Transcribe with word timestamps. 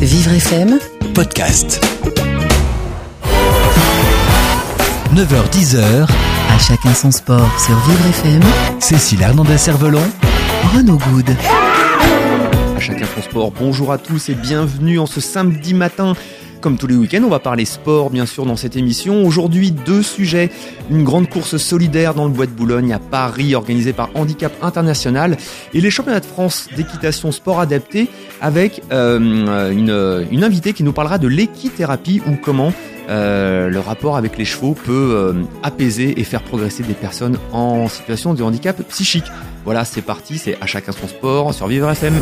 Vivre 0.00 0.32
FM 0.32 0.78
podcast. 1.14 1.84
9h-10h, 5.14 6.06
À 6.48 6.58
chacun 6.58 6.94
son 6.94 7.10
sport 7.10 7.48
sur 7.60 7.76
Vivre 7.80 8.06
FM. 8.08 8.40
Cécile 8.78 9.22
Hernandez-Cervelon, 9.22 10.02
Renaud 10.74 10.98
Good. 10.98 11.36
À 12.76 12.80
chacun 12.80 13.06
son 13.14 13.22
sport, 13.22 13.52
bonjour 13.52 13.92
à 13.92 13.98
tous 13.98 14.28
et 14.28 14.34
bienvenue 14.34 14.98
en 14.98 15.06
ce 15.06 15.20
samedi 15.20 15.74
matin. 15.74 16.14
Comme 16.60 16.76
tous 16.76 16.86
les 16.86 16.96
week-ends, 16.96 17.22
on 17.24 17.30
va 17.30 17.38
parler 17.38 17.64
sport 17.64 18.10
bien 18.10 18.26
sûr 18.26 18.44
dans 18.44 18.56
cette 18.56 18.76
émission. 18.76 19.24
Aujourd'hui, 19.24 19.70
deux 19.70 20.02
sujets. 20.02 20.50
Une 20.90 21.04
grande 21.04 21.28
course 21.28 21.56
solidaire 21.56 22.12
dans 22.14 22.24
le 22.24 22.30
Bois 22.30 22.46
de 22.46 22.50
Boulogne 22.50 22.92
à 22.92 22.98
Paris 22.98 23.54
organisée 23.54 23.94
par 23.94 24.10
Handicap 24.14 24.52
International 24.60 25.38
et 25.72 25.80
les 25.80 25.90
championnats 25.90 26.20
de 26.20 26.26
France 26.26 26.68
d'équitation 26.76 27.32
sport 27.32 27.60
adapté 27.60 28.08
avec 28.42 28.82
euh, 28.92 29.70
une, 29.70 30.26
une 30.30 30.44
invitée 30.44 30.74
qui 30.74 30.82
nous 30.82 30.92
parlera 30.92 31.16
de 31.16 31.28
l'équithérapie 31.28 32.20
ou 32.26 32.36
comment 32.36 32.72
euh, 33.08 33.68
le 33.68 33.80
rapport 33.80 34.16
avec 34.16 34.36
les 34.36 34.44
chevaux 34.44 34.74
peut 34.74 35.14
euh, 35.14 35.32
apaiser 35.62 36.20
et 36.20 36.24
faire 36.24 36.42
progresser 36.42 36.82
des 36.82 36.94
personnes 36.94 37.38
en 37.52 37.88
situation 37.88 38.34
de 38.34 38.42
handicap 38.42 38.80
psychique. 38.88 39.24
Voilà, 39.64 39.84
c'est 39.84 40.02
parti, 40.02 40.38
c'est 40.38 40.56
à 40.60 40.66
chacun 40.66 40.92
son 40.92 41.08
sport 41.08 41.54
sur 41.54 41.66
Vivre 41.66 41.90
FM. 41.90 42.14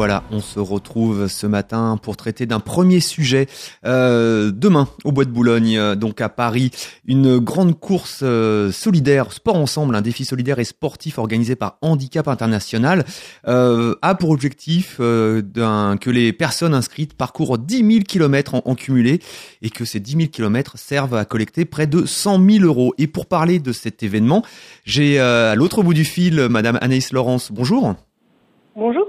Voilà, 0.00 0.24
on 0.30 0.40
se 0.40 0.58
retrouve 0.58 1.28
ce 1.28 1.46
matin 1.46 1.98
pour 2.02 2.16
traiter 2.16 2.46
d'un 2.46 2.58
premier 2.58 3.00
sujet. 3.00 3.48
Euh, 3.84 4.50
demain, 4.50 4.88
au 5.04 5.12
Bois 5.12 5.26
de 5.26 5.30
Boulogne, 5.30 5.76
euh, 5.76 5.94
donc 5.94 6.22
à 6.22 6.30
Paris, 6.30 6.70
une 7.04 7.36
grande 7.36 7.78
course 7.78 8.20
euh, 8.22 8.72
solidaire, 8.72 9.30
sport 9.30 9.56
ensemble, 9.56 9.94
un 9.94 10.00
défi 10.00 10.24
solidaire 10.24 10.58
et 10.58 10.64
sportif 10.64 11.18
organisé 11.18 11.54
par 11.54 11.76
Handicap 11.82 12.28
International, 12.28 13.04
a 13.44 14.14
pour 14.18 14.30
objectif 14.30 14.96
que 14.96 16.10
les 16.10 16.32
personnes 16.32 16.72
inscrites 16.72 17.12
parcourent 17.12 17.58
10 17.58 17.76
000 17.76 18.04
km 18.08 18.54
en, 18.54 18.74
cumulé 18.74 19.20
et 19.60 19.68
que 19.68 19.84
ces 19.84 20.00
10 20.00 20.12
000 20.12 20.28
km 20.28 20.78
servent 20.78 21.14
à 21.14 21.26
collecter 21.26 21.66
près 21.66 21.86
de 21.86 22.06
100 22.06 22.42
000 22.48 22.64
euros. 22.64 22.94
Et 22.96 23.06
pour 23.06 23.26
parler 23.26 23.58
de 23.58 23.72
cet 23.72 24.02
événement, 24.02 24.46
j'ai 24.86 25.20
à 25.20 25.54
l'autre 25.54 25.82
bout 25.82 25.92
du 25.92 26.06
fil 26.06 26.48
Madame 26.48 26.78
Anaïs 26.80 27.12
Laurence. 27.12 27.52
Bonjour. 27.52 27.96
Bonjour, 28.80 29.04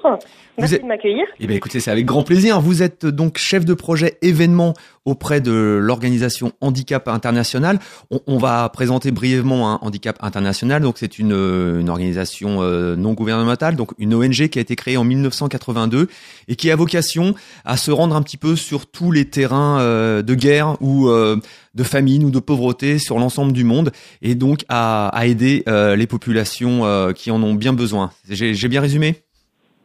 merci 0.58 0.76
êtes- 0.76 0.82
de 0.82 0.88
m'accueillir. 0.88 1.24
Eh 1.40 1.48
bien, 1.48 1.56
écoutez, 1.56 1.80
c'est 1.80 1.92
avec 1.92 2.06
grand 2.06 2.24
plaisir. 2.24 2.60
Vous 2.60 2.84
êtes 2.84 3.06
donc 3.06 3.38
chef 3.38 3.64
de 3.64 3.74
projet 3.74 4.18
événement 4.22 4.74
auprès 5.06 5.40
de 5.40 5.80
l'organisation 5.82 6.52
Handicap 6.60 7.08
International. 7.08 7.80
On, 8.12 8.20
on 8.28 8.38
va 8.38 8.68
présenter 8.68 9.12
brièvement 9.12 9.72
un 9.72 9.80
Handicap 9.82 10.18
International. 10.22 10.82
Donc, 10.82 10.98
c'est 10.98 11.18
une, 11.20 11.32
euh, 11.32 11.80
une 11.80 11.90
organisation 11.90 12.62
euh, 12.62 12.98
non 12.98 13.14
gouvernementale, 13.14 13.78
donc 13.78 13.92
une 13.98 14.14
ONG 14.14 14.50
qui 14.50 14.60
a 14.60 14.62
été 14.62 14.76
créée 14.76 14.98
en 14.98 15.06
1982 15.06 16.10
et 16.50 16.56
qui 16.58 16.70
a 16.70 16.76
vocation 16.76 17.34
à 17.64 17.78
se 17.78 17.90
rendre 17.92 18.14
un 18.18 18.22
petit 18.22 18.38
peu 18.38 18.58
sur 18.58 18.88
tous 18.88 19.12
les 19.14 19.24
terrains 19.26 19.80
euh, 19.80 20.22
de 20.22 20.36
guerre 20.36 20.76
ou 20.82 21.10
de 21.10 21.84
famine 21.84 22.26
ou 22.26 22.30
de 22.30 22.40
pauvreté 22.40 23.00
sur 23.00 23.18
l'ensemble 23.20 23.54
du 23.54 23.64
monde 23.64 23.92
et 24.22 24.36
donc 24.36 24.66
à, 24.68 25.08
à 25.08 25.26
aider 25.28 25.64
les 25.68 26.08
populations 26.08 27.14
qui 27.16 27.32
en 27.32 27.42
ont 27.42 27.54
bien 27.54 27.72
besoin. 27.72 28.12
J'ai 28.30 28.68
bien 28.68 28.82
résumé? 28.82 29.16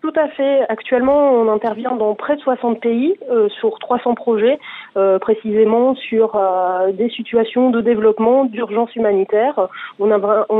Tout 0.06 0.20
à 0.20 0.28
fait. 0.28 0.60
Actuellement, 0.68 1.32
on 1.32 1.52
intervient 1.52 1.96
dans 1.96 2.14
près 2.14 2.36
de 2.36 2.40
60 2.40 2.80
pays 2.80 3.14
euh, 3.28 3.48
sur 3.58 3.76
300 3.80 4.14
projets, 4.14 4.56
euh, 4.96 5.18
précisément 5.18 5.96
sur 5.96 6.36
euh, 6.36 6.92
des 6.92 7.10
situations 7.10 7.70
de 7.70 7.80
développement, 7.80 8.44
d'urgence 8.44 8.94
humanitaire. 8.94 9.68
On, 9.98 10.12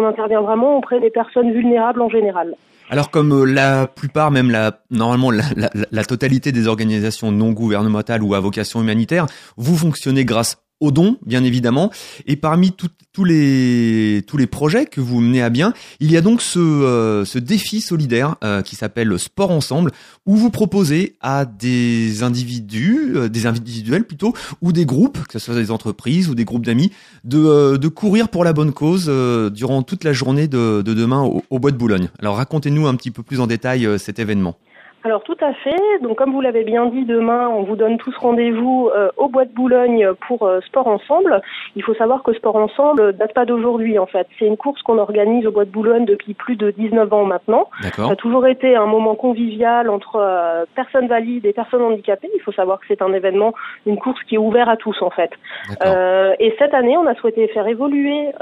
intervient 0.04 0.40
vraiment 0.40 0.76
auprès 0.78 0.98
des 0.98 1.10
personnes 1.10 1.52
vulnérables 1.52 2.02
en 2.02 2.08
général. 2.08 2.56
Alors 2.90 3.12
comme 3.12 3.44
la 3.44 3.86
plupart, 3.86 4.32
même 4.32 4.50
la 4.50 4.72
normalement 4.90 5.30
la- 5.30 5.70
la 5.92 6.04
totalité 6.04 6.50
des 6.50 6.66
organisations 6.66 7.30
non 7.30 7.52
gouvernementales 7.52 8.24
ou 8.24 8.34
à 8.34 8.40
vocation 8.40 8.80
humanitaire, 8.80 9.26
vous 9.56 9.76
fonctionnez 9.76 10.24
grâce 10.24 10.56
aux 10.80 10.90
dons, 10.90 11.16
bien 11.24 11.42
évidemment. 11.44 11.90
Et 12.26 12.36
parmi 12.36 12.72
tout- 12.72 12.88
tous 13.12 13.24
les 13.24 14.22
tous 14.26 14.36
les 14.36 14.46
projets 14.46 14.84
que 14.84 15.00
vous 15.00 15.20
menez 15.20 15.42
à 15.42 15.48
bien, 15.48 15.72
il 16.00 16.10
y 16.12 16.16
a 16.18 16.20
donc 16.20 16.42
ce 16.42 16.58
euh, 16.58 17.24
ce 17.24 17.38
défi 17.38 17.80
solidaire 17.80 18.36
euh, 18.44 18.60
qui 18.60 18.76
s'appelle 18.76 19.08
le 19.08 19.16
Sport 19.16 19.50
Ensemble, 19.50 19.90
où 20.26 20.36
vous 20.36 20.50
proposez 20.50 21.16
à 21.22 21.46
des 21.46 22.22
individus, 22.22 23.12
euh, 23.14 23.28
des 23.28 23.46
individuels 23.46 24.04
plutôt, 24.04 24.34
ou 24.60 24.72
des 24.72 24.84
groupes, 24.84 25.18
que 25.28 25.38
ce 25.38 25.46
soit 25.46 25.54
des 25.54 25.70
entreprises 25.70 26.28
ou 26.28 26.34
des 26.34 26.44
groupes 26.44 26.66
d'amis, 26.66 26.92
de 27.24 27.76
de 27.78 27.88
courir 27.88 28.28
pour 28.28 28.44
la 28.44 28.52
bonne 28.52 28.72
cause 28.72 29.10
durant 29.52 29.82
toute 29.82 30.04
la 30.04 30.12
journée 30.12 30.46
de, 30.46 30.82
de 30.82 30.94
demain 30.94 31.22
au, 31.22 31.42
au 31.48 31.58
Bois 31.58 31.70
de 31.70 31.76
Boulogne. 31.78 32.08
Alors 32.18 32.36
racontez-nous 32.36 32.86
un 32.86 32.94
petit 32.96 33.10
peu 33.10 33.22
plus 33.22 33.40
en 33.40 33.46
détail 33.46 33.88
cet 33.98 34.18
événement. 34.18 34.56
Alors 35.06 35.22
tout 35.22 35.36
à 35.40 35.52
fait. 35.52 36.00
Donc 36.02 36.18
comme 36.18 36.32
vous 36.32 36.40
l'avez 36.40 36.64
bien 36.64 36.86
dit, 36.86 37.04
demain 37.04 37.48
on 37.48 37.62
vous 37.62 37.76
donne 37.76 37.96
tous 37.96 38.16
rendez-vous 38.16 38.90
euh, 38.92 39.08
au 39.16 39.28
Bois 39.28 39.44
de 39.44 39.52
Boulogne 39.52 40.08
pour 40.26 40.42
euh, 40.42 40.58
Sport 40.62 40.88
Ensemble. 40.88 41.42
Il 41.76 41.84
faut 41.84 41.94
savoir 41.94 42.24
que 42.24 42.32
Sport 42.32 42.56
Ensemble 42.56 43.00
euh, 43.00 43.12
date 43.12 43.32
pas 43.32 43.44
d'aujourd'hui 43.44 44.00
en 44.00 44.06
fait. 44.06 44.26
C'est 44.36 44.46
une 44.46 44.56
course 44.56 44.82
qu'on 44.82 44.98
organise 44.98 45.46
au 45.46 45.52
Bois 45.52 45.64
de 45.64 45.70
Boulogne 45.70 46.06
depuis 46.06 46.34
plus 46.34 46.56
de 46.56 46.72
19 46.72 47.12
ans 47.12 47.24
maintenant. 47.24 47.70
Ça 47.94 48.10
a 48.10 48.16
toujours 48.16 48.48
été 48.48 48.74
un 48.74 48.86
moment 48.86 49.14
convivial 49.14 49.90
entre 49.90 50.66
personnes 50.74 51.06
valides 51.06 51.46
et 51.46 51.52
personnes 51.52 51.82
handicapées. 51.82 52.30
Il 52.34 52.40
faut 52.40 52.50
savoir 52.50 52.80
que 52.80 52.86
c'est 52.88 53.00
un 53.00 53.12
événement, 53.12 53.54
une 53.86 53.98
course 53.98 54.20
qui 54.24 54.34
est 54.34 54.38
ouverte 54.38 54.68
à 54.68 54.76
tous 54.76 55.00
en 55.02 55.10
fait. 55.10 55.30
Et 56.40 56.52
cette 56.58 56.74
année, 56.74 56.96
on 56.96 57.06
a 57.06 57.14
souhaité 57.14 57.46
faire 57.46 57.68
évoluer 57.68 58.32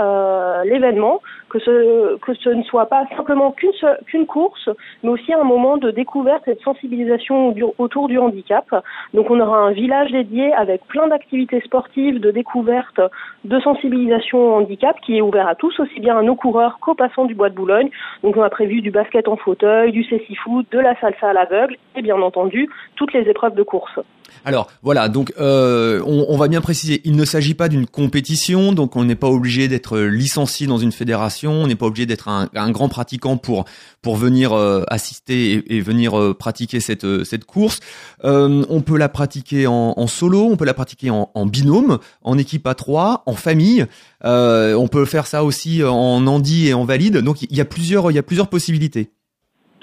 l'événement, 0.65 1.21
que 1.51 1.59
ce 1.59 2.17
que 2.17 2.33
ce 2.33 2.49
ne 2.49 2.63
soit 2.63 2.87
pas 2.87 3.05
simplement 3.19 3.53
qu'une 3.53 3.73
qu'une 4.07 4.27
course, 4.27 4.71
mais 5.03 5.11
aussi 5.11 5.35
un 5.35 5.45
moment 5.45 5.77
de 5.77 5.91
découverte 5.91 6.49
et 6.49 6.54
de 6.55 6.61
sensibilisation 6.61 7.55
autour 7.79 8.09
du 8.09 8.19
handicap. 8.19 8.67
Donc, 9.13 9.31
on 9.31 9.41
aura 9.41 9.59
un 9.59 9.73
village 9.73 10.11
dédié 10.11 10.53
avec 10.55 10.85
plein 10.87 11.09
d'activités 11.09 11.61
sportives, 11.61 12.21
de 12.21 12.31
découverte, 12.31 13.01
de 13.45 13.61
sensibilisation 13.61 14.39
au 14.39 14.55
handicap, 14.55 14.97
qui 15.01 15.19
est 15.19 15.21
ouvert 15.21 15.49
à 15.49 15.55
tous, 15.55 15.79
aussi 15.81 16.01
bien 16.01 16.19
à 16.19 16.23
nos 16.23 16.37
coureurs 16.37 16.79
qu'aux 16.81 16.95
passants 16.95 17.25
du 17.25 17.35
Bois 17.35 17.51
de 17.51 17.55
Boulogne. 17.55 17.91
Donc, 18.23 18.37
on 18.37 18.43
a 18.43 18.51
prévu 18.51 18.81
du 18.81 18.91
basket 18.91 19.29
en 19.29 19.37
fauteuil, 19.37 19.93
du 19.93 20.05
cécifoot, 20.05 20.67
de 20.71 20.79
la 20.79 20.99
salsa 21.01 21.31
à 21.31 21.33
l'aveugle, 21.33 21.77
et 21.97 22.03
bien 22.03 22.21
entendu 22.21 22.69
toutes 22.97 23.13
les 23.13 23.29
épreuves 23.29 23.55
de 23.55 23.63
course. 23.63 23.99
Alors 24.45 24.71
voilà, 24.83 25.09
donc 25.09 25.33
euh, 25.41 26.03
on, 26.05 26.37
va 26.37 26.49
bien 26.49 26.61
préciser, 26.61 27.01
il 27.05 27.17
ne 27.17 27.25
s'agit 27.25 27.55
pas 27.55 27.69
d'une 27.69 27.87
compétition, 27.87 28.73
donc 28.73 28.95
on 28.97 29.05
n'est 29.05 29.15
pas 29.15 29.29
obligé 29.29 29.69
d'être 29.69 29.99
licencié 29.99 30.67
dans 30.67 30.77
une 30.77 30.93
fédération, 30.93 31.53
on 31.53 31.67
n'est 31.67 31.77
pas 31.77 31.87
obligé 31.87 32.05
d'être 32.05 32.29
un, 32.29 32.71
grand 32.71 32.89
pratiquant 32.89 33.37
pour 33.37 33.65
pour 34.03 34.17
venir 34.17 34.53
euh, 34.53 34.83
assister 34.89 35.65
et, 35.75 35.81
venir 35.81 36.19
euh, 36.19 36.35
pratiquer 36.35 36.81
cette 36.81 37.25
cette 37.25 37.45
course. 37.45 37.81
On 38.23 38.83
peut 38.85 38.99
la 38.99 39.09
pratiquer 39.09 39.67
en, 39.67 40.07
solo, 40.07 40.49
on 40.51 40.57
peut 40.57 40.65
la 40.65 40.75
pratiquer 40.75 41.11
en, 41.11 41.47
binôme, 41.47 41.99
en 42.23 42.37
équipe 42.37 42.67
à 42.67 42.75
trois, 42.75 43.23
en 43.27 43.35
famille. 43.35 43.87
On 44.23 44.89
peut 44.91 45.05
faire 45.05 45.27
ça 45.27 45.45
aussi 45.45 45.83
en 45.83 46.27
handi 46.27 46.69
et 46.69 46.75
en 46.75 46.85
valide. 46.85 47.19
Donc 47.19 47.43
il 47.43 47.57
y 47.57 47.61
a 47.61 47.65
plusieurs 47.65 48.11
il 48.11 48.15
y 48.15 48.19
a 48.19 48.23
plusieurs 48.23 48.49
possibilités. 48.49 49.11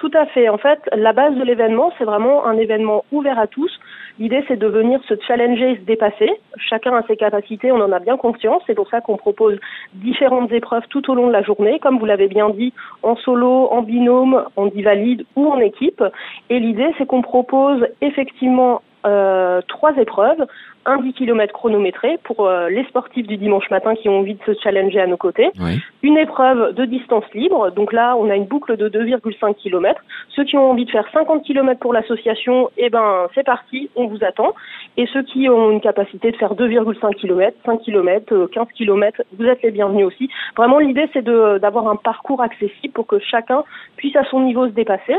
Tout 0.01 0.11
à 0.15 0.25
fait. 0.25 0.49
En 0.49 0.57
fait, 0.57 0.79
la 0.93 1.13
base 1.13 1.35
de 1.35 1.43
l'événement, 1.43 1.93
c'est 1.99 2.05
vraiment 2.05 2.47
un 2.47 2.57
événement 2.57 3.05
ouvert 3.11 3.37
à 3.37 3.45
tous. 3.45 3.71
L'idée, 4.19 4.43
c'est 4.47 4.57
de 4.57 4.67
venir 4.67 5.01
se 5.07 5.13
challenger 5.27 5.71
et 5.71 5.75
se 5.77 5.81
dépasser. 5.81 6.29
Chacun 6.57 6.95
a 6.95 7.03
ses 7.07 7.17
capacités, 7.17 7.71
on 7.71 7.81
en 7.81 7.91
a 7.91 7.99
bien 7.99 8.17
conscience. 8.17 8.61
C'est 8.67 8.75
pour 8.75 8.89
ça 8.89 9.01
qu'on 9.01 9.17
propose 9.17 9.59
différentes 9.93 10.51
épreuves 10.51 10.87
tout 10.89 11.09
au 11.09 11.15
long 11.15 11.27
de 11.27 11.33
la 11.33 11.43
journée, 11.43 11.79
comme 11.79 11.99
vous 11.99 12.05
l'avez 12.05 12.27
bien 12.27 12.49
dit, 12.49 12.73
en 13.03 13.15
solo, 13.15 13.69
en 13.71 13.81
binôme, 13.81 14.43
en 14.55 14.67
dit 14.67 14.81
valide 14.81 15.25
ou 15.35 15.47
en 15.47 15.59
équipe. 15.59 16.03
Et 16.49 16.59
l'idée, 16.59 16.91
c'est 16.97 17.05
qu'on 17.05 17.21
propose 17.21 17.85
effectivement 18.01 18.81
euh, 19.05 19.61
trois 19.67 19.95
épreuves. 19.97 20.45
Un 20.85 20.97
10 20.97 21.13
km 21.13 21.53
chronométré 21.53 22.17
pour 22.23 22.47
euh, 22.47 22.69
les 22.69 22.83
sportifs 22.85 23.27
du 23.27 23.37
dimanche 23.37 23.69
matin 23.69 23.93
qui 23.95 24.09
ont 24.09 24.19
envie 24.19 24.33
de 24.33 24.43
se 24.43 24.59
challenger 24.63 24.99
à 24.99 25.05
nos 25.05 25.17
côtés 25.17 25.49
Oui. 25.59 25.79
une 26.01 26.17
épreuve 26.17 26.73
de 26.73 26.85
distance 26.85 27.23
libre. 27.35 27.69
Donc 27.71 27.93
là, 27.93 28.15
on 28.17 28.29
a 28.31 28.35
une 28.35 28.45
boucle 28.45 28.75
de 28.77 28.89
2,5 28.89 29.55
km. 29.55 30.01
Ceux 30.35 30.43
qui 30.43 30.57
ont 30.57 30.71
envie 30.71 30.85
de 30.85 30.89
faire 30.91 31.05
50 31.13 31.43
km 31.43 31.79
pour 31.79 31.93
l'association, 31.93 32.69
eh 32.77 32.89
ben, 32.89 33.27
c'est 33.35 33.45
parti, 33.45 33.89
on 33.95 34.07
vous 34.07 34.23
attend. 34.23 34.53
Et 34.97 35.05
ceux 35.13 35.21
qui 35.21 35.47
ont 35.49 35.69
une 35.69 35.81
capacité 35.81 36.31
de 36.31 36.37
faire 36.37 36.55
2,5 36.55 37.13
km, 37.15 37.55
5 37.63 37.81
km, 37.81 38.47
15 38.51 38.67
km, 38.75 39.21
vous 39.37 39.45
êtes 39.45 39.61
les 39.61 39.71
bienvenus 39.71 40.07
aussi. 40.07 40.29
Vraiment, 40.57 40.79
l'idée, 40.79 41.07
c'est 41.13 41.21
de, 41.23 41.59
d'avoir 41.59 41.87
un 41.89 41.95
parcours 41.95 42.41
accessible 42.41 42.93
pour 42.93 43.05
que 43.05 43.19
chacun 43.19 43.63
puisse 43.97 44.15
à 44.15 44.23
son 44.25 44.39
niveau 44.41 44.65
se 44.67 44.73
dépasser. 44.73 45.15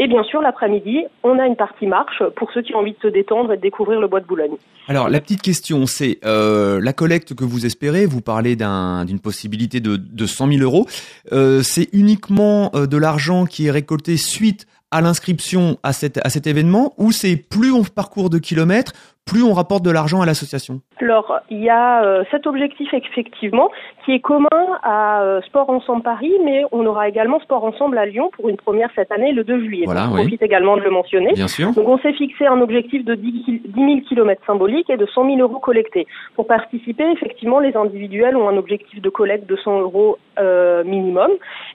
Et 0.00 0.08
bien 0.08 0.24
sûr, 0.24 0.42
l'après-midi, 0.42 1.04
on 1.22 1.38
a 1.38 1.46
une 1.46 1.54
partie 1.54 1.86
marche 1.86 2.22
pour 2.34 2.50
ceux 2.50 2.62
qui 2.62 2.74
ont 2.74 2.80
envie 2.80 2.94
de 2.94 2.98
se 3.00 3.06
détendre 3.06 3.52
et 3.52 3.56
de 3.56 3.62
découvrir 3.62 4.00
le 4.00 4.08
bois 4.08 4.18
de 4.18 4.26
Boulogne. 4.26 4.56
Alors 4.88 5.03
la 5.08 5.20
petite 5.20 5.42
question, 5.42 5.86
c'est 5.86 6.18
euh, 6.24 6.80
la 6.80 6.92
collecte 6.92 7.34
que 7.34 7.44
vous 7.44 7.66
espérez. 7.66 8.06
Vous 8.06 8.20
parlez 8.20 8.56
d'un- 8.56 9.04
d'une 9.04 9.20
possibilité 9.20 9.80
de, 9.80 9.96
de 9.96 10.26
100 10.26 10.48
000 10.48 10.60
euros. 10.62 10.86
Euh, 11.32 11.62
c'est 11.62 11.88
uniquement 11.92 12.70
euh, 12.74 12.86
de 12.86 12.96
l'argent 12.96 13.46
qui 13.46 13.66
est 13.66 13.70
récolté 13.70 14.16
suite 14.16 14.66
à 14.90 15.00
l'inscription 15.00 15.78
à, 15.82 15.92
cette, 15.92 16.20
à 16.24 16.30
cet 16.30 16.46
événement 16.46 16.94
ou 16.98 17.10
c'est 17.10 17.34
plus 17.36 17.72
on 17.72 17.82
parcourt 17.82 18.30
de 18.30 18.38
kilomètres, 18.38 18.92
plus 19.26 19.42
on 19.42 19.52
rapporte 19.52 19.84
de 19.84 19.90
l'argent 19.90 20.20
à 20.20 20.26
l'association 20.26 20.80
Alors, 21.00 21.40
il 21.50 21.62
y 21.62 21.70
a 21.70 22.04
euh, 22.04 22.24
cet 22.30 22.46
objectif 22.46 22.92
effectivement 22.92 23.70
qui 24.04 24.12
est 24.12 24.20
commun 24.20 24.48
à 24.82 25.22
euh, 25.22 25.40
Sport 25.42 25.70
Ensemble 25.70 26.02
Paris, 26.02 26.32
mais 26.44 26.62
on 26.72 26.84
aura 26.84 27.08
également 27.08 27.40
Sport 27.40 27.64
Ensemble 27.64 27.96
à 27.96 28.04
Lyon 28.04 28.30
pour 28.36 28.48
une 28.48 28.56
première 28.56 28.90
cette 28.94 29.10
année, 29.10 29.32
le 29.32 29.42
2 29.44 29.64
juillet. 29.64 29.84
Voilà, 29.86 30.04
je 30.04 30.08
oui. 30.08 30.20
profite 30.20 30.42
également 30.42 30.76
de 30.76 30.82
le 30.82 30.90
mentionner. 30.90 31.32
Bien 31.32 31.48
sûr. 31.48 31.72
Donc 31.72 31.88
on 31.88 31.98
s'est 31.98 32.12
fixé 32.12 32.46
un 32.46 32.60
objectif 32.60 33.04
de 33.04 33.14
10 33.14 33.62
000 33.74 34.00
km 34.08 34.42
symboliques 34.46 34.90
et 34.90 34.96
de 34.96 35.06
100 35.06 35.24
000 35.26 35.38
euros 35.38 35.58
collectés. 35.58 36.06
Pour 36.34 36.46
participer, 36.46 37.10
effectivement, 37.10 37.60
les 37.60 37.76
individuels 37.76 38.36
ont 38.36 38.48
un 38.48 38.56
objectif 38.58 39.00
de 39.00 39.08
collecte 39.08 39.48
de 39.48 39.56
100 39.56 39.80
euros 39.80 40.18
euh, 40.38 40.84
minimum. 40.84 41.30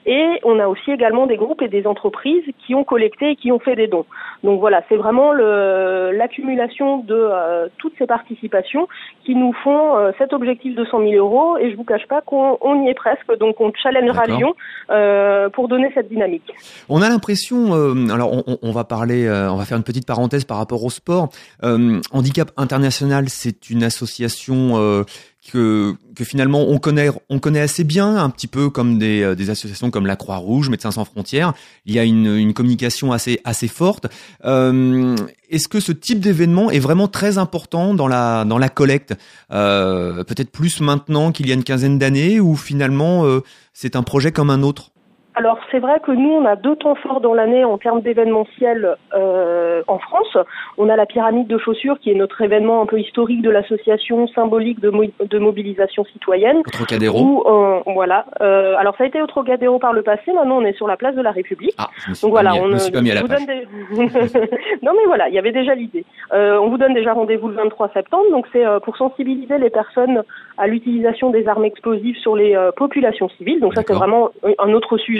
Et 0.06 0.38
on 0.44 0.60
a 0.60 0.68
aussi 0.68 0.92
également 0.92 1.26
des 1.26 1.36
groupes 1.36 1.62
et 1.62 1.68
des 1.68 1.86
entreprises 1.86 2.44
qui 2.64 2.74
ont 2.74 2.84
collecté 2.84 3.30
et 3.30 3.36
qui 3.36 3.50
ont 3.50 3.58
fait 3.58 3.74
des 3.74 3.88
dons. 3.88 4.06
Donc 4.44 4.60
voilà, 4.60 4.82
c'est 4.88 4.96
vraiment 4.96 5.32
l'accumulation 5.32 6.98
de 6.98 7.39
euh, 7.40 7.68
toutes 7.78 7.94
ces 7.98 8.06
participations 8.06 8.88
qui 9.24 9.34
nous 9.34 9.52
font 9.64 9.96
euh, 9.96 10.12
cet 10.18 10.32
objectif 10.32 10.74
de 10.74 10.84
100 10.84 11.00
000 11.00 11.12
euros. 11.14 11.58
Et 11.58 11.70
je 11.70 11.76
vous 11.76 11.84
cache 11.84 12.06
pas 12.08 12.20
qu'on 12.20 12.58
on 12.60 12.84
y 12.84 12.90
est 12.90 12.94
presque. 12.94 13.38
Donc 13.38 13.60
on 13.60 13.72
challengera. 13.74 14.26
Lyon 14.26 14.54
euh, 14.90 15.48
pour 15.48 15.68
donner 15.68 15.90
cette 15.94 16.08
dynamique. 16.08 16.52
On 16.88 17.02
a 17.02 17.08
l'impression, 17.08 17.72
alors 18.12 18.44
on, 18.62 18.70
va 18.70 18.84
parler, 18.84 19.28
on 19.28 19.56
va 19.56 19.64
faire 19.64 19.78
une 19.78 19.84
petite 19.84 20.06
parenthèse 20.06 20.44
par 20.44 20.58
rapport 20.58 20.84
au 20.84 20.90
sport. 20.90 21.30
Handicap 21.62 22.50
International, 22.56 23.28
c'est 23.28 23.70
une 23.70 23.82
association 23.82 25.04
que, 25.50 25.96
finalement 26.22 26.68
on 26.68 26.78
connaît, 26.78 27.08
on 27.28 27.38
connaît 27.38 27.60
assez 27.60 27.84
bien, 27.84 28.16
un 28.16 28.30
petit 28.30 28.46
peu 28.46 28.68
comme 28.68 28.98
des, 28.98 29.22
euh, 29.22 29.50
associations 29.50 29.90
comme 29.90 30.06
la 30.06 30.16
Croix-Rouge, 30.16 30.68
Médecins 30.68 30.90
sans 30.90 31.04
frontières. 31.04 31.54
Il 31.86 31.94
y 31.94 31.98
a 31.98 32.04
une, 32.04 32.52
communication 32.52 33.12
assez, 33.12 33.40
assez 33.44 33.68
forte. 33.68 34.06
Euh, 34.44 35.16
Est-ce 35.48 35.68
que 35.68 35.80
ce 35.80 35.92
type 35.92 36.20
d'événement 36.20 36.70
est 36.70 36.78
vraiment 36.78 37.08
très 37.08 37.38
important 37.38 37.94
dans 37.94 38.08
la, 38.08 38.44
dans 38.44 38.58
la 38.58 38.68
collecte? 38.68 39.14
Euh, 39.50 40.24
Peut-être 40.24 40.50
plus 40.50 40.80
maintenant 40.80 41.32
qu'il 41.32 41.48
y 41.48 41.50
a 41.52 41.54
une 41.54 41.64
quinzaine 41.64 41.98
d'années, 41.98 42.40
ou 42.40 42.56
finalement 42.56 43.24
c'est 43.72 43.96
un 43.96 44.02
projet 44.02 44.32
comme 44.32 44.50
un 44.50 44.62
autre? 44.62 44.92
Alors 45.36 45.58
c'est 45.70 45.78
vrai 45.78 46.00
que 46.00 46.10
nous 46.10 46.30
on 46.32 46.44
a 46.44 46.56
deux 46.56 46.74
temps 46.76 46.96
forts 46.96 47.20
dans 47.20 47.34
l'année 47.34 47.64
en 47.64 47.78
termes 47.78 48.00
d'événementiel 48.02 48.96
euh, 49.14 49.80
en 49.86 49.98
France. 49.98 50.36
On 50.76 50.88
a 50.88 50.96
la 50.96 51.06
pyramide 51.06 51.46
de 51.46 51.56
chaussures 51.56 51.98
qui 52.00 52.10
est 52.10 52.14
notre 52.14 52.42
événement 52.42 52.82
un 52.82 52.86
peu 52.86 52.98
historique 52.98 53.40
de 53.40 53.48
l'association 53.48 54.26
symbolique 54.28 54.80
de, 54.80 54.90
mo- 54.90 55.04
de 55.20 55.38
mobilisation 55.38 56.04
citoyenne. 56.04 56.58
Au 56.58 56.70
Trocadéro 56.70 57.20
Où, 57.22 57.42
euh, 57.46 57.80
voilà. 57.94 58.26
Euh, 58.42 58.74
alors 58.76 58.96
ça 58.96 59.04
a 59.04 59.06
été 59.06 59.22
au 59.22 59.26
Trocadéro 59.28 59.78
par 59.78 59.92
le 59.92 60.02
passé. 60.02 60.32
Maintenant 60.32 60.56
on 60.58 60.64
est 60.64 60.72
sur 60.76 60.88
la 60.88 60.96
place 60.96 61.14
de 61.14 61.22
la 61.22 61.30
République. 61.30 61.74
Ah, 61.78 61.86
je 62.04 62.10
me 62.10 62.14
suis 62.14 62.26
Donc 62.26 62.34
pas 62.34 62.42
voilà, 62.42 62.50
mis, 62.56 62.60
on 62.60 62.66
je 62.66 62.72
me 62.72 62.78
suis 62.78 62.92
pas 62.92 63.00
mis 63.00 63.10
à 63.12 63.14
la 63.14 63.20
vous 63.22 63.28
page. 63.28 63.46
donne 63.46 63.56
des... 63.56 64.46
non 64.82 64.92
mais 64.96 65.06
voilà, 65.06 65.28
il 65.28 65.34
y 65.34 65.38
avait 65.38 65.52
déjà 65.52 65.74
l'idée. 65.76 66.04
Euh, 66.32 66.58
on 66.60 66.70
vous 66.70 66.76
donne 66.78 66.92
déjà 66.94 67.12
rendez-vous 67.12 67.48
le 67.48 67.54
23 67.54 67.90
septembre, 67.94 68.24
donc 68.32 68.46
c'est 68.52 68.66
euh, 68.66 68.80
pour 68.80 68.96
sensibiliser 68.96 69.58
les 69.58 69.70
personnes 69.70 70.24
à 70.58 70.66
l'utilisation 70.66 71.30
des 71.30 71.46
armes 71.46 71.64
explosives 71.64 72.16
sur 72.16 72.34
les 72.34 72.56
euh, 72.56 72.72
populations 72.72 73.28
civiles. 73.38 73.60
Donc 73.60 73.74
ça 73.74 73.82
c'est 73.86 73.94
vraiment 73.94 74.30
un 74.58 74.72
autre 74.72 74.98
sujet 74.98 75.19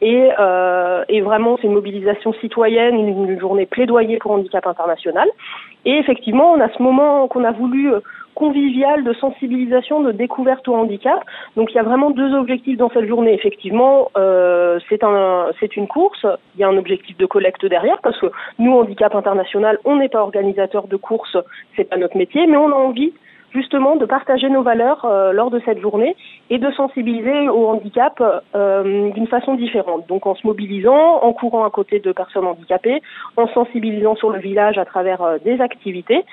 et, 0.00 0.30
euh, 0.38 1.04
et 1.08 1.20
vraiment 1.20 1.56
c'est 1.56 1.66
une 1.66 1.74
mobilisation 1.74 2.32
citoyenne, 2.34 2.96
une, 2.96 3.38
journée 3.38 3.66
plaidoyer 3.66 4.18
pour 4.18 4.32
handicap 4.32 4.66
international. 4.66 5.28
Et 5.84 5.98
effectivement, 5.98 6.52
on 6.52 6.60
a 6.60 6.68
ce 6.72 6.82
moment 6.82 7.26
qu'on 7.28 7.44
a 7.44 7.52
voulu 7.52 7.92
euh, 7.92 8.00
convivial 8.34 9.04
de 9.04 9.12
sensibilisation, 9.14 10.00
de 10.02 10.12
découverte 10.12 10.66
au 10.68 10.74
handicap. 10.74 11.20
Donc 11.56 11.72
il 11.72 11.76
y 11.76 11.78
a 11.78 11.82
vraiment 11.82 12.10
deux 12.10 12.34
objectifs 12.34 12.76
dans 12.76 12.90
cette 12.90 13.06
journée. 13.06 13.34
Effectivement, 13.34 14.10
euh, 14.16 14.78
c'est 14.88 15.04
un, 15.04 15.46
c'est 15.60 15.76
une 15.76 15.88
course. 15.88 16.26
Il 16.54 16.60
y 16.60 16.64
a 16.64 16.68
un 16.68 16.76
objectif 16.76 17.16
de 17.16 17.26
collecte 17.26 17.66
derrière 17.66 17.98
parce 18.02 18.18
que 18.18 18.26
nous, 18.58 18.72
handicap 18.72 19.14
international, 19.14 19.78
on 19.84 19.96
n'est 19.96 20.08
pas 20.08 20.22
organisateur 20.22 20.86
de 20.86 20.96
course, 20.96 21.36
c'est 21.76 21.84
pas 21.84 21.96
notre 21.96 22.16
métier, 22.16 22.46
mais 22.46 22.56
on 22.56 22.70
a 22.70 22.74
envie 22.74 23.12
justement 23.54 23.96
de 23.96 24.06
partager 24.06 24.48
nos 24.48 24.62
valeurs 24.62 25.04
euh, 25.04 25.32
lors 25.32 25.50
de 25.50 25.60
cette 25.64 25.80
journée 25.80 26.16
et 26.50 26.58
de 26.58 26.70
sensibiliser 26.72 27.48
au 27.48 27.68
handicap 27.68 28.22
euh, 28.54 29.10
d'une 29.10 29.26
façon 29.26 29.54
différente. 29.54 30.06
Donc 30.08 30.26
en 30.26 30.34
se 30.34 30.46
mobilisant, 30.46 31.20
en 31.22 31.32
courant 31.32 31.64
à 31.64 31.70
côté 31.70 32.00
de 32.00 32.12
personnes 32.12 32.46
handicapées, 32.46 33.02
en 33.36 33.46
sensibilisant 33.48 34.16
sur 34.16 34.30
le 34.30 34.38
village 34.38 34.78
à 34.78 34.84
travers 34.84 35.22
euh, 35.22 35.38
des 35.44 35.60
activités. 35.60 36.24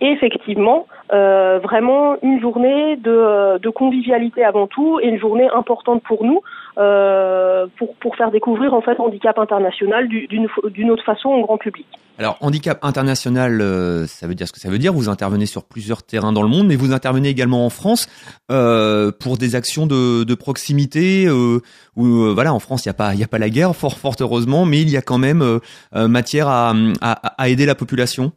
Effectivement, 0.00 0.86
euh, 1.12 1.58
vraiment 1.62 2.16
une 2.22 2.40
journée 2.40 2.96
de, 2.96 3.58
de 3.58 3.68
convivialité 3.70 4.44
avant 4.44 4.66
tout 4.66 4.98
et 5.00 5.06
une 5.08 5.18
journée 5.18 5.48
importante 5.54 6.02
pour 6.02 6.24
nous 6.24 6.40
euh, 6.78 7.66
pour, 7.78 7.94
pour 7.96 8.16
faire 8.16 8.30
découvrir 8.30 8.74
en 8.74 8.80
fait 8.82 8.98
handicap 8.98 9.38
international 9.38 10.08
du- 10.08 10.26
d'une 10.26 10.90
autre 10.90 11.04
façon 11.04 11.28
au 11.28 11.42
grand 11.42 11.56
public. 11.58 11.86
Alors, 12.18 12.36
handicap 12.40 12.78
international, 12.82 13.60
euh, 13.60 14.06
ça 14.06 14.26
veut 14.26 14.34
dire 14.34 14.46
ce 14.48 14.52
que 14.52 14.60
ça 14.60 14.68
veut 14.68 14.78
dire. 14.78 14.92
Vous 14.92 15.08
intervenez 15.08 15.46
sur 15.46 15.64
plusieurs 15.64 16.02
terrains 16.02 16.32
dans 16.32 16.42
le 16.42 16.48
monde, 16.48 16.66
mais 16.66 16.76
vous 16.76 16.92
intervenez 16.92 17.28
également 17.28 17.64
en 17.66 17.70
France 17.70 18.08
euh, 18.50 19.10
pour 19.18 19.36
des 19.36 19.54
actions 19.56 19.86
de, 19.86 20.24
de 20.24 20.34
proximité. 20.34 21.26
Euh, 21.26 21.60
où 21.96 22.04
voilà, 22.34 22.52
en 22.52 22.58
France, 22.58 22.84
il 22.84 22.88
n'y 22.88 22.90
a 22.90 22.94
pas, 22.94 23.14
il 23.14 23.22
a 23.22 23.28
pas 23.28 23.38
la 23.38 23.50
guerre, 23.50 23.74
fort, 23.74 23.98
fort 23.98 24.14
heureusement, 24.20 24.64
mais 24.64 24.80
il 24.80 24.90
y 24.90 24.96
a 24.96 25.02
quand 25.02 25.18
même 25.18 25.60
matière 25.94 26.48
à, 26.48 26.72
à, 27.00 27.12
à 27.42 27.48
aider 27.48 27.66
la 27.66 27.74
population. 27.76 28.32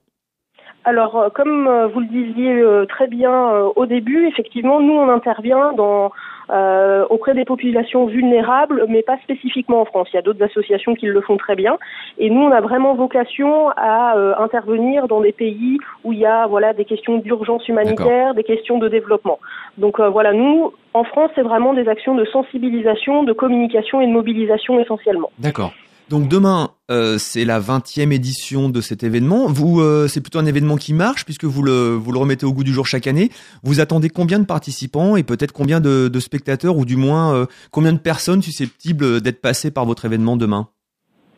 Alors, 0.88 1.18
euh, 1.18 1.30
comme 1.30 1.68
euh, 1.68 1.88
vous 1.88 2.00
le 2.00 2.06
disiez 2.08 2.62
euh, 2.62 2.86
très 2.86 3.08
bien 3.08 3.52
au 3.76 3.86
début, 3.86 4.26
effectivement, 4.26 4.80
nous, 4.80 4.94
on 4.94 5.10
intervient 5.10 5.74
dans, 5.74 6.14
euh, 6.50 7.06
auprès 7.10 7.34
des 7.34 7.44
populations 7.44 8.06
vulnérables, 8.06 8.86
mais 8.88 9.02
pas 9.02 9.18
spécifiquement 9.18 9.82
en 9.82 9.86
France. 9.86 10.08
Il 10.14 10.16
y 10.16 10.20
a 10.20 10.22
d'autres 10.22 10.44
associations 10.46 10.96
qui 10.96 11.06
le 11.06 11.20
font 11.20 11.36
très 11.36 11.56
bien. 11.56 11.78
Et 12.18 12.30
nous, 12.30 12.40
on 12.40 12.52
a 12.52 12.62
vraiment 12.62 12.94
vocation 12.94 13.70
à 13.76 14.16
euh, 14.16 14.34
intervenir 14.40 15.10
dans 15.10 15.20
des 15.20 15.34
pays 15.34 15.78
où 16.06 16.14
il 16.14 16.20
y 16.20 16.26
a 16.26 16.48
voilà, 16.48 16.72
des 16.72 16.86
questions 16.86 17.18
d'urgence 17.18 17.68
humanitaire, 17.68 18.34
des 18.34 18.46
questions 18.46 18.78
de 18.78 18.88
développement. 18.88 19.40
Donc 19.78 20.00
euh, 20.00 20.08
voilà, 20.08 20.32
nous, 20.32 20.72
en 20.94 21.04
France, 21.04 21.32
c'est 21.36 21.42
vraiment 21.42 21.74
des 21.74 21.90
actions 21.90 22.16
de 22.16 22.24
sensibilisation, 22.24 23.24
de 23.24 23.34
communication 23.34 24.00
et 24.00 24.08
de 24.08 24.14
mobilisation 24.14 24.80
essentiellement. 24.80 25.32
D'accord. 25.40 25.74
Donc 26.10 26.30
demain, 26.30 26.72
euh, 26.90 27.18
c'est 27.18 27.44
la 27.44 27.60
20e 27.60 28.12
édition 28.12 28.70
de 28.70 28.80
cet 28.80 29.04
événement. 29.04 29.48
Vous, 29.48 29.82
euh, 29.82 30.08
c'est 30.08 30.22
plutôt 30.22 30.40
un 30.40 30.46
événement 30.46 30.78
qui 30.78 30.94
marche 30.94 31.26
puisque 31.26 31.44
vous 31.44 31.62
le, 31.62 31.96
vous 31.96 32.14
le 32.14 32.20
remettez 32.20 32.46
au 32.46 32.54
goût 32.54 32.64
du 32.64 32.74
jour 32.74 32.88
chaque 32.88 33.08
année. 33.08 33.30
Vous 33.64 33.82
attendez 33.82 34.10
combien 34.10 34.40
de 34.40 34.46
participants 34.46 35.18
et 35.18 35.24
peut-être 35.24 35.52
combien 35.52 35.82
de, 35.82 36.20
spectateurs 36.20 36.78
ou 36.78 36.86
du 36.86 36.96
moins 36.96 37.34
euh, 37.34 37.46
combien 37.72 37.92
de 37.92 37.98
personnes 37.98 38.42
susceptibles 38.42 39.22
d'être 39.22 39.42
passées 39.42 39.70
par 39.70 39.86
votre 39.86 40.06
événement 40.06 40.38
demain? 40.38 40.70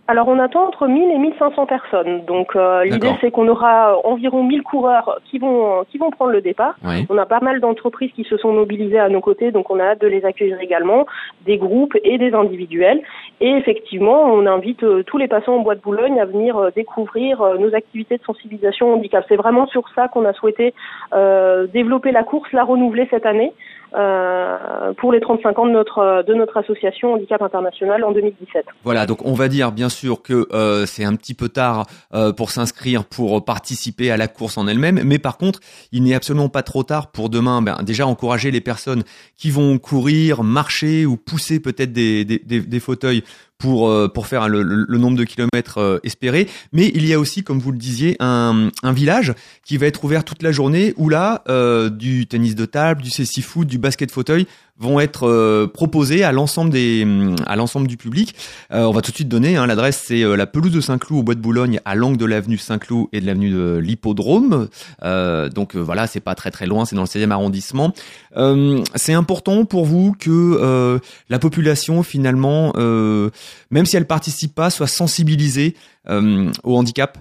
Alors 0.09 0.27
on 0.27 0.39
attend 0.39 0.67
entre 0.67 0.87
1000 0.87 1.11
et 1.11 1.19
1500 1.19 1.67
personnes. 1.67 2.25
Donc 2.25 2.55
euh, 2.55 2.83
l'idée 2.83 3.11
c'est 3.21 3.29
qu'on 3.29 3.47
aura 3.47 3.95
environ 4.03 4.43
1000 4.43 4.63
coureurs 4.63 5.19
qui 5.29 5.37
vont 5.37 5.85
qui 5.87 5.99
vont 5.99 6.09
prendre 6.09 6.31
le 6.31 6.41
départ. 6.41 6.73
Oui. 6.83 7.05
On 7.11 7.17
a 7.19 7.27
pas 7.27 7.41
mal 7.41 7.59
d'entreprises 7.59 8.11
qui 8.13 8.23
se 8.23 8.35
sont 8.37 8.51
mobilisées 8.51 8.97
à 8.97 9.07
nos 9.07 9.21
côtés, 9.21 9.51
donc 9.51 9.69
on 9.69 9.79
a 9.79 9.83
hâte 9.83 10.01
de 10.01 10.07
les 10.07 10.25
accueillir 10.25 10.59
également, 10.61 11.05
des 11.45 11.59
groupes 11.59 11.95
et 12.03 12.17
des 12.17 12.33
individuels. 12.33 13.01
Et 13.39 13.51
effectivement, 13.51 14.23
on 14.23 14.47
invite 14.47 14.81
euh, 14.81 15.03
tous 15.03 15.19
les 15.19 15.27
passants 15.27 15.57
en 15.57 15.59
Bois 15.59 15.75
de 15.75 15.81
Boulogne 15.81 16.19
à 16.19 16.25
venir 16.25 16.57
euh, 16.57 16.71
découvrir 16.75 17.43
euh, 17.43 17.59
nos 17.59 17.75
activités 17.75 18.17
de 18.17 18.23
sensibilisation 18.23 18.91
au 18.91 18.95
handicap. 18.95 19.23
C'est 19.29 19.35
vraiment 19.35 19.67
sur 19.67 19.87
ça 19.93 20.07
qu'on 20.07 20.25
a 20.25 20.33
souhaité 20.33 20.73
euh, 21.13 21.67
développer 21.67 22.11
la 22.11 22.23
course, 22.23 22.51
la 22.51 22.63
renouveler 22.63 23.07
cette 23.11 23.27
année. 23.27 23.53
Euh, 23.95 24.93
pour 24.97 25.11
les 25.11 25.19
35 25.19 25.57
ans 25.59 25.65
de 25.65 25.71
notre 25.71 26.23
de 26.23 26.33
notre 26.33 26.57
association 26.57 27.13
Handicap 27.13 27.41
International 27.41 28.03
en 28.03 28.11
2017. 28.11 28.65
Voilà, 28.83 29.05
donc 29.05 29.25
on 29.25 29.33
va 29.33 29.47
dire 29.47 29.71
bien 29.71 29.89
sûr 29.89 30.21
que 30.21 30.47
euh, 30.53 30.85
c'est 30.85 31.03
un 31.03 31.15
petit 31.15 31.33
peu 31.33 31.49
tard 31.49 31.85
euh, 32.13 32.31
pour 32.31 32.51
s'inscrire, 32.51 33.05
pour 33.05 33.43
participer 33.43 34.11
à 34.11 34.17
la 34.17 34.27
course 34.27 34.57
en 34.57 34.67
elle-même, 34.67 35.01
mais 35.03 35.19
par 35.19 35.37
contre, 35.37 35.59
il 35.91 36.03
n'est 36.03 36.15
absolument 36.15 36.49
pas 36.49 36.63
trop 36.63 36.83
tard 36.83 37.11
pour 37.11 37.29
demain 37.29 37.61
ben, 37.61 37.77
déjà 37.83 38.05
encourager 38.05 38.51
les 38.51 38.61
personnes 38.61 39.03
qui 39.37 39.49
vont 39.49 39.77
courir, 39.79 40.43
marcher 40.43 41.05
ou 41.05 41.17
pousser 41.17 41.59
peut-être 41.59 41.91
des, 41.91 42.25
des, 42.25 42.39
des, 42.39 42.61
des 42.61 42.79
fauteuils 42.79 43.23
pour 43.59 43.89
euh, 43.89 44.07
pour 44.07 44.25
faire 44.25 44.49
le, 44.49 44.63
le- 44.63 44.97
nombre 44.97 45.17
de 45.17 45.23
kilomètres 45.25 45.77
euh, 45.77 45.99
espéré. 46.03 46.47
Mais 46.73 46.91
il 46.95 47.05
y 47.05 47.13
a 47.13 47.19
aussi, 47.19 47.43
comme 47.43 47.59
vous 47.59 47.71
le 47.71 47.77
disiez, 47.77 48.15
un, 48.19 48.69
un 48.81 48.91
village 48.93 49.33
qui 49.63 49.77
va 49.77 49.85
être 49.85 50.03
ouvert 50.03 50.23
toute 50.23 50.41
la 50.41 50.51
journée 50.51 50.93
où 50.97 51.09
là, 51.09 51.43
euh, 51.49 51.89
du 51.89 52.25
tennis 52.25 52.55
de 52.55 52.65
table, 52.65 53.01
du 53.03 53.09
cécifoot, 53.11 53.49
foot, 53.49 53.67
du 53.67 53.77
basket 53.77 54.11
fauteuil 54.11 54.47
vont 54.79 54.99
être 54.99 55.27
euh, 55.27 55.67
proposés 55.67 56.23
à 56.23 56.31
l'ensemble 56.31 56.71
des 56.71 57.05
à 57.45 57.55
l'ensemble 57.55 57.87
du 57.87 57.97
public. 57.97 58.33
Euh, 58.71 58.85
on 58.85 58.91
va 58.91 59.01
tout 59.01 59.11
de 59.11 59.15
suite 59.15 59.27
donner 59.27 59.57
hein, 59.57 59.67
l'adresse, 59.67 60.01
c'est 60.05 60.23
euh, 60.23 60.35
la 60.35 60.47
pelouse 60.47 60.71
de 60.71 60.81
Saint-Cloud 60.81 61.19
au 61.19 61.23
Bois 61.23 61.35
de 61.35 61.41
Boulogne, 61.41 61.79
à 61.85 61.95
l'angle 61.95 62.17
de 62.17 62.25
l'avenue 62.25 62.57
Saint-Cloud 62.57 63.07
et 63.11 63.19
de 63.21 63.25
l'avenue 63.25 63.51
de 63.51 63.77
l'Hippodrome. 63.77 64.69
Donc 65.53 65.75
voilà, 65.75 66.07
c'est 66.07 66.19
pas 66.19 66.35
très 66.35 66.51
très 66.51 66.65
loin, 66.65 66.85
c'est 66.85 66.95
dans 66.95 67.03
le 67.03 67.07
16e 67.07 67.31
arrondissement. 67.31 67.93
C'est 68.95 69.13
important 69.13 69.65
pour 69.65 69.85
vous 69.85 70.15
que 70.17 70.99
la 71.29 71.39
population 71.39 72.03
finalement, 72.03 72.73
même 73.71 73.85
si 73.85 73.97
elle 73.97 74.07
participe 74.07 74.55
pas, 74.55 74.69
soit 74.69 74.87
sensibilisée 74.87 75.75
au 76.07 76.77
handicap. 76.77 77.17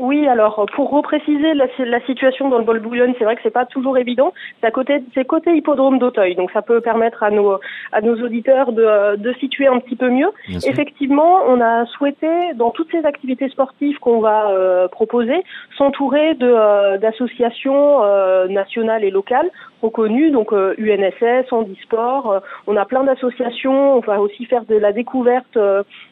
Oui, 0.00 0.26
alors 0.26 0.64
pour 0.74 0.88
repréciser 0.90 1.52
la, 1.52 1.66
la 1.78 2.00
situation 2.06 2.48
dans 2.48 2.56
le 2.56 2.64
bol 2.64 2.80
bouillonne, 2.80 3.12
c'est 3.18 3.24
vrai 3.24 3.36
que 3.36 3.42
c'est 3.42 3.50
pas 3.50 3.66
toujours 3.66 3.98
évident. 3.98 4.32
C'est 4.62 4.72
côté, 4.72 5.02
c'est 5.12 5.26
côté 5.26 5.54
hippodrome 5.54 5.98
d'Auteuil, 5.98 6.36
donc 6.36 6.50
ça 6.52 6.62
peut 6.62 6.80
permettre 6.80 7.22
à 7.22 7.30
nos 7.30 7.58
à 7.92 8.00
nos 8.00 8.16
auditeurs 8.24 8.72
de, 8.72 9.16
de 9.16 9.32
situer 9.34 9.66
un 9.66 9.78
petit 9.78 9.96
peu 9.96 10.08
mieux. 10.08 10.30
Effectivement, 10.64 11.40
on 11.46 11.60
a 11.60 11.84
souhaité 11.84 12.54
dans 12.54 12.70
toutes 12.70 12.90
ces 12.90 13.04
activités 13.04 13.50
sportives 13.50 13.98
qu'on 13.98 14.20
va 14.20 14.50
euh, 14.50 14.88
proposer 14.88 15.44
s'entourer 15.76 16.32
de 16.34 16.50
euh, 16.50 16.96
d'associations 16.96 18.02
euh, 18.02 18.48
nationales 18.48 19.04
et 19.04 19.10
locales 19.10 19.50
reconnues, 19.82 20.30
donc 20.30 20.52
UNSS, 20.52 21.52
Handisport. 21.52 22.42
on 22.66 22.76
a 22.76 22.84
plein 22.84 23.04
d'associations. 23.04 23.96
On 23.96 24.00
va 24.00 24.20
aussi 24.20 24.44
faire 24.46 24.64
de 24.64 24.76
la 24.76 24.92
découverte 24.92 25.58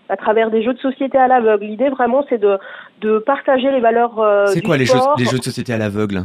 à 0.09 0.17
travers 0.17 0.51
des 0.51 0.63
jeux 0.63 0.75
de 0.75 0.79
société 0.79 1.19
à 1.19 1.29
l'aveugle. 1.29 1.65
L'idée 1.65 1.89
vraiment, 1.89 2.25
c'est 2.29 2.39
de 2.39 2.59
de 3.01 3.19
partager 3.19 3.71
les 3.71 3.81
valeurs 3.81 4.19
euh, 4.19 4.47
C'est 4.47 4.63
quoi 4.63 4.77
les 4.77 4.85
jeux, 4.85 4.99
les 5.19 5.25
jeux 5.25 5.39
de 5.39 5.45
société 5.45 5.73
à 5.73 5.79
l'aveugle? 5.79 6.25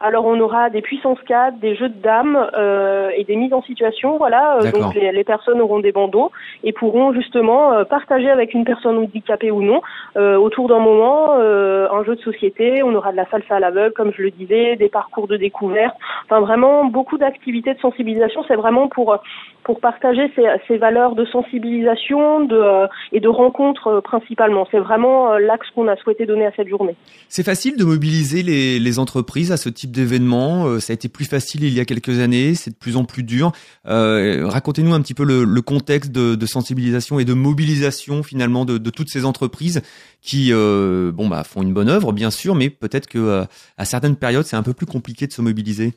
Alors 0.00 0.26
on 0.26 0.38
aura 0.40 0.70
des 0.70 0.82
puissances 0.82 1.18
4, 1.26 1.58
des 1.58 1.76
jeux 1.76 1.88
de 1.88 2.00
dames 2.00 2.48
euh, 2.56 3.10
et 3.16 3.24
des 3.24 3.36
mises 3.36 3.52
en 3.52 3.62
situation. 3.62 4.18
Voilà, 4.18 4.58
euh, 4.58 4.70
donc 4.70 4.94
les, 4.94 5.12
les, 5.12 5.24
personnes 5.24 5.60
auront 5.60 5.80
des 5.80 5.92
bandeaux 5.92 6.30
et 6.62 6.72
pourront 6.72 7.12
justement 7.12 7.72
euh, 7.72 7.84
partager 7.84 8.30
avec 8.30 8.54
une 8.54 8.64
personne 8.64 8.98
handicapée 8.98 9.50
ou 9.50 9.62
non 9.62 9.82
euh, 10.16 10.36
autour 10.36 10.68
d'un 10.68 10.80
moment 10.80 11.34
un 11.34 12.04
jeu 12.04 12.16
de 12.16 12.20
société. 12.20 12.82
On 12.82 12.94
aura 12.94 13.12
de 13.12 13.16
la 13.16 13.28
salsa 13.30 13.56
à 13.56 13.60
l'aveugle, 13.60 13.94
comme 13.94 14.12
je 14.16 14.22
le 14.22 14.30
disais, 14.30 14.76
des 14.76 14.88
parcours 14.88 15.28
de 15.28 15.36
découverte. 15.36 15.94
Enfin 16.24 16.40
vraiment 16.40 16.84
beaucoup 16.86 17.18
d'activités 17.18 17.74
de 17.74 17.78
sensibilisation. 17.80 18.44
C'est 18.48 18.56
vraiment 18.56 18.88
pour 18.88 19.16
pour 19.62 19.80
partager 19.80 20.30
ces, 20.36 20.44
ces, 20.68 20.76
valeurs 20.76 21.14
de 21.14 21.24
sensibilisation 21.24 22.44
de, 22.44 22.86
et 23.12 23.20
de 23.20 23.28
rencontre 23.28 24.02
principalement. 24.04 24.68
C'est 24.70 24.78
vraiment 24.78 25.38
l'axe 25.38 25.70
qu'on 25.74 25.88
a 25.88 25.96
souhaité 25.96 26.26
donner 26.26 26.44
à 26.44 26.52
cette 26.54 26.68
journée. 26.68 26.96
C'est 27.28 27.44
facile 27.44 27.78
de 27.78 27.84
mobiliser 27.84 28.42
les, 28.42 28.78
les 28.78 28.98
entreprises 28.98 29.52
à 29.52 29.56
ce 29.56 29.70
type 29.70 29.83
d'événements. 29.92 30.66
Euh, 30.66 30.80
ça 30.80 30.92
a 30.92 30.94
été 30.94 31.08
plus 31.08 31.24
facile 31.24 31.64
il 31.64 31.72
y 31.72 31.80
a 31.80 31.84
quelques 31.84 32.20
années, 32.20 32.54
c'est 32.54 32.70
de 32.70 32.76
plus 32.76 32.96
en 32.96 33.04
plus 33.04 33.22
dur. 33.22 33.52
Euh, 33.86 34.46
racontez-nous 34.46 34.94
un 34.94 35.00
petit 35.00 35.14
peu 35.14 35.24
le, 35.24 35.62
contexte 35.62 36.12
de, 36.12 36.46
sensibilisation 36.46 37.18
et 37.18 37.24
de 37.24 37.34
mobilisation 37.34 38.22
finalement 38.22 38.64
de, 38.64 38.78
toutes 38.90 39.10
ces 39.10 39.24
entreprises 39.24 39.82
qui 40.20 40.52
euh, 40.52 41.10
bon 41.12 41.28
bah 41.28 41.42
font 41.44 41.62
une 41.62 41.74
bonne 41.74 41.88
œuvre 41.88 42.12
bien 42.12 42.30
sûr, 42.30 42.54
mais 42.54 42.70
peut-être 42.70 43.06
que 43.06 43.44
à 43.76 43.84
certaines 43.84 44.16
périodes 44.16 44.46
c'est 44.46 44.56
un 44.56 44.62
peu 44.62 44.74
plus 44.74 44.86
compliqué 44.86 45.26
de 45.26 45.32
se 45.32 45.42
mobiliser. 45.42 45.94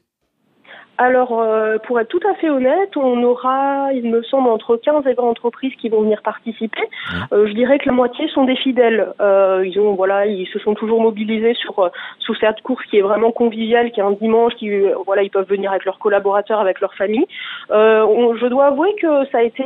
Alors, 0.98 1.39
euh, 1.39 1.77
pour 1.77 2.00
être 2.00 2.08
tout 2.08 2.20
à 2.27 2.34
fait 2.36 2.50
honnête, 2.50 2.98
on 2.98 3.22
aura, 3.24 3.89
il 3.94 4.10
me 4.10 4.24
semble, 4.24 4.50
entre 4.50 4.77
15 4.77 5.06
et 5.06 5.13
20 5.13 5.24
entreprises 5.24 5.74
qui 5.80 5.89
vont 5.89 6.01
venir 6.01 6.22
participer. 6.24 6.82
Euh, 7.32 7.48
je 7.48 7.54
dirais 7.54 7.77
que 7.77 7.86
la 7.86 7.92
moitié 7.92 8.27
sont 8.30 8.46
des 8.46 8.56
fidèles. 8.56 9.13
Euh, 9.22 9.63
ils 9.66 9.80
ont, 9.80 9.94
voilà, 9.94 10.25
ils 10.25 10.48
se 10.48 10.58
sont 10.60 10.74
toujours 10.74 11.01
mobilisés 11.01 11.54
sur 11.54 11.92
sous 12.20 12.34
cette 12.36 12.62
course 12.62 12.84
qui 12.88 12.98
est 12.98 13.01
vraiment 13.01 13.32
conviviale, 13.32 13.92
qui 13.92 14.00
est 14.00 14.04
un 14.04 14.12
dimanche, 14.12 14.56
qui, 14.56 14.72
voilà, 15.06 15.22
ils 15.22 15.30
peuvent 15.30 15.48
venir 15.48 15.70
avec 15.70 15.86
leurs 15.86 16.00
collaborateurs, 16.00 16.60
avec 16.60 16.82
leur 16.82 16.94
famille. 16.96 17.27
je 17.70 18.48
dois 18.48 18.66
avouer 18.68 18.96
que 19.00 19.25
ça 19.32 19.39
a 19.39 19.44
été 19.44 19.63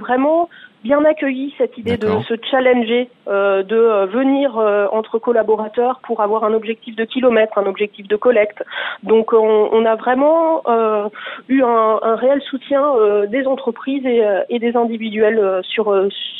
vraiment 0.00 0.48
bien 0.82 1.04
accueilli 1.04 1.54
cette 1.58 1.76
idée 1.78 1.96
de 1.96 2.08
se 2.28 2.34
challenger, 2.50 3.08
euh, 3.28 3.62
de 3.62 3.76
euh, 3.76 4.06
venir 4.06 4.58
euh, 4.58 4.86
entre 4.92 5.18
collaborateurs 5.18 6.00
pour 6.04 6.20
avoir 6.20 6.44
un 6.44 6.54
objectif 6.54 6.94
de 6.96 7.04
kilomètre, 7.04 7.58
un 7.58 7.66
objectif 7.66 8.06
de 8.08 8.16
collecte. 8.16 8.62
Donc 9.02 9.32
on, 9.32 9.68
on 9.72 9.84
a 9.84 9.96
vraiment 9.96 10.62
euh, 10.68 11.08
eu 11.48 11.62
un, 11.62 11.98
un, 12.02 12.16
réel 12.16 12.40
soutien 12.42 12.82
des 13.28 13.46
entreprises 13.46 14.06
et, 14.06 14.22
et 14.48 14.58
des 14.58 14.76
individuels 14.76 15.60
sur 15.62 15.94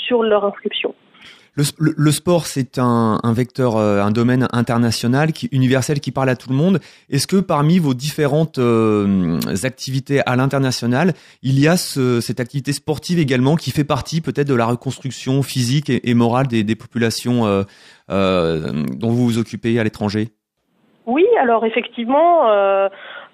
sur 0.06 0.22
leur 0.22 0.44
inscription. 0.44 0.94
Le, 1.56 2.10
sport, 2.10 2.44
c'est 2.44 2.78
un, 2.78 3.18
vecteur, 3.34 3.76
euh, 3.76 4.02
un 4.02 4.10
domaine 4.10 4.46
international, 4.52 5.32
qui, 5.32 5.48
universel, 5.52 6.00
qui 6.00 6.12
parle 6.12 6.28
à 6.28 6.36
tout 6.36 6.50
le 6.50 6.54
monde. 6.54 6.80
Est-ce 7.08 7.26
que 7.26 7.36
parmi 7.36 7.78
vos 7.78 7.94
différentes 7.94 8.58
euh, 8.58 9.40
activités 9.62 10.20
à 10.26 10.36
l'international, 10.36 11.14
il 11.42 11.58
y 11.58 11.66
a 11.66 11.78
cette 11.78 12.40
activité 12.40 12.74
sportive 12.74 13.18
également 13.18 13.56
qui 13.56 13.70
fait 13.70 13.84
partie 13.84 14.20
peut-être 14.20 14.48
de 14.48 14.54
la 14.54 14.66
reconstruction 14.66 15.42
physique 15.42 15.90
et, 15.90 16.14
morale 16.14 16.46
des, 16.46 16.76
populations 16.76 17.46
euh, 17.46 17.64
dont 18.92 19.10
vous 19.10 19.24
vous 19.24 19.38
occupez 19.38 19.78
à 19.78 19.84
l'étranger? 19.84 20.28
Oui, 21.06 21.24
alors 21.40 21.64
effectivement 21.64 22.50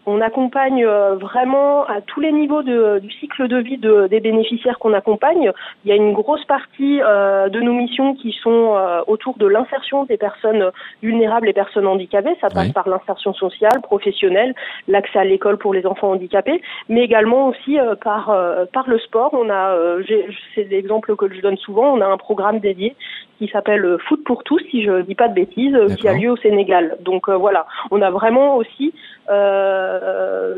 on 0.06 0.20
accompagne 0.20 0.84
euh, 0.84 1.14
vraiment 1.14 1.84
à 1.84 2.00
tous 2.00 2.20
les 2.20 2.32
niveaux 2.32 2.62
de, 2.62 2.98
du 2.98 3.10
cycle 3.12 3.46
de 3.48 3.58
vie 3.58 3.78
de, 3.78 4.08
des 4.08 4.20
bénéficiaires 4.20 4.78
qu'on 4.78 4.94
accompagne. 4.94 5.52
Il 5.84 5.88
y 5.88 5.92
a 5.92 5.96
une 5.96 6.12
grosse 6.12 6.44
partie 6.44 7.00
euh, 7.02 7.48
de 7.48 7.60
nos 7.60 7.72
missions 7.72 8.14
qui 8.14 8.32
sont 8.42 8.74
euh, 8.74 9.00
autour 9.06 9.36
de 9.38 9.46
l'insertion 9.46 10.04
des 10.04 10.16
personnes 10.16 10.70
vulnérables 11.02 11.48
et 11.48 11.52
personnes 11.52 11.86
handicapées. 11.86 12.36
Ça 12.40 12.48
passe 12.48 12.72
par 12.72 12.88
l'insertion 12.88 13.32
sociale, 13.34 13.80
professionnelle, 13.82 14.54
l'accès 14.88 15.20
à 15.20 15.24
l'école 15.24 15.58
pour 15.58 15.72
les 15.72 15.86
enfants 15.86 16.10
handicapés, 16.10 16.60
mais 16.88 17.02
également 17.02 17.48
aussi 17.48 17.78
par 18.02 18.34
par 18.72 18.88
le 18.88 18.98
sport. 18.98 19.30
On 19.32 19.50
a, 19.50 19.76
c'est 20.54 20.64
l'exemple 20.64 21.14
que 21.16 21.32
je 21.32 21.40
donne 21.40 21.56
souvent, 21.56 21.92
on 21.94 22.00
a 22.00 22.06
un 22.06 22.16
programme 22.16 22.58
dédié 22.58 22.94
qui 23.38 23.48
s'appelle 23.48 23.96
Foot 24.06 24.22
pour 24.24 24.44
tous, 24.44 24.60
si 24.70 24.84
je 24.84 25.02
dis 25.02 25.14
pas 25.14 25.28
de 25.28 25.34
bêtises, 25.34 25.76
qui 25.96 26.08
a 26.08 26.14
lieu 26.14 26.30
au 26.30 26.36
Sénégal. 26.36 26.96
Donc 27.00 27.28
voilà, 27.28 27.66
on 27.90 28.02
a 28.02 28.10
vraiment 28.10 28.56
aussi 28.56 28.92
euh, 29.30 29.91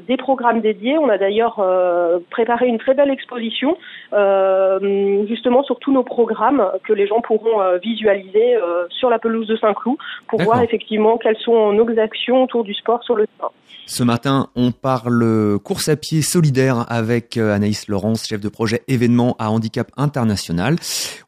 des 0.06 0.16
programmes 0.16 0.60
dédiés. 0.60 0.98
On 0.98 1.08
a 1.08 1.18
d'ailleurs 1.18 1.58
euh, 1.58 2.18
préparé 2.30 2.66
une 2.66 2.78
très 2.78 2.94
belle 2.94 3.10
exposition 3.10 3.76
euh, 4.12 5.24
justement 5.26 5.62
sur 5.62 5.78
tous 5.78 5.92
nos 5.92 6.02
programmes 6.02 6.64
que 6.84 6.92
les 6.92 7.06
gens 7.06 7.20
pourront 7.20 7.60
visualiser 7.82 8.56
sur 8.90 9.10
la 9.10 9.18
pelouse 9.18 9.46
de 9.46 9.56
Saint-Cloud 9.56 9.96
pour 10.28 10.42
voir 10.42 10.62
effectivement 10.62 11.18
quelles 11.18 11.36
sont 11.38 11.72
nos 11.72 11.84
actions 11.98 12.44
autour 12.44 12.64
du 12.64 12.74
sport 12.74 13.02
sur 13.04 13.14
le 13.16 13.26
terrain. 13.26 13.50
Ce 13.86 14.02
matin, 14.02 14.48
on 14.56 14.72
parle 14.72 15.58
course 15.62 15.88
à 15.88 15.96
pied 15.96 16.22
solidaire 16.22 16.86
avec 16.88 17.36
Anaïs 17.36 17.86
Laurence, 17.88 18.26
chef 18.26 18.40
de 18.40 18.48
projet 18.48 18.82
événement 18.88 19.36
à 19.38 19.50
handicap 19.50 19.90
international. 19.96 20.76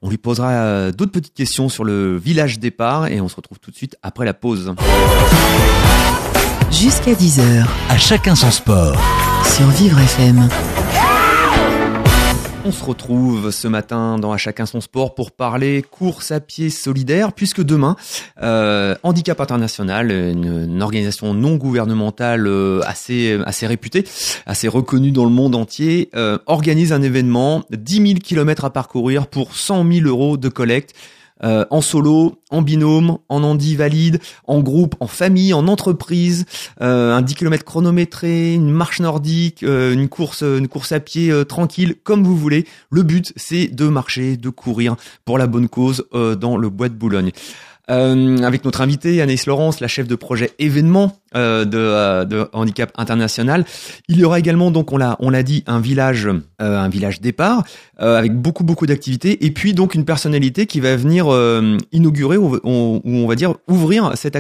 On 0.02 0.08
lui 0.08 0.16
posera 0.16 0.90
d'autres 0.92 1.12
petites 1.12 1.34
questions 1.34 1.68
sur 1.68 1.84
le 1.84 2.16
village 2.16 2.58
départ 2.58 3.08
et 3.08 3.20
on 3.20 3.28
se 3.28 3.36
retrouve 3.36 3.58
tout 3.58 3.70
de 3.70 3.76
suite 3.76 3.96
après 4.02 4.25
la 4.25 4.34
pause. 4.34 4.75
Jusqu'à 6.70 7.12
10h. 7.12 7.64
À 7.88 7.96
chacun 7.96 8.35
son 8.35 8.50
sport. 8.50 8.96
Sur 9.44 9.66
Vivre 9.68 9.99
FM. 9.99 10.49
On 12.64 12.73
se 12.73 12.85
retrouve 12.85 13.52
ce 13.52 13.68
matin 13.68 14.18
dans 14.18 14.32
À 14.32 14.37
chacun 14.37 14.66
son 14.66 14.80
sport 14.80 15.14
pour 15.14 15.30
parler 15.30 15.82
course 15.82 16.32
à 16.32 16.40
pied 16.40 16.68
solidaire, 16.68 17.32
puisque 17.32 17.62
demain, 17.62 17.94
euh, 18.42 18.96
Handicap 19.04 19.40
International, 19.40 20.11
une, 20.11 20.82
organisation 20.82 21.32
non 21.32 21.54
gouvernementale 21.54 22.49
euh, 22.49 22.80
assez 22.85 23.38
assez 23.46 23.68
réputée, 23.68 24.04
assez 24.46 24.66
reconnue 24.66 25.12
dans 25.12 25.25
le 25.25 25.30
monde 25.30 25.54
entier, 25.54 26.11
euh, 26.16 26.38
organise 26.46 26.92
un 26.92 27.02
événement 27.02 27.62
10 27.70 28.08
000 28.08 28.14
km 28.23 28.64
à 28.64 28.70
parcourir 28.70 29.28
pour 29.28 29.54
100 29.54 29.90
000 29.90 30.06
euros 30.08 30.37
de 30.37 30.49
collecte. 30.49 30.94
Euh, 31.45 31.66
en 31.71 31.83
solo, 31.83 32.40
en 32.50 32.62
binôme, 32.62 33.19
en 33.28 33.43
handi 33.43 33.76
valide, 33.76 34.21
en 34.47 34.61
groupe, 34.61 34.95
en 35.00 35.07
famille, 35.07 35.52
en 35.52 35.69
entreprise, 35.69 36.47
euh, 36.81 37.14
un 37.14 37.21
10 37.21 37.35
km 37.35 37.64
chronométré, 37.64 38.55
une 38.55 38.71
marche 38.71 39.00
nordique, 39.00 39.62
euh, 39.62 39.93
une 39.93 40.09
course 40.09 40.43
une 40.43 40.69
course 40.69 40.93
à 40.93 41.00
pied 41.00 41.33
tranquille, 41.47 41.97
comme 42.05 42.25
vous 42.25 42.37
voulez. 42.37 42.66
Le 42.90 43.02
but, 43.02 43.33
c'est 43.37 43.69
de 43.69 43.88
marcher, 43.88 44.37
de 44.37 44.49
courir 44.49 44.97
pour 45.25 45.38
la 45.38 45.47
bonne 45.47 45.69
cause 45.69 46.07
dans 46.12 46.57
le 46.57 46.71
bois 46.71 46.88
de 46.88 46.95
Boulogne. 46.95 47.33
Euh, 47.88 48.38
avec 48.38 48.64
notre 48.64 48.81
invité 48.81 49.23
Anaïs 49.23 49.47
Laurence, 49.47 49.78
la 49.78 49.87
chef 49.87 50.09
de 50.09 50.16
projet 50.16 50.50
événement 50.59 51.12
euh, 51.37 51.64
de, 51.64 51.78
euh, 51.78 52.25
de, 52.25 52.49
handicap 52.52 52.90
international. 52.97 53.64
Il 54.09 54.19
y 54.19 54.25
aura 54.25 54.40
également 54.40 54.73
donc 54.73 54.93
on 54.93 54.97
l'a 54.97 55.16
on 55.21 55.31
l'a 55.31 55.45
dit 55.45 55.62
un 55.69 55.78
village 55.78 56.28
un 56.59 56.88
village 56.88 57.21
départ 57.21 57.62
avec 57.99 58.35
beaucoup 58.35 58.64
beaucoup 58.64 58.87
d'activités 58.87 59.45
et 59.47 59.50
puis 59.52 59.73
donc 59.73 59.95
une 59.95 60.05
personnalité 60.05 60.66
qui 60.66 60.81
va 60.81 60.97
venir 60.97 61.26
inaugurer 61.93 62.37
ou, 62.37 62.59
on 62.64 63.26
va 63.28 63.35
dire 63.37 63.55
ouvrir 63.69 64.12
cet 64.16 64.37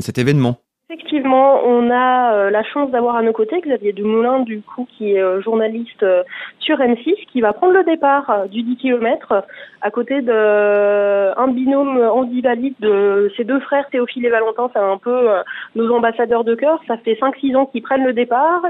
cet 0.00 0.18
événement. 0.18 0.60
Effectivement, 0.92 1.60
on 1.64 1.88
a 1.88 2.34
euh, 2.34 2.50
la 2.50 2.64
chance 2.64 2.90
d'avoir 2.90 3.14
à 3.14 3.22
nos 3.22 3.32
côtés 3.32 3.60
Xavier 3.60 3.92
Dumoulin, 3.92 4.40
du 4.40 4.60
coup, 4.60 4.88
qui 4.90 5.12
est 5.12 5.22
euh, 5.22 5.40
journaliste 5.40 6.02
euh, 6.02 6.24
sur 6.58 6.78
M6, 6.78 7.14
qui 7.30 7.40
va 7.40 7.52
prendre 7.52 7.74
le 7.74 7.84
départ 7.84 8.48
du 8.48 8.62
10 8.62 8.76
km 8.76 9.44
à 9.82 9.90
côté 9.92 10.20
d'un 10.20 11.48
binôme 11.52 11.96
handivalide 11.96 12.74
de 12.80 13.32
ses 13.36 13.44
deux 13.44 13.60
frères, 13.60 13.88
Théophile 13.90 14.26
et 14.26 14.30
Valentin. 14.30 14.68
C'est 14.72 14.80
un 14.80 14.98
peu 14.98 15.28
nos 15.76 15.94
ambassadeurs 15.94 16.42
de 16.42 16.56
cœur. 16.56 16.80
Ça 16.88 16.96
fait 16.96 17.14
5-6 17.14 17.54
ans 17.54 17.66
qu'ils 17.66 17.82
prennent 17.82 18.04
le 18.04 18.12
départ 18.12 18.62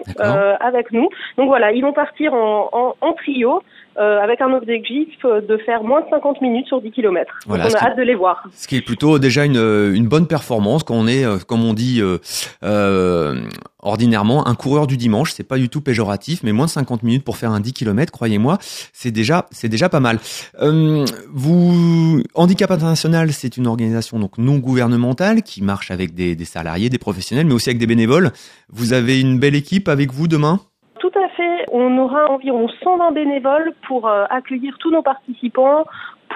avec 0.61 0.93
nous. 0.93 1.09
Donc 1.39 1.49
voilà, 1.49 1.73
ils 1.73 1.83
vont 1.83 1.95
partir 1.95 2.35
en, 2.35 2.69
en, 2.73 2.95
en 3.01 3.13
trio 3.15 3.63
avec 3.97 4.41
un 4.41 4.53
objectif 4.53 5.09
de 5.25 5.57
faire 5.59 5.83
moins 5.83 6.01
de 6.01 6.07
50 6.11 6.41
minutes 6.41 6.67
sur 6.67 6.81
10 6.81 6.91
km. 6.91 7.35
Voilà, 7.47 7.65
Donc 7.65 7.73
on 7.75 7.79
a 7.79 7.89
hâte 7.89 7.97
de 7.97 8.03
les 8.03 8.15
voir. 8.15 8.45
Ce 8.55 8.67
qui 8.67 8.77
est 8.77 8.83
plutôt 8.83 9.19
déjà 9.19 9.45
une, 9.45 9.57
une 9.57 10.09
bonne 10.09 10.27
performance 10.27 10.83
quand 10.83 10.95
on 10.95 11.07
est, 11.07 11.25
euh, 11.25 11.39
comme 11.39 11.65
on 11.65 11.75
dit 11.75 12.01
euh, 12.01 12.19
euh, 12.63 13.41
ordinairement, 13.81 14.47
un 14.47 14.55
coureur 14.55 14.87
du 14.87 14.97
dimanche. 14.97 15.33
C'est 15.33 15.45
pas 15.45 15.59
du 15.59 15.69
tout 15.69 15.81
péjoratif, 15.81 16.43
mais 16.43 16.53
moins 16.53 16.67
de 16.67 16.71
50 16.71 17.03
minutes 17.03 17.25
pour 17.25 17.37
faire 17.37 17.51
un 17.51 17.61
10 17.61 17.73
km, 17.73 18.13
croyez-moi, 18.13 18.59
c'est 18.93 19.11
déjà, 19.11 19.47
c'est 19.51 19.69
déjà 19.69 19.89
pas 19.89 20.01
mal. 20.01 20.19
Euh, 20.61 21.05
vous, 21.33 22.23
Handicap 22.35 22.71
International, 22.71 23.33
c'est 23.33 23.57
une 23.57 23.67
organisation 23.67 24.19
donc 24.19 24.39
non 24.39 24.59
gouvernementale 24.59 25.43
qui 25.43 25.63
marche 25.63 25.91
avec 25.91 26.15
des, 26.15 26.37
des 26.37 26.45
salariés, 26.45 26.89
des 26.89 26.99
professionnels, 26.99 27.47
mais 27.47 27.55
aussi 27.55 27.71
avec 27.71 27.79
des 27.79 27.87
bénévoles. 27.87 28.33
Vous 28.71 28.93
avez 28.93 29.21
une 29.21 29.39
belle 29.39 29.55
équipe 29.55 29.89
avec 29.89 30.13
vous 30.13 30.29
demain? 30.29 30.61
Tout 31.01 31.13
à 31.19 31.29
fait. 31.31 31.65
On 31.73 31.97
aura 31.97 32.31
environ 32.31 32.69
120 32.69 33.13
bénévoles 33.13 33.73
pour 33.89 34.07
euh, 34.07 34.27
accueillir 34.29 34.77
tous 34.79 34.91
nos 34.91 35.01
participants, 35.01 35.87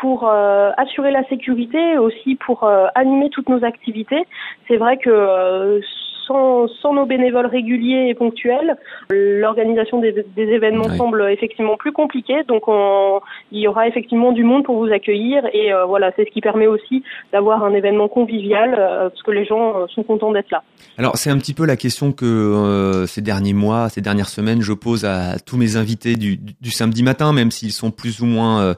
pour 0.00 0.26
euh, 0.26 0.70
assurer 0.78 1.10
la 1.10 1.22
sécurité 1.28 1.78
et 1.78 1.98
aussi 1.98 2.34
pour 2.36 2.64
euh, 2.64 2.86
animer 2.94 3.28
toutes 3.28 3.50
nos 3.50 3.62
activités. 3.62 4.26
C'est 4.66 4.78
vrai 4.78 4.96
que 4.96 5.80
sans, 6.26 6.68
sans 6.80 6.94
nos 6.94 7.06
bénévoles 7.06 7.46
réguliers 7.46 8.06
et 8.08 8.14
ponctuels, 8.14 8.76
l'organisation 9.10 10.00
des, 10.00 10.12
des 10.12 10.42
événements 10.42 10.88
semble 10.96 11.28
effectivement 11.30 11.76
plus 11.76 11.92
compliquée. 11.92 12.42
Donc 12.48 12.64
on, 12.66 13.20
il 13.52 13.60
y 13.60 13.68
aura 13.68 13.88
effectivement 13.88 14.32
du 14.32 14.44
monde 14.44 14.64
pour 14.64 14.76
vous 14.76 14.92
accueillir 14.92 15.44
et 15.52 15.72
euh, 15.72 15.84
voilà, 15.84 16.12
c'est 16.16 16.24
ce 16.24 16.30
qui 16.30 16.40
permet 16.40 16.66
aussi 16.66 17.02
d'avoir 17.32 17.64
un 17.64 17.72
événement 17.74 18.08
convivial 18.08 18.74
euh, 18.76 19.08
parce 19.08 19.22
que 19.22 19.30
les 19.30 19.44
gens 19.44 19.78
euh, 19.78 19.86
sont 19.94 20.02
contents 20.02 20.32
d'être 20.32 20.50
là. 20.50 20.62
Alors 20.98 21.16
c'est 21.16 21.30
un 21.30 21.38
petit 21.38 21.54
peu 21.54 21.66
la 21.66 21.76
question 21.76 22.12
que 22.12 23.04
ces 23.06 23.20
derniers 23.20 23.52
mois, 23.52 23.88
ces 23.88 24.00
dernières 24.00 24.28
semaines, 24.28 24.62
je 24.62 24.72
pose 24.72 25.04
à 25.04 25.38
tous 25.38 25.56
mes 25.56 25.76
invités 25.76 26.14
du, 26.14 26.38
samedi 26.70 27.02
matin, 27.02 27.32
même 27.32 27.50
s'ils 27.50 27.72
sont 27.72 27.90
plus 27.90 28.20
ou 28.20 28.26
moins 28.26 28.74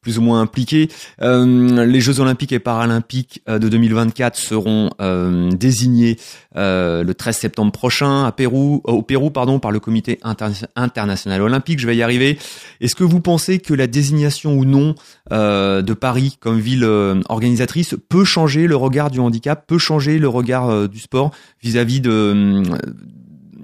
plus 0.00 0.18
ou 0.18 0.22
moins 0.22 0.40
impliqués. 0.40 0.88
Euh, 1.20 1.84
les 1.84 2.00
Jeux 2.00 2.20
Olympiques 2.20 2.52
et 2.52 2.58
Paralympiques 2.58 3.42
euh, 3.48 3.58
de 3.58 3.68
2024 3.68 4.36
seront 4.36 4.90
euh, 5.00 5.50
désignés 5.50 6.16
le 6.54 7.12
13 7.12 7.36
septembre 7.36 7.72
prochain 7.72 8.24
à 8.24 8.32
Pérou, 8.32 8.80
au 8.84 9.02
Pérou 9.02 9.30
pardon, 9.30 9.58
par 9.58 9.70
le 9.70 9.80
Comité 9.80 10.18
inter- 10.22 10.66
international 10.74 11.42
olympique. 11.42 11.78
Je 11.78 11.86
vais 11.86 11.96
y 11.96 12.02
arriver. 12.02 12.38
Est-ce 12.80 12.94
que 12.94 13.04
vous 13.04 13.20
pensez 13.20 13.60
que 13.60 13.72
la 13.72 13.86
désignation 13.86 14.54
ou 14.54 14.64
non 14.64 14.94
de 15.30 15.94
Paris 15.94 16.36
comme 16.40 16.58
ville 16.58 16.84
organisatrice 17.28 17.94
peut 18.08 18.24
changer 18.24 18.66
le 18.66 18.76
regard 18.76 19.10
du 19.10 19.20
handicap, 19.20 19.64
peut 19.66 19.78
changer 19.78 20.18
le 20.18 20.28
regard 20.28 20.88
du 20.88 20.98
sport 20.98 21.30
vis-à-vis 21.62 22.00
de 22.00 22.62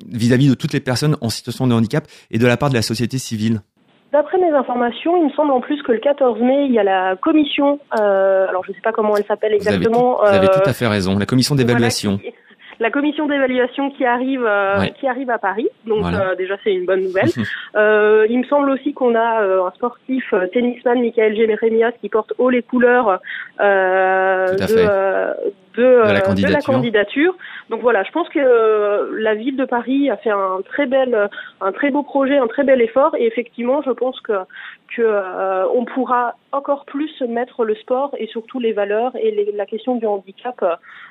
vis-à-vis 0.09 0.49
de 0.49 0.55
toutes 0.55 0.73
les 0.73 0.81
personnes 0.81 1.17
en 1.21 1.31
situation 1.31 1.67
de 1.67 1.75
handicap 1.75 2.07
et 2.31 2.39
de 2.39 2.47
la 2.47 2.57
part 2.57 2.71
de 2.71 2.75
la 2.75 2.83
société 2.83 3.19
civile? 3.19 3.63
D'après 4.13 4.39
mes 4.39 4.51
informations, 4.51 5.17
il 5.17 5.25
me 5.27 5.31
semble 5.31 5.51
en 5.53 5.61
plus 5.61 5.83
que 5.83 5.93
le 5.93 5.99
14 5.99 6.41
mai, 6.41 6.67
il 6.67 6.73
y 6.73 6.79
a 6.79 6.85
la 6.85 7.17
commission, 7.17 7.81
euh, 8.01 8.47
alors 8.49 8.65
je 8.65 8.71
ne 8.71 8.75
sais 8.77 8.81
pas 8.81 8.93
comment 8.93 9.17
elle 9.17 9.25
s'appelle 9.27 9.55
vous 9.59 9.67
avez, 9.69 9.77
tout, 9.79 9.83
exactement. 9.85 10.19
vous 10.23 10.27
avez 10.27 10.47
euh, 10.49 10.53
tout 10.63 10.69
à 10.69 10.73
fait 10.73 10.87
raison. 10.87 11.19
La 11.19 11.27
commission 11.27 11.55
d'évaluation. 11.55 12.13
voilà, 12.23 12.31
la 12.79 12.91
commission 12.91 13.27
d'évaluation 13.27 13.91
qui 13.91 14.05
arrive 14.05 14.45
euh, 14.47 14.79
Ouais. 14.79 14.93
qui 15.01 15.09
arrive 15.09 15.31
à 15.31 15.39
Paris, 15.39 15.69
donc 15.87 16.01
Voilà. 16.03 16.31
euh, 16.31 16.35
déjà 16.37 16.57
c'est 16.63 16.73
une 16.75 16.87
bonne 16.87 17.03
nouvelle. 17.03 17.31
Euh, 17.77 18.27
il 18.31 18.39
me 18.39 18.45
semble 18.45 18.71
aussi 18.71 18.95
qu'on 18.95 19.15
a 19.15 19.43
euh, 19.43 19.67
un 19.67 19.71
sportif 19.73 20.25
euh, 20.33 20.47
tennisman, 20.47 20.99
Michael 20.99 21.37
Jérémias, 21.37 21.93
qui 22.01 22.09
porte 22.09 22.33
haut 22.39 22.49
les 22.49 22.63
couleurs 22.63 23.21
euh, 23.61 24.47
de, 25.77 25.83
euh, 25.83 26.05
euh, 26.07 26.13
la 26.13 26.21
de 26.35 26.47
la 26.53 26.61
candidature. 26.61 27.35
Donc 27.71 27.81
voilà, 27.81 28.03
je 28.05 28.11
pense 28.13 28.29
que 28.29 28.39
euh, 28.39 29.09
la 29.19 29.35
ville 29.35 29.57
de 29.57 29.65
Paris 29.65 30.11
a 30.11 30.17
fait 30.17 30.31
un 30.31 30.61
très 30.69 30.87
bel, 30.87 31.29
un 31.61 31.73
très 31.73 31.91
beau 31.91 32.03
projet, 32.03 32.37
un 32.39 32.47
très 32.47 32.65
bel 32.65 32.81
effort, 32.81 33.15
et 33.19 33.27
effectivement, 33.27 33.83
je 33.83 33.91
pense 33.91 34.21
que 34.21 34.33
que 34.97 35.03
euh, 35.03 35.67
on 35.75 35.85
pourra 35.85 36.37
encore 36.53 36.85
plus 36.85 37.11
mettre 37.29 37.65
le 37.65 37.75
sport 37.75 38.15
et 38.19 38.29
surtout 38.29 38.61
les 38.61 38.73
valeurs 38.73 39.13
et 39.17 39.33
les- 39.33 39.51
la 39.53 39.67
question 39.67 39.97
du 39.97 40.07
handicap. 40.07 40.65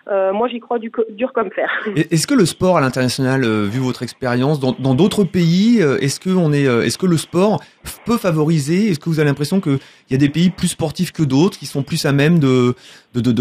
euh, 0.08 0.32
moi, 0.32 0.48
j'y 0.48 0.60
crois 0.62 0.80
du, 0.80 0.92
dur 1.10 1.34
comme 1.34 1.52
fer. 1.52 1.70
Est-ce 1.96 2.26
que 2.26 2.34
le 2.34 2.46
sport 2.46 2.78
à 2.78 2.82
l'international, 2.82 3.44
euh, 3.44 3.66
vu 3.66 3.80
votre 3.80 4.02
expérience 4.02 4.60
dans 4.62 4.96
d'autres 4.96 5.24
pays, 5.26 5.82
euh, 5.82 5.98
est-ce 6.00 6.20
que 6.22 6.30
on 6.30 6.54
est, 6.54 6.68
euh, 6.68 6.84
est-ce 6.84 6.98
que 6.98 7.06
le 7.06 7.18
sport 7.18 7.62
peut 8.06 8.18
favoriser? 8.18 8.90
Est-ce 8.90 9.00
que 9.00 9.10
vous 9.10 9.20
avez 9.20 9.28
l'impression 9.28 9.60
que 9.60 9.72
il 10.10 10.14
y 10.14 10.16
a 10.16 10.20
des 10.20 10.30
pays 10.30 10.52
plus 10.52 10.70
sportifs 10.70 11.12
que 11.12 11.24
d'autres 11.24 11.58
qui 11.60 11.66
sont 11.66 11.84
plus 11.84 12.06
à 12.06 12.12
même 12.14 12.40
de, 12.40 12.76
de, 13.14 13.32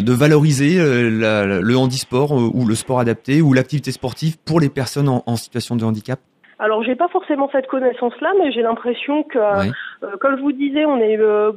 de 0.00 0.12
valoriser 0.12 0.71
euh, 0.78 1.10
la- 1.10 1.60
le 1.60 1.76
handisport 1.76 2.32
euh, 2.32 2.50
ou 2.54 2.66
le 2.66 2.74
sport 2.74 3.00
adapté 3.00 3.42
ou 3.42 3.52
l'activité 3.52 3.92
sportive 3.92 4.36
pour 4.44 4.60
les 4.60 4.68
personnes 4.68 5.08
en, 5.08 5.22
en 5.26 5.36
situation 5.36 5.76
de 5.76 5.84
handicap 5.84 6.18
Alors, 6.58 6.82
j'ai 6.84 6.94
pas 6.96 7.08
forcément 7.08 7.48
cette 7.52 7.66
connaissance-là, 7.66 8.32
mais 8.38 8.52
j'ai 8.52 8.62
l'impression 8.62 9.22
que, 9.24 9.38
euh, 9.38 10.16
comme 10.20 10.36
je 10.36 10.42
vous 10.42 10.52
disais, 10.52 10.84
on 10.84 10.98
est 10.98 11.18
euh, 11.18 11.52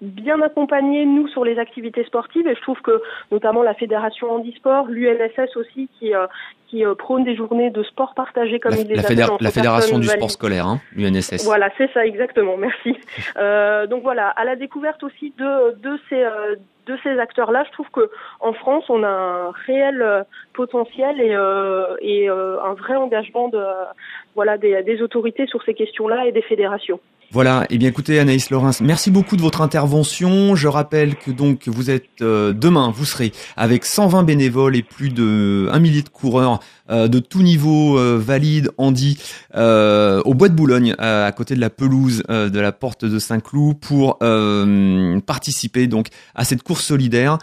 bien 0.00 0.40
accompagnés 0.40 1.04
nous 1.04 1.28
sur 1.28 1.44
les 1.44 1.58
activités 1.58 2.04
sportives, 2.04 2.46
et 2.48 2.54
je 2.54 2.60
trouve 2.62 2.80
que 2.82 3.02
notamment 3.30 3.62
la 3.62 3.74
fédération 3.74 4.30
handisport, 4.32 4.86
l'UNSS 4.88 5.56
aussi, 5.56 5.88
qui 5.98 6.14
euh, 6.14 6.26
qui 6.68 6.82
prône 6.96 7.22
des 7.24 7.36
journées 7.36 7.68
de 7.68 7.82
sport 7.82 8.14
partagé 8.14 8.58
comme 8.58 8.72
La, 8.72 8.78
il 8.80 8.88
les 8.88 8.94
la 8.94 9.02
la 9.38 9.50
fédération 9.50 9.98
du 9.98 10.08
sport 10.08 10.30
scolaire, 10.30 10.66
hein, 10.66 10.80
l'UNSS. 10.96 11.44
Voilà, 11.44 11.68
c'est 11.76 11.90
ça 11.92 12.06
exactement. 12.06 12.56
Merci. 12.66 12.96
Donc 13.90 14.02
voilà, 14.02 14.28
à 14.28 14.44
la 14.46 14.56
découverte 14.56 15.02
aussi 15.02 15.34
de 15.36 15.74
de 15.86 15.98
ces 16.08 16.24
de 16.86 16.96
ces 17.02 17.18
acteurs-là, 17.18 17.64
je 17.66 17.72
trouve 17.72 17.88
que 17.90 18.10
en 18.40 18.52
France, 18.52 18.84
on 18.88 19.02
a 19.02 19.08
un 19.08 19.50
réel 19.66 20.02
euh, 20.02 20.22
potentiel 20.52 21.20
et 21.20 21.34
euh, 21.34 21.96
euh, 22.02 22.60
un 22.60 22.74
vrai 22.74 22.96
engagement 22.96 23.48
de 23.48 23.62
voilà 24.34 24.58
des, 24.58 24.82
des 24.82 25.02
autorités 25.02 25.46
sur 25.46 25.62
ces 25.62 25.74
questions-là 25.74 26.26
et 26.26 26.32
des 26.32 26.42
fédérations. 26.42 27.00
Voilà, 27.32 27.64
et 27.70 27.78
bien 27.78 27.88
écoutez 27.88 28.18
Anaïs 28.18 28.50
Laurens, 28.50 28.82
merci 28.82 29.10
beaucoup 29.10 29.38
de 29.38 29.40
votre 29.40 29.62
intervention. 29.62 30.54
Je 30.54 30.68
rappelle 30.68 31.16
que 31.16 31.30
donc 31.30 31.66
vous 31.66 31.88
êtes 31.88 32.20
euh, 32.20 32.52
demain, 32.52 32.92
vous 32.94 33.06
serez 33.06 33.32
avec 33.56 33.86
120 33.86 34.22
bénévoles 34.24 34.76
et 34.76 34.82
plus 34.82 35.08
de 35.08 35.66
un 35.72 35.78
millier 35.78 36.02
de 36.02 36.10
coureurs 36.10 36.60
euh, 36.90 37.08
de 37.08 37.20
tout 37.20 37.42
niveau, 37.42 37.98
euh, 37.98 38.18
valide, 38.22 38.68
euh, 39.54 40.20
au 40.26 40.34
bois 40.34 40.50
de 40.50 40.54
Boulogne, 40.54 40.94
à 40.98 41.32
côté 41.32 41.54
de 41.54 41.60
la 41.60 41.70
pelouse 41.70 42.22
de 42.28 42.60
la 42.60 42.70
porte 42.70 43.06
de 43.06 43.18
Saint-Cloud, 43.18 43.78
pour 43.80 44.18
participer 45.24 45.86
donc 45.86 46.08
à 46.34 46.44
cette 46.44 46.62
course 46.62 46.84
solidaire. 46.84 47.38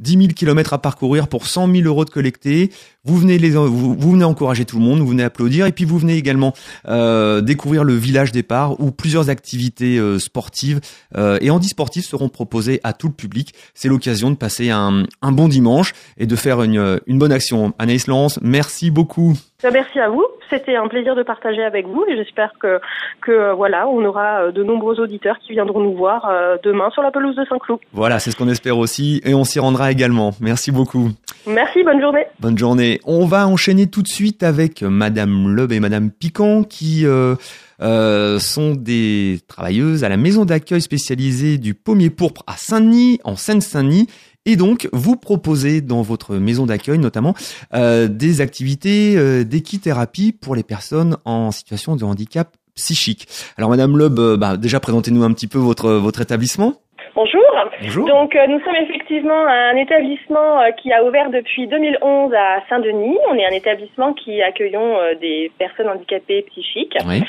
10 0.00 0.12
000 0.12 0.26
kilomètres 0.28 0.72
à 0.72 0.78
parcourir 0.78 1.28
pour 1.28 1.46
100 1.46 1.72
000 1.72 1.86
euros 1.86 2.04
de 2.04 2.10
collectés. 2.10 2.72
Vous 3.04 3.16
venez 3.16 3.38
les, 3.38 3.50
vous, 3.50 3.94
vous 3.94 4.10
venez 4.12 4.24
encourager 4.24 4.64
tout 4.64 4.78
le 4.78 4.84
monde, 4.84 5.00
vous 5.00 5.08
venez 5.08 5.24
applaudir, 5.24 5.66
et 5.66 5.72
puis 5.72 5.84
vous 5.84 5.98
venez 5.98 6.16
également 6.16 6.52
euh, 6.88 7.40
découvrir 7.40 7.84
le 7.84 7.94
village 7.94 8.32
départ 8.32 8.80
où 8.80 8.90
plusieurs 8.90 9.30
activités 9.30 9.98
euh, 9.98 10.18
sportives 10.18 10.80
euh, 11.16 11.38
et 11.40 11.50
handisportives 11.50 12.04
seront 12.04 12.28
proposées 12.28 12.80
à 12.82 12.92
tout 12.92 13.08
le 13.08 13.12
public. 13.14 13.54
C'est 13.74 13.88
l'occasion 13.88 14.30
de 14.30 14.36
passer 14.36 14.70
un, 14.70 15.04
un 15.22 15.32
bon 15.32 15.48
dimanche 15.48 15.92
et 16.18 16.26
de 16.26 16.36
faire 16.36 16.62
une, 16.62 17.00
une 17.06 17.18
bonne 17.18 17.32
action. 17.32 17.74
Anaïs 17.78 18.06
Laurence, 18.06 18.38
merci 18.42 18.90
beaucoup. 18.90 19.34
Ben, 19.62 19.70
Merci 19.72 19.98
à 19.98 20.08
vous. 20.08 20.24
C'était 20.50 20.76
un 20.76 20.88
plaisir 20.88 21.16
de 21.16 21.22
partager 21.22 21.62
avec 21.62 21.86
vous 21.86 22.04
et 22.06 22.16
j'espère 22.16 22.52
que 22.60 22.80
que 23.22 23.32
euh, 23.32 23.54
voilà, 23.54 23.88
on 23.88 24.04
aura 24.04 24.42
euh, 24.42 24.52
de 24.52 24.62
nombreux 24.62 25.00
auditeurs 25.00 25.38
qui 25.38 25.52
viendront 25.52 25.80
nous 25.80 25.94
voir 25.96 26.28
euh, 26.28 26.56
demain 26.62 26.90
sur 26.90 27.02
la 27.02 27.10
pelouse 27.10 27.34
de 27.34 27.44
Saint-Cloud. 27.46 27.80
Voilà, 27.92 28.18
c'est 28.18 28.30
ce 28.30 28.36
qu'on 28.36 28.48
espère 28.48 28.76
aussi 28.76 29.22
et 29.24 29.34
on 29.34 29.44
s'y 29.44 29.58
rendra 29.58 29.90
également. 29.90 30.32
Merci 30.40 30.70
beaucoup. 30.70 31.08
Merci, 31.46 31.82
bonne 31.82 32.00
journée. 32.00 32.26
Bonne 32.40 32.58
journée. 32.58 32.93
On 33.04 33.26
va 33.26 33.46
enchaîner 33.46 33.86
tout 33.86 34.02
de 34.02 34.08
suite 34.08 34.42
avec 34.42 34.82
Madame 34.82 35.48
Loeb 35.48 35.72
et 35.72 35.80
Madame 35.80 36.10
Piquant 36.10 36.64
qui 36.64 37.06
euh, 37.06 37.34
euh, 37.82 38.38
sont 38.38 38.74
des 38.74 39.40
travailleuses 39.48 40.04
à 40.04 40.08
la 40.08 40.16
maison 40.16 40.44
d'accueil 40.44 40.80
spécialisée 40.80 41.58
du 41.58 41.74
Pommier 41.74 42.10
Pourpre 42.10 42.42
à 42.46 42.56
Saint-Denis, 42.56 43.20
en 43.24 43.36
Seine-Saint-Denis. 43.36 44.06
Et 44.46 44.56
donc, 44.56 44.88
vous 44.92 45.16
proposez 45.16 45.80
dans 45.80 46.02
votre 46.02 46.36
maison 46.36 46.66
d'accueil 46.66 46.98
notamment 46.98 47.34
euh, 47.72 48.08
des 48.08 48.40
activités 48.40 49.16
euh, 49.16 49.42
d'équithérapie 49.42 50.32
pour 50.32 50.54
les 50.54 50.62
personnes 50.62 51.16
en 51.24 51.50
situation 51.50 51.96
de 51.96 52.04
handicap 52.04 52.54
psychique. 52.74 53.26
Alors, 53.56 53.70
Madame 53.70 53.96
Loeb, 53.96 54.18
euh, 54.18 54.36
bah, 54.36 54.56
déjà 54.56 54.80
présentez-nous 54.80 55.22
un 55.22 55.32
petit 55.32 55.46
peu 55.46 55.58
votre 55.58 55.92
votre 55.92 56.20
établissement. 56.20 56.74
Bonjour. 57.14 57.43
Bonjour. 57.82 58.06
Donc 58.08 58.34
euh, 58.36 58.46
nous 58.46 58.60
sommes 58.60 58.76
effectivement 58.76 59.46
un 59.46 59.76
établissement 59.76 60.60
euh, 60.60 60.70
qui 60.72 60.92
a 60.92 61.04
ouvert 61.04 61.30
depuis 61.30 61.66
2011 61.66 62.32
à 62.34 62.60
Saint-Denis. 62.68 63.18
On 63.30 63.34
est 63.36 63.44
un 63.46 63.50
établissement 63.54 64.12
qui 64.12 64.42
accueillons 64.42 64.98
euh, 64.98 65.14
des 65.14 65.50
personnes 65.58 65.88
handicapées 65.88 66.42
psychiques, 66.50 66.96
Oui. 67.06 67.22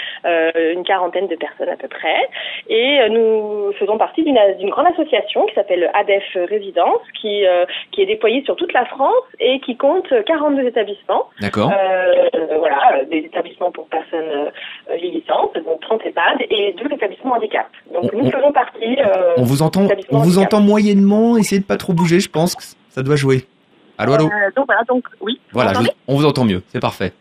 une 0.73 0.83
quarantaine 0.83 1.27
de 1.27 1.35
personnes 1.35 1.69
à 1.69 1.75
peu 1.77 1.87
près. 1.87 2.27
Et 2.69 2.97
nous 3.09 3.71
faisons 3.79 3.97
partie 3.97 4.23
d'une 4.23 4.69
grande 4.69 4.87
association 4.87 5.45
qui 5.45 5.53
s'appelle 5.55 5.89
ADEF 5.93 6.23
Résidence, 6.49 6.99
qui, 7.21 7.43
qui 7.91 8.01
est 8.01 8.05
déployée 8.05 8.43
sur 8.43 8.55
toute 8.55 8.73
la 8.73 8.85
France 8.85 9.13
et 9.39 9.59
qui 9.59 9.77
compte 9.77 10.07
42 10.25 10.63
établissements. 10.67 11.25
D'accord. 11.41 11.71
Euh, 11.71 12.29
voilà, 12.57 13.03
des 13.05 13.19
établissements 13.19 13.71
pour 13.71 13.87
personnes 13.87 14.51
vieillissantes, 14.89 15.55
donc 15.65 15.79
30 15.81 16.05
EHPAD, 16.05 16.41
et 16.49 16.73
deux 16.73 16.91
établissements 16.93 17.33
handicap. 17.35 17.67
Donc 17.93 18.05
On- 18.13 18.17
nous 18.17 18.27
on- 18.27 18.31
faisons 18.31 18.51
partie. 18.51 18.97
euh, 18.99 19.33
On 19.37 19.43
vous 19.43 19.61
entend, 19.61 19.85
établissement 19.85 20.14
on 20.15 20.19
vous 20.23 20.39
entend 20.39 20.61
moyennement. 20.61 21.37
Essayez 21.37 21.59
de 21.61 21.65
pas 21.65 21.77
trop 21.77 21.93
bouger. 21.93 22.19
Je 22.19 22.29
pense 22.29 22.55
que 22.55 22.63
ça 22.89 23.03
doit 23.03 23.15
jouer. 23.15 23.45
Allô, 23.97 24.13
allô. 24.13 24.25
Euh, 24.25 24.51
donc 24.55 24.65
voilà, 24.65 24.81
donc 24.87 25.05
oui. 25.21 25.39
Voilà, 25.53 25.73
vous- 25.73 25.85
on 26.07 26.15
vous 26.15 26.25
entend 26.25 26.43
mieux. 26.45 26.61
C'est 26.67 26.79
parfait. 26.81 27.13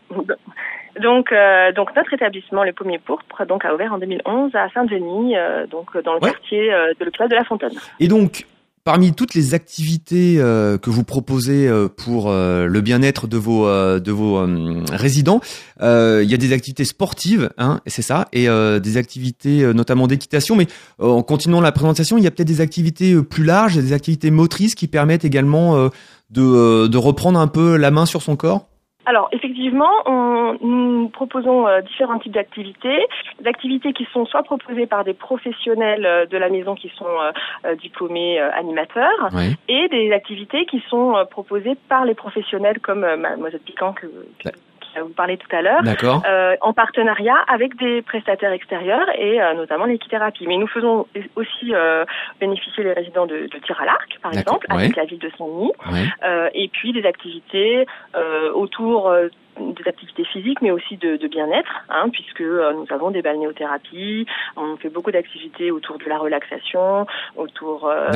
Donc, 1.01 1.31
euh, 1.31 1.71
donc 1.73 1.93
notre 1.95 2.13
établissement, 2.13 2.63
le 2.63 2.71
Pommier 2.71 2.99
Pourpre, 2.99 3.45
donc 3.45 3.65
a 3.65 3.73
ouvert 3.73 3.93
en 3.93 3.97
2011 3.97 4.51
à 4.55 4.69
Saint-Denis, 4.73 5.35
euh, 5.37 5.67
donc 5.67 5.97
dans 6.03 6.13
le 6.13 6.19
Ouais. 6.21 6.31
quartier 6.31 6.69
de 6.97 7.03
l'hôpital 7.05 7.27
de 7.29 7.35
la 7.35 7.43
Fontaine. 7.43 7.73
Et 7.99 8.07
donc, 8.07 8.45
parmi 8.85 9.13
toutes 9.13 9.33
les 9.33 9.55
activités 9.55 10.35
euh, 10.37 10.77
que 10.77 10.91
vous 10.91 11.03
proposez 11.03 11.67
euh, 11.67 11.89
pour 11.89 12.29
euh, 12.29 12.67
le 12.67 12.81
bien-être 12.81 13.25
de 13.27 13.35
vos 13.35 13.65
de 13.65 14.11
vos 14.11 14.45
résidents, 14.91 15.41
il 15.81 16.27
y 16.29 16.33
a 16.33 16.37
des 16.37 16.53
activités 16.53 16.85
sportives, 16.85 17.49
hein, 17.57 17.81
c'est 17.87 18.03
ça, 18.03 18.27
et 18.31 18.47
des 18.79 18.97
activités 18.97 19.73
notamment 19.73 20.05
d'équitation. 20.07 20.55
Mais 20.55 20.67
en 20.99 21.23
continuant 21.23 21.61
la 21.61 21.71
présentation, 21.71 22.17
il 22.17 22.23
y 22.23 22.27
a 22.27 22.31
peut-être 22.31 22.47
des 22.47 22.61
activités 22.61 23.19
plus 23.23 23.43
larges, 23.43 23.75
des 23.75 23.93
activités 23.93 24.29
motrices 24.29 24.75
qui 24.75 24.87
permettent 24.87 25.25
également 25.25 25.89
de, 26.29 26.87
de 26.87 26.97
reprendre 26.97 27.39
un 27.39 27.47
peu 27.47 27.77
la 27.77 27.89
main 27.89 28.05
sur 28.05 28.21
son 28.21 28.35
corps? 28.35 28.67
Alors 29.05 29.29
effectivement, 29.31 29.91
on, 30.05 30.57
nous 30.61 31.09
proposons 31.09 31.67
euh, 31.67 31.81
différents 31.81 32.19
types 32.19 32.33
d'activités, 32.33 33.05
des 33.39 33.47
activités 33.47 33.93
qui 33.93 34.05
sont 34.11 34.25
soit 34.25 34.43
proposées 34.43 34.87
par 34.87 35.03
des 35.03 35.13
professionnels 35.13 36.05
euh, 36.05 36.25
de 36.25 36.37
la 36.37 36.49
maison 36.49 36.75
qui 36.75 36.89
sont 36.95 37.05
euh, 37.05 37.31
euh, 37.65 37.75
diplômés 37.75 38.39
euh, 38.39 38.49
animateurs, 38.53 39.29
Oui. 39.33 39.55
et 39.67 39.87
des 39.89 40.11
activités 40.11 40.65
qui 40.65 40.81
sont 40.89 41.15
euh, 41.15 41.25
proposées 41.25 41.75
par 41.89 42.05
les 42.05 42.15
professionnels 42.15 42.79
comme 42.79 43.03
euh, 43.03 43.17
Mademoiselle 43.17 43.59
Piquant 43.61 43.93
que, 43.93 44.07
que- 44.43 44.49
vous 45.01 45.09
parlé 45.09 45.37
tout 45.37 45.53
à 45.55 45.61
l'heure. 45.61 45.81
Euh, 46.25 46.55
en 46.61 46.73
partenariat 46.73 47.37
avec 47.47 47.75
des 47.77 48.01
prestataires 48.01 48.51
extérieurs 48.51 49.07
et 49.17 49.41
euh, 49.41 49.53
notamment 49.53 49.85
l'équithérapie. 49.85 50.47
Mais 50.47 50.57
nous 50.57 50.67
faisons 50.67 51.07
aussi 51.35 51.73
euh, 51.73 52.05
bénéficier 52.39 52.83
les 52.83 52.93
résidents 52.93 53.25
de, 53.25 53.47
de 53.47 53.59
tir 53.65 53.79
à 53.81 53.85
l'arc, 53.85 54.17
par 54.21 54.33
exemple, 54.33 54.65
avec 54.69 54.89
ouais. 54.89 55.01
la 55.01 55.05
ville 55.05 55.19
de 55.19 55.31
Saint-Denis, 55.37 55.71
Ouais. 55.91 56.51
et 56.53 56.67
puis 56.69 56.93
des 56.93 57.05
activités 57.05 57.85
autour 58.53 59.11
des 59.59 59.87
activités 59.87 60.25
physiques, 60.25 60.61
mais 60.61 60.71
aussi 60.71 60.97
de, 60.97 61.17
de 61.17 61.27
bien-être, 61.27 61.71
hein, 61.89 62.09
puisque 62.11 62.41
euh, 62.41 62.73
nous 62.73 62.85
avons 62.89 63.11
des 63.11 63.21
balnéothérapies, 63.21 64.25
on 64.57 64.77
fait 64.77 64.89
beaucoup 64.89 65.11
d'activités 65.11 65.71
autour 65.71 65.97
de 65.97 66.05
la 66.05 66.17
relaxation, 66.17 67.05
autour 67.35 67.87
euh, 67.87 68.11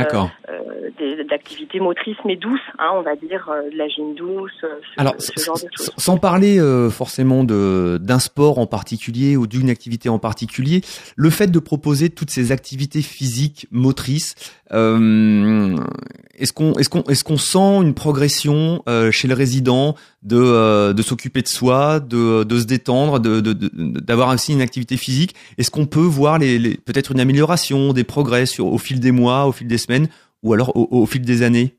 euh, 0.49 1.23
d'activités 1.29 1.79
motrices 1.79 2.17
mais 2.25 2.35
douces, 2.35 2.59
hein, 2.77 2.89
on 2.93 3.01
va 3.01 3.15
dire 3.15 3.49
euh, 3.49 3.69
de 3.69 3.77
la 3.77 3.87
gym 3.87 4.13
douce, 4.15 4.51
euh, 4.63 4.79
ce, 4.95 5.01
Alors, 5.01 5.15
ce 5.17 5.31
genre 5.43 5.55
de 5.55 5.67
choses. 5.75 5.91
sans 5.97 6.17
parler 6.17 6.59
euh, 6.59 6.89
forcément 6.89 7.43
d'un 7.43 8.19
sport 8.19 8.59
en 8.59 8.67
particulier 8.67 9.37
ou 9.37 9.47
d'une 9.47 9.69
activité 9.69 10.09
en 10.09 10.19
particulier, 10.19 10.81
le 11.15 11.29
fait 11.29 11.47
de 11.47 11.59
proposer 11.59 12.09
toutes 12.09 12.29
ces 12.29 12.51
activités 12.51 13.01
physiques 13.01 13.67
motrices, 13.71 14.35
est-ce 14.71 16.53
qu'on 16.53 16.73
est-ce 16.75 16.89
qu'on 16.89 17.03
est-ce 17.03 17.23
qu'on 17.23 17.37
sent 17.37 17.81
une 17.83 17.93
progression 17.93 18.81
euh, 18.87 19.11
chez 19.11 19.27
le 19.27 19.33
résident 19.33 19.95
de 20.23 20.37
euh, 20.37 20.93
de 20.93 21.01
s'occuper 21.01 21.41
de 21.41 21.47
soi, 21.47 21.99
de 21.99 22.43
de 22.43 22.59
se 22.59 22.65
détendre, 22.65 23.19
de 23.19 23.41
de- 23.41 23.53
de- 23.53 23.99
d'avoir 23.99 24.29
aussi 24.33 24.53
une 24.53 24.61
activité 24.61 24.95
physique? 24.97 25.35
Est-ce 25.57 25.71
qu'on 25.71 25.85
peut 25.85 25.99
voir 25.99 26.37
les, 26.39 26.77
peut-être 26.77 27.11
une 27.11 27.19
amélioration, 27.19 27.93
des 27.93 28.03
progrès 28.03 28.45
au 28.59 28.77
fil 28.77 28.99
des 28.99 29.11
mois, 29.11 29.45
au 29.47 29.51
fil 29.51 29.67
des 29.67 29.77
semaines 29.77 30.07
ou 30.43 30.53
alors 30.53 30.71
au 30.75 31.05
fil 31.05 31.21
des 31.21 31.41
années? 31.41 31.75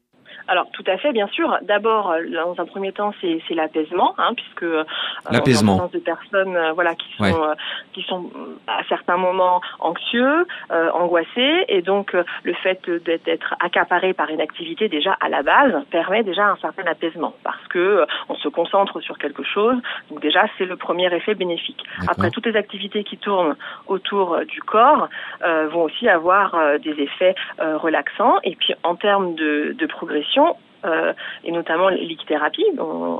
Alors 0.52 0.66
tout 0.72 0.82
à 0.88 0.96
fait, 0.98 1.12
bien 1.12 1.28
sûr. 1.28 1.48
D'abord, 1.62 2.10
euh, 2.10 2.22
dans 2.28 2.60
un 2.60 2.66
premier 2.66 2.90
temps, 2.92 3.12
c'est 3.20 3.40
c'est 3.46 3.54
l'apaisement, 3.54 4.14
hein, 4.18 4.32
puisque 4.34 4.64
euh, 4.64 4.82
L'apaisement. 5.30 5.88
de 5.92 5.98
personnes, 6.00 6.56
euh, 6.56 6.72
voilà, 6.72 6.92
qui 6.96 7.08
sont 7.16 7.22
Ouais. 7.22 7.32
euh, 7.32 7.54
qui 7.94 8.02
sont 8.02 8.22
euh, 8.34 8.56
à 8.66 8.82
certains 8.88 9.16
moments 9.16 9.60
anxieux, 9.78 10.46
euh, 10.72 10.90
angoissés, 11.02 11.56
et 11.68 11.82
donc 11.82 12.06
le 12.42 12.54
fait 12.64 12.80
d'être 13.06 13.24
d'être 13.24 13.54
accaparé 13.60 14.12
par 14.12 14.28
une 14.30 14.40
activité 14.48 14.88
déjà 14.88 15.12
à 15.20 15.28
la 15.28 15.42
base 15.52 15.74
permet 15.90 16.24
déjà 16.24 16.44
un 16.54 16.56
certain 16.56 16.86
apaisement, 16.90 17.32
parce 17.44 17.64
que 17.68 17.78
euh, 17.78 18.06
on 18.28 18.34
se 18.34 18.48
concentre 18.48 19.00
sur 19.00 19.16
quelque 19.18 19.44
chose. 19.44 19.76
Donc 20.10 20.18
déjà, 20.20 20.42
c'est 20.58 20.64
le 20.72 20.76
premier 20.76 21.08
effet 21.14 21.34
bénéfique. 21.36 21.82
Après, 22.08 22.30
toutes 22.30 22.46
les 22.46 22.56
activités 22.56 23.04
qui 23.04 23.18
tournent 23.18 23.54
autour 23.86 24.26
du 24.54 24.60
corps 24.62 25.08
euh, 25.44 25.68
vont 25.72 25.82
aussi 25.88 26.08
avoir 26.08 26.54
euh, 26.56 26.78
des 26.78 26.96
effets 27.06 27.34
euh, 27.60 27.76
relaxants. 27.86 28.38
Et 28.42 28.56
puis, 28.56 28.74
en 28.82 28.96
termes 28.96 29.34
de, 29.36 29.76
de 29.78 29.86
progression, 29.86 30.39
situation 30.40 30.69
euh, 30.84 31.12
et 31.44 31.52
notamment 31.52 31.90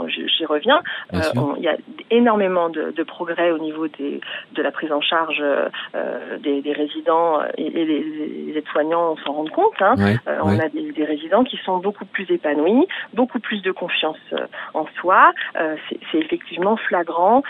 j- 0.09 0.29
j'y 0.29 0.45
reviens, 0.47 0.81
euh, 1.15 1.19
on- 1.37 1.57
il 1.57 1.63
y 1.63 1.69
a 1.69 1.77
énormément 2.11 2.69
de, 2.69 2.91
de 2.91 3.03
progrès 3.03 3.51
au 3.51 3.59
niveau 3.59 3.89
des, 3.89 4.21
de 4.53 4.63
la 4.63 4.71
prise 4.71 4.93
en 4.93 5.01
charge 5.01 5.41
euh, 5.43 5.69
des, 6.39 6.63
des 6.63 6.73
résidents 6.73 7.41
et, 7.57 7.67
et 7.67 7.85
les, 7.85 8.01
les 8.47 8.59
aides-soignants 8.59 9.17
s'en 9.25 9.33
rendent 9.33 9.51
compte. 9.51 9.81
Hein. 9.81 9.95
Ouais, 9.99 10.17
Euh, 10.29 10.37
ouais. 10.43 10.57
On 10.57 10.59
a 10.59 10.69
des, 10.69 10.93
des 10.93 11.05
résidents 11.05 11.45
qui 11.45 11.57
sont 11.65 11.79
beaucoup 11.79 12.05
plus 12.05 12.31
épanouis, 12.31 12.87
beaucoup 13.15 13.39
plus 13.41 13.63
de 13.63 13.71
confiance 13.73 14.19
en 14.75 14.87
soi. 15.01 15.33
C'est- 15.89 16.19
effectivement 16.21 16.77
flagrant. 16.77 17.43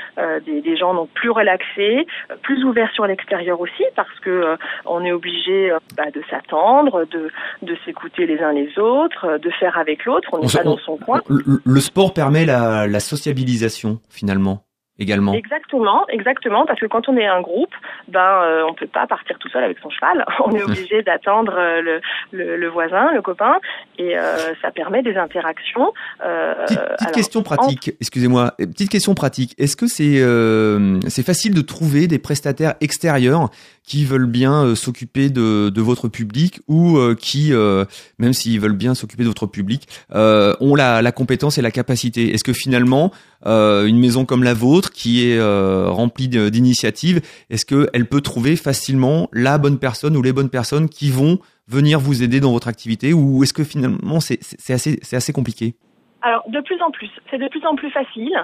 Des, 0.47 0.77
gens 0.77 0.95
donc 0.95 1.11
plus 1.11 1.31
relaxés, 1.31 2.07
plus 2.43 2.65
ouverts 2.65 2.91
sur 2.93 3.05
l'extérieur 3.07 3.61
aussi, 3.61 3.85
parce 3.97 4.19
que 4.21 4.57
on 4.87 5.05
est 5.05 5.13
obligé 5.13 5.73
bah, 5.97 6.11
de 6.15 6.23
s'attendre, 6.31 7.05
de, 7.07 7.31
de 7.63 7.77
s'écouter 7.85 8.27
les 8.27 8.41
uns 8.41 8.53
les 8.53 8.79
autres, 8.79 9.39
de 9.39 9.51
faire 9.51 9.77
avec 9.79 10.00
l'autre. 10.07 10.29
On 10.33 10.39
On 10.39 10.43
n'est 10.43 10.49
se- 10.49 10.57
pas 10.59 10.63
on- 10.67 10.71
dans 10.71 10.79
son 10.85 10.97
coin. 10.97 11.21
Le, 11.29 11.61
le 11.65 11.81
sport 11.81 12.13
permet 12.15 12.45
la, 12.45 12.87
la 12.87 13.01
sociabilisation 13.01 14.01
finalement 14.09 14.65
également. 15.01 15.33
Exactement, 15.33 16.07
exactement, 16.09 16.67
parce 16.67 16.79
que 16.79 16.87
quand 16.87 17.09
on 17.09 17.17
est 17.17 17.27
un 17.27 17.41
groupe, 17.41 17.75
ben 18.09 18.21
euh, 18.21 18.63
on 18.69 18.75
peut 18.75 18.87
pas 18.87 19.07
partir 19.07 19.39
tout 19.39 19.49
seul 19.49 19.65
avec 19.65 19.79
son 19.83 19.91
cheval. 19.91 20.25
On 20.45 20.53
est 20.53 20.63
obligé 20.71 21.03
d'attendre 21.03 21.55
euh, 21.57 21.81
le, 21.81 22.01
le, 22.33 22.57
le 22.57 22.69
voisin, 22.69 23.11
le 23.13 23.23
copain, 23.23 23.59
et 23.99 24.17
euh, 24.19 24.55
ça 24.61 24.71
permet 24.71 25.03
des 25.03 25.17
interactions. 25.17 25.93
Euh, 26.25 26.55
Petite, 26.67 26.79
petite 26.79 27.01
alors, 27.01 27.13
question 27.13 27.43
pratique, 27.43 27.93
excusez-moi, 28.01 28.53
petite 28.59 28.91
question 28.91 29.15
pratique. 29.15 29.55
Est-ce 29.59 29.77
que 29.77 29.87
c'est 29.87 30.21
c'est 31.09 31.25
facile 31.25 31.55
de 31.55 31.63
trouver 31.63 32.07
des 32.07 32.19
prestataires 32.19 32.75
extérieurs 32.81 33.49
qui 33.83 34.05
veulent 34.05 34.27
bien 34.27 34.75
s'occuper 34.75 35.31
de, 35.31 35.71
de 35.71 35.81
votre 35.81 36.09
public 36.09 36.61
ou 36.69 36.99
qui, 37.19 37.53
même 38.19 38.33
s'ils 38.33 38.61
veulent 38.61 38.73
bien 38.73 38.95
s'occuper 38.95 39.23
de 39.23 39.29
votre 39.29 39.47
public, 39.47 39.89
ont 40.13 40.75
la, 40.75 41.01
la 41.01 41.13
compétence 41.13 41.57
et 41.59 41.63
la 41.63 41.71
capacité? 41.71 42.35
Est-ce 42.35 42.45
que 42.45 42.53
finalement, 42.53 43.11
une 43.45 43.99
maison 43.99 44.25
comme 44.25 44.45
la 44.45 44.55
vôtre, 44.55 44.90
qui 44.93 45.27
est 45.27 45.39
euh, 45.39 45.89
remplie 45.89 46.29
d'initiatives, 46.29 47.21
est-ce 47.51 47.65
qu'elle 47.65 48.07
peut 48.07 48.21
trouver 48.21 48.57
facilement 48.57 49.29
la 49.33 49.59
bonne 49.59 49.79
personne 49.79 50.17
ou 50.17 50.23
les 50.23 50.33
bonnes 50.33 50.51
personnes 50.51 50.89
qui 50.89 51.11
vont 51.11 51.39
venir 51.69 52.01
vous 52.01 52.23
aider 52.23 52.41
dans 52.41 52.53
votre 52.53 52.69
activité 52.69 53.13
ou 53.13 53.43
est-ce 53.43 53.53
que 53.53 53.65
finalement 53.65 54.21
c'est 54.21 54.41
assez 55.13 55.33
compliqué? 55.33 55.75
Alors, 56.23 56.43
de 56.49 56.61
plus 56.61 56.81
en 56.83 56.91
plus, 56.91 57.11
c'est 57.31 57.39
de 57.39 57.49
plus 57.49 57.65
en 57.65 57.75
plus 57.75 57.91
facile. 57.91 58.37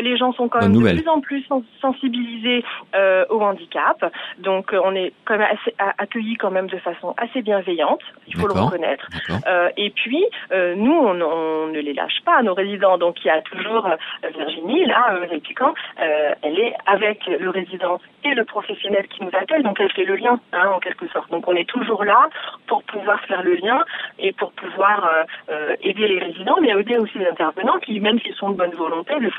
Les 0.00 0.16
gens 0.16 0.32
sont 0.32 0.48
quand 0.48 0.60
même 0.60 0.72
de 0.72 1.00
plus 1.00 1.08
en 1.08 1.20
plus 1.20 1.42
sens- 1.44 1.64
sensibilisés 1.80 2.64
euh, 2.94 3.24
au 3.28 3.40
handicap. 3.42 4.04
Donc, 4.38 4.72
euh, 4.72 4.80
on 4.84 4.94
est 4.94 5.12
quand 5.24 5.36
même 5.36 5.48
assez, 5.50 5.74
accueillis 5.98 6.36
quand 6.36 6.50
même 6.50 6.68
de 6.68 6.78
façon 6.78 7.14
assez 7.16 7.42
bienveillante, 7.42 8.00
il 8.28 8.36
faut 8.38 8.46
le 8.46 8.54
reconnaître. 8.54 9.06
Euh, 9.46 9.68
et 9.76 9.90
puis, 9.90 10.24
euh, 10.52 10.74
nous, 10.76 10.92
on, 10.92 11.20
on 11.20 11.66
ne 11.68 11.80
les 11.80 11.92
lâche 11.92 12.20
pas, 12.24 12.42
nos 12.42 12.54
résidents. 12.54 12.98
Donc, 12.98 13.24
il 13.24 13.28
y 13.28 13.30
a 13.30 13.40
toujours 13.42 13.86
euh, 13.86 13.96
Virginie, 14.36 14.84
là, 14.86 15.14
euh, 15.14 15.26
euh, 15.26 16.34
elle 16.42 16.58
est 16.58 16.74
avec 16.86 17.26
le 17.26 17.50
résident 17.50 18.00
et 18.24 18.34
le 18.34 18.44
professionnel 18.44 19.06
qui 19.08 19.22
nous 19.22 19.30
accueille. 19.32 19.62
Donc, 19.62 19.78
elle 19.80 19.92
fait 19.92 20.04
le 20.04 20.16
lien, 20.16 20.38
hein, 20.52 20.68
en 20.74 20.78
quelque 20.78 21.08
sorte. 21.08 21.30
Donc, 21.30 21.48
on 21.48 21.54
est 21.54 21.68
toujours 21.68 22.04
là 22.04 22.28
pour 22.66 22.82
pouvoir 22.84 23.20
faire 23.22 23.42
le 23.42 23.54
lien 23.56 23.84
et 24.18 24.32
pour 24.32 24.52
pouvoir 24.52 25.10
aider 25.82 26.08
les 26.08 26.18
résidents, 26.18 26.56
mais 26.60 26.70
aider 26.70 26.96
aussi 26.98 27.18
intervenants 27.26 27.78
qui, 27.78 28.00
même 28.00 28.18
s'ils 28.20 28.34
sont 28.34 28.50
de 28.50 28.56
bonne 28.56 28.74
volonté, 28.74 29.14
des 29.20 29.30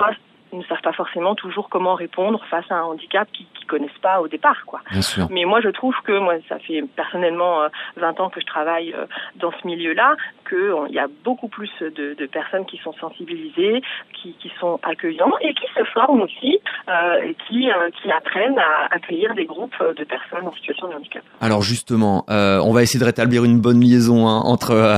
fois, 0.50 0.60
ne 0.60 0.64
savent 0.64 0.82
pas 0.82 0.94
forcément 0.94 1.36
toujours 1.36 1.70
comment 1.70 1.96
répondre 1.96 2.42
face 2.50 2.66
à 2.70 2.76
un 2.76 2.84
handicap 2.84 3.28
qu'ils 3.32 3.48
ne 3.62 3.68
connaissent 3.68 4.02
pas 4.02 4.22
au 4.22 4.28
départ, 4.28 4.66
quoi. 4.66 4.82
Bien 4.92 5.02
sûr. 5.02 5.28
Mais 5.32 5.46
moi, 5.46 5.62
je 5.62 5.70
trouve 5.70 5.96
que 6.04 6.18
moi, 6.18 6.36
ça 6.48 6.60
fait 6.60 6.84
personnellement 6.96 7.64
euh, 7.64 7.68
20 7.98 8.20
ans 8.20 8.30
que 8.30 8.40
je 8.40 8.46
travaille 8.46 8.94
euh, 8.94 9.06
dans 9.38 9.52
ce 9.52 9.68
milieu-là, 9.68 10.16
qu'il 10.48 10.94
y 10.94 11.00
a 11.00 11.08
beaucoup 11.24 11.48
plus 11.48 11.72
de, 11.82 12.14
de 12.14 12.26
personnes 12.28 12.66
qui 12.66 12.78
sont 12.78 12.94
sensibilisées, 12.94 13.82
qui, 14.14 14.36
qui 14.40 14.52
sont 14.60 14.80
accueillants 14.84 15.34
et 15.42 15.54
qui 15.54 15.66
se 15.76 15.84
forment 15.94 16.22
aussi 16.22 16.60
euh, 16.90 17.22
et 17.24 17.36
qui, 17.48 17.70
euh, 17.70 17.90
qui 18.02 18.12
apprennent 18.12 18.60
à 18.60 18.94
accueillir 18.96 19.34
des 19.34 19.46
groupes 19.46 19.76
de 19.80 20.04
personnes 20.04 20.48
en 20.48 20.54
situation 20.54 20.88
de 20.90 20.96
handicap. 20.96 21.24
Alors 21.42 21.62
justement, 21.62 22.26
euh, 22.30 22.60
on 22.60 22.74
va 22.74 22.84
essayer 22.84 23.00
de 23.00 23.06
rétablir 23.06 23.44
une 23.44 23.60
bonne 23.60 23.82
liaison 23.82 24.28
hein, 24.28 24.42
entre 24.46 24.72
euh, 24.72 24.98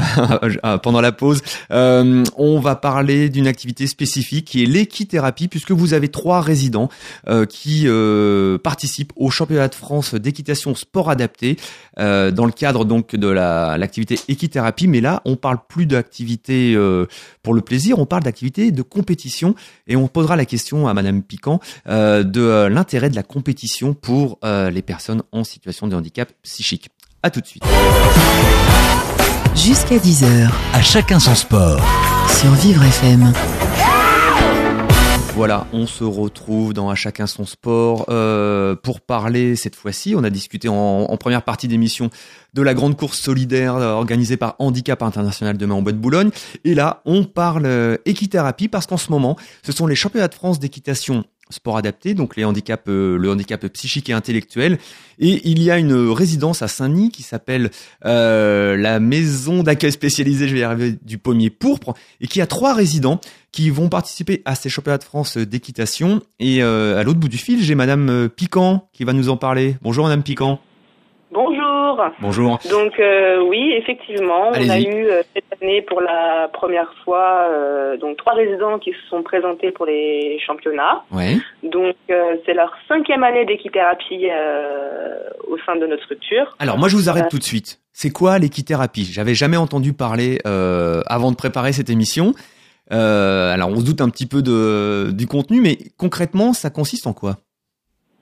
euh, 0.63 0.77
pendant 0.83 1.01
la 1.01 1.11
pause. 1.11 1.41
Euh, 1.71 2.23
on 2.37 2.59
va 2.59 2.75
parler 2.75 3.29
d'une 3.29 3.47
activité 3.47 3.87
spécifique 3.87 4.45
qui 4.45 4.63
est 4.63 4.65
l'équithérapie, 4.65 5.36
puisque 5.47 5.71
vous 5.71 5.93
avez 5.93 6.07
trois 6.07 6.41
résidents 6.41 6.89
euh, 7.27 7.45
qui 7.45 7.83
euh, 7.85 8.57
participent 8.57 9.13
au 9.15 9.29
championnat 9.29 9.67
de 9.67 9.75
France 9.75 10.15
d'équitation 10.15 10.73
sport 10.73 11.11
adapté 11.11 11.57
euh, 11.99 12.31
dans 12.31 12.45
le 12.45 12.51
cadre 12.51 12.83
donc 12.83 13.15
de 13.15 13.27
la 13.27 13.77
l'activité 13.77 14.19
équithérapie. 14.27 14.87
Mais 14.87 15.01
là, 15.01 15.21
on 15.25 15.35
parle 15.35 15.59
plus 15.67 15.85
d'activité 15.85 16.73
euh, 16.75 17.05
pour 17.43 17.53
le 17.53 17.61
plaisir, 17.61 17.99
on 17.99 18.07
parle 18.07 18.23
d'activité 18.23 18.71
de 18.71 18.81
compétition 18.81 19.53
et 19.87 19.95
on 19.95 20.07
posera 20.07 20.35
la 20.35 20.45
question 20.45 20.87
à 20.87 20.93
Madame 20.93 21.21
Piquant 21.21 21.59
euh, 21.87 22.23
de 22.23 22.41
euh, 22.41 22.69
l'intérêt 22.69 23.09
de 23.09 23.15
la 23.15 23.23
compétition 23.23 23.93
pour 23.93 24.39
euh, 24.43 24.69
les 24.69 24.81
personnes 24.81 25.23
en 25.31 25.43
situation 25.43 25.87
de 25.87 25.95
handicap 25.95 26.31
psychique. 26.43 26.89
À 27.23 27.29
tout 27.29 27.41
de 27.41 27.45
suite. 27.47 27.63
Jusqu'à 29.55 29.97
10h 29.97 30.49
À 30.73 30.81
chacun 30.81 31.19
son 31.19 31.35
sport. 31.35 31.81
sur 32.29 32.51
Vivre 32.53 32.83
FM. 32.83 33.33
Voilà, 35.37 35.67
on 35.71 35.85
se 35.85 36.03
retrouve 36.03 36.73
dans 36.73 36.89
À 36.89 36.95
chacun 36.95 37.27
son 37.27 37.45
sport 37.45 38.07
euh, 38.09 38.75
pour 38.75 39.01
parler 39.01 39.55
cette 39.55 39.75
fois-ci. 39.75 40.15
On 40.15 40.23
a 40.23 40.31
discuté 40.31 40.67
en, 40.67 41.15
première 41.17 41.43
partie 41.43 41.67
d'émission 41.67 42.09
de 42.55 42.61
la 42.63 42.73
grande 42.73 42.97
course 42.97 43.19
solidaire 43.19 43.75
euh, 43.75 43.91
organisée 43.91 44.35
par 44.35 44.55
Handicap 44.57 45.03
International 45.03 45.55
demain 45.55 45.75
en 45.75 45.83
Bois 45.83 45.91
de 45.91 45.99
Boulogne. 45.99 46.31
Et 46.63 46.73
là, 46.73 47.03
on 47.05 47.23
parle 47.23 47.67
euh, 47.67 47.97
équithérapie 48.05 48.67
parce 48.67 48.87
qu'en 48.87 48.97
ce 48.97 49.11
moment, 49.11 49.37
ce 49.61 49.71
sont 49.71 49.85
les 49.85 49.93
championnats 49.93 50.27
de 50.27 50.33
France 50.33 50.57
d'équitation 50.57 51.23
sport 51.49 51.77
adapté, 51.77 52.13
donc 52.13 52.35
les 52.35 52.45
handicaps, 52.45 52.83
euh, 52.87 53.17
le 53.17 53.31
handicap 53.31 53.65
psychique 53.67 54.09
et 54.09 54.13
intellectuel. 54.13 54.77
Et 55.19 55.41
il 55.49 55.61
y 55.61 55.71
a 55.71 55.77
une 55.77 55.93
résidence 56.09 56.61
à 56.61 56.67
Saint-Denis 56.67 57.11
qui 57.11 57.23
s'appelle 57.23 57.71
euh, 58.05 58.77
la 58.77 58.99
maison 58.99 59.63
d'accueil 59.63 59.91
spécialisée, 59.91 60.47
je 60.47 60.53
vais 60.53 60.59
y 60.61 60.63
arriver, 60.63 60.95
du 61.01 61.17
pommier 61.17 61.49
pourpre, 61.49 61.93
et 62.21 62.27
qui 62.27 62.41
a 62.41 62.47
trois 62.47 62.73
résidents 62.73 63.19
qui 63.51 63.69
vont 63.69 63.89
participer 63.89 64.41
à 64.45 64.55
ces 64.55 64.69
championnats 64.69 64.99
de 64.99 65.03
France 65.03 65.37
d'équitation. 65.37 66.21
Et 66.39 66.61
euh, 66.61 66.99
à 66.99 67.03
l'autre 67.03 67.19
bout 67.19 67.29
du 67.29 67.37
fil, 67.37 67.61
j'ai 67.61 67.75
Madame 67.75 68.29
Piquant 68.35 68.89
qui 68.93 69.03
va 69.03 69.13
nous 69.13 69.29
en 69.29 69.37
parler. 69.37 69.75
Bonjour 69.81 70.05
Madame 70.05 70.23
Piquant. 70.23 70.59
Bonjour. 71.31 71.76
Bonjour. 72.19 72.59
Donc 72.69 72.99
euh, 72.99 73.41
oui, 73.41 73.73
effectivement, 73.77 74.49
on 74.49 74.69
a 74.69 74.79
eu 74.79 75.05
euh, 75.07 75.21
cette 75.33 75.45
année 75.61 75.81
pour 75.81 76.01
la 76.01 76.49
première 76.53 76.91
fois 77.03 77.47
euh, 77.49 77.97
donc 77.97 78.17
trois 78.17 78.33
résidents 78.33 78.79
qui 78.79 78.91
se 78.91 79.09
sont 79.09 79.23
présentés 79.23 79.71
pour 79.71 79.85
les 79.85 80.39
championnats. 80.45 81.03
Ouais. 81.11 81.37
Donc 81.63 81.95
euh, 82.09 82.35
c'est 82.45 82.53
leur 82.53 82.71
cinquième 82.87 83.23
année 83.23 83.45
d'équithérapie 83.45 84.27
au 85.47 85.57
sein 85.65 85.75
de 85.75 85.87
notre 85.87 86.03
structure. 86.03 86.55
Alors 86.59 86.77
moi 86.77 86.87
je 86.89 86.95
vous 86.95 87.09
arrête 87.09 87.29
tout 87.29 87.39
de 87.39 87.43
suite. 87.43 87.79
C'est 87.93 88.11
quoi 88.11 88.37
l'équithérapie? 88.37 89.05
J'avais 89.11 89.33
jamais 89.33 89.57
entendu 89.57 89.93
parler 89.93 90.39
avant 90.45 91.31
de 91.31 91.35
préparer 91.35 91.73
cette 91.73 91.89
émission. 91.89 92.33
Alors 92.89 93.69
on 93.69 93.77
se 93.77 93.85
doute 93.85 94.01
un 94.01 94.09
petit 94.09 94.27
peu 94.27 94.41
de, 94.41 95.11
du 95.11 95.27
contenu, 95.27 95.61
mais 95.61 95.77
concrètement 95.97 96.53
ça 96.53 96.69
consiste 96.69 97.07
en 97.07 97.13
quoi? 97.13 97.37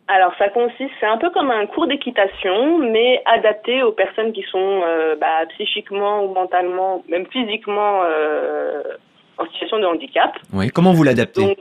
Alors 0.08 0.34
ça 0.38 0.50
consiste, 0.50 0.92
c'est 1.00 1.08
un 1.08 1.18
peu 1.18 1.32
comme 1.32 1.50
un 1.50 1.66
cours 1.66 1.88
d'équitation, 1.88 2.78
mais 2.78 3.24
adapté 3.26 3.82
aux 3.82 3.92
personnes 3.92 4.34
qui 4.34 4.44
sont 4.44 4.82
euh, 4.86 5.16
bah, 5.16 5.46
psychiquement 5.50 6.24
ou 6.24 6.34
mentalement, 6.34 7.04
même 7.10 7.26
physiquement 7.28 8.02
euh, 8.04 8.84
en 9.40 9.46
situation 9.48 9.80
de 9.80 9.86
handicap. 9.86 10.38
Oui. 10.54 10.70
Comment 10.70 10.94
vous 10.94 11.04
l'adaptez? 11.04 11.58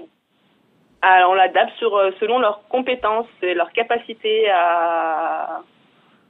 Alors 1.01 1.31
on 1.31 1.35
l'adapte 1.35 1.73
sur 1.79 1.97
euh, 1.97 2.11
selon 2.21 2.39
leurs 2.39 2.67
compétences 2.69 3.29
et 3.43 3.55
leur 3.55 3.73
capacité 3.73 4.51
à 4.51 5.63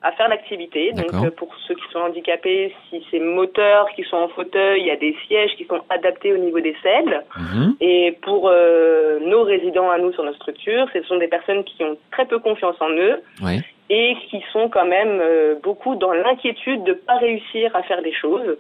à 0.04 0.12
faire 0.12 0.28
l'activité. 0.28 0.92
Donc 0.92 1.12
euh, 1.14 1.30
pour 1.30 1.48
ceux 1.66 1.74
qui 1.74 1.82
sont 1.90 1.98
handicapés, 1.98 2.74
si 2.88 3.04
c'est 3.10 3.18
moteur, 3.18 3.88
qui 3.96 4.04
sont 4.04 4.18
en 4.18 4.28
fauteuil, 4.28 4.82
il 4.82 4.86
y 4.86 4.90
a 4.90 4.96
des 4.96 5.16
sièges 5.26 5.52
qui 5.56 5.64
sont 5.64 5.80
adaptés 5.88 6.32
au 6.32 6.36
niveau 6.36 6.60
des 6.60 6.76
selles. 6.82 7.24
Mhm. 7.36 7.76
Et 7.80 8.18
pour 8.20 8.48
euh, 8.48 9.18
nos 9.20 9.42
résidents 9.42 9.90
à 9.90 9.98
nous 9.98 10.12
sur 10.12 10.22
notre 10.22 10.36
structure, 10.36 10.86
ce 10.92 11.02
sont 11.04 11.16
des 11.16 11.28
personnes 11.28 11.64
qui 11.64 11.82
ont 11.82 11.96
très 12.12 12.26
peu 12.26 12.38
confiance 12.38 12.76
en 12.80 12.90
eux 12.90 13.22
et 13.90 14.16
qui 14.28 14.42
sont 14.52 14.68
quand 14.68 14.86
même 14.86 15.20
euh, 15.22 15.54
beaucoup 15.62 15.94
dans 15.96 16.12
l'inquiétude 16.12 16.84
de 16.84 16.92
pas 16.92 17.16
réussir 17.16 17.74
à 17.74 17.82
faire 17.82 18.02
des 18.02 18.12
choses. 18.12 18.56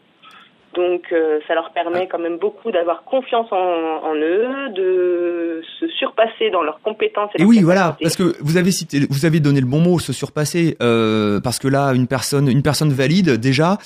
Donc 0.74 1.12
euh, 1.12 1.38
ça 1.46 1.54
leur 1.54 1.72
permet 1.72 2.08
quand 2.08 2.18
même 2.18 2.38
beaucoup 2.38 2.70
d'avoir 2.70 3.04
confiance 3.04 3.46
en, 3.52 3.56
en 3.56 4.14
eux, 4.16 4.70
de 4.74 5.62
se 5.78 5.88
surpasser 5.88 6.50
dans 6.50 6.62
leurs 6.62 6.80
compétences. 6.80 7.30
Et, 7.36 7.44
oui, 7.44 7.62
voilà, 7.62 7.96
parce 8.02 8.16
que 8.16 8.34
vous 8.40 8.56
avez 8.56 8.70
cité, 8.70 9.00
vous 9.08 9.24
avez 9.24 9.40
donné 9.40 9.60
le 9.60 9.66
bon 9.66 9.80
mot, 9.80 9.98
se 9.98 10.12
surpasser, 10.12 10.76
euh, 10.82 11.40
parce 11.40 11.58
que 11.58 11.68
là, 11.68 11.92
une 11.94 12.06
personne, 12.06 12.48
une 12.48 12.62
personne 12.62 12.90
valide, 12.90 13.38
déjà, 13.38 13.78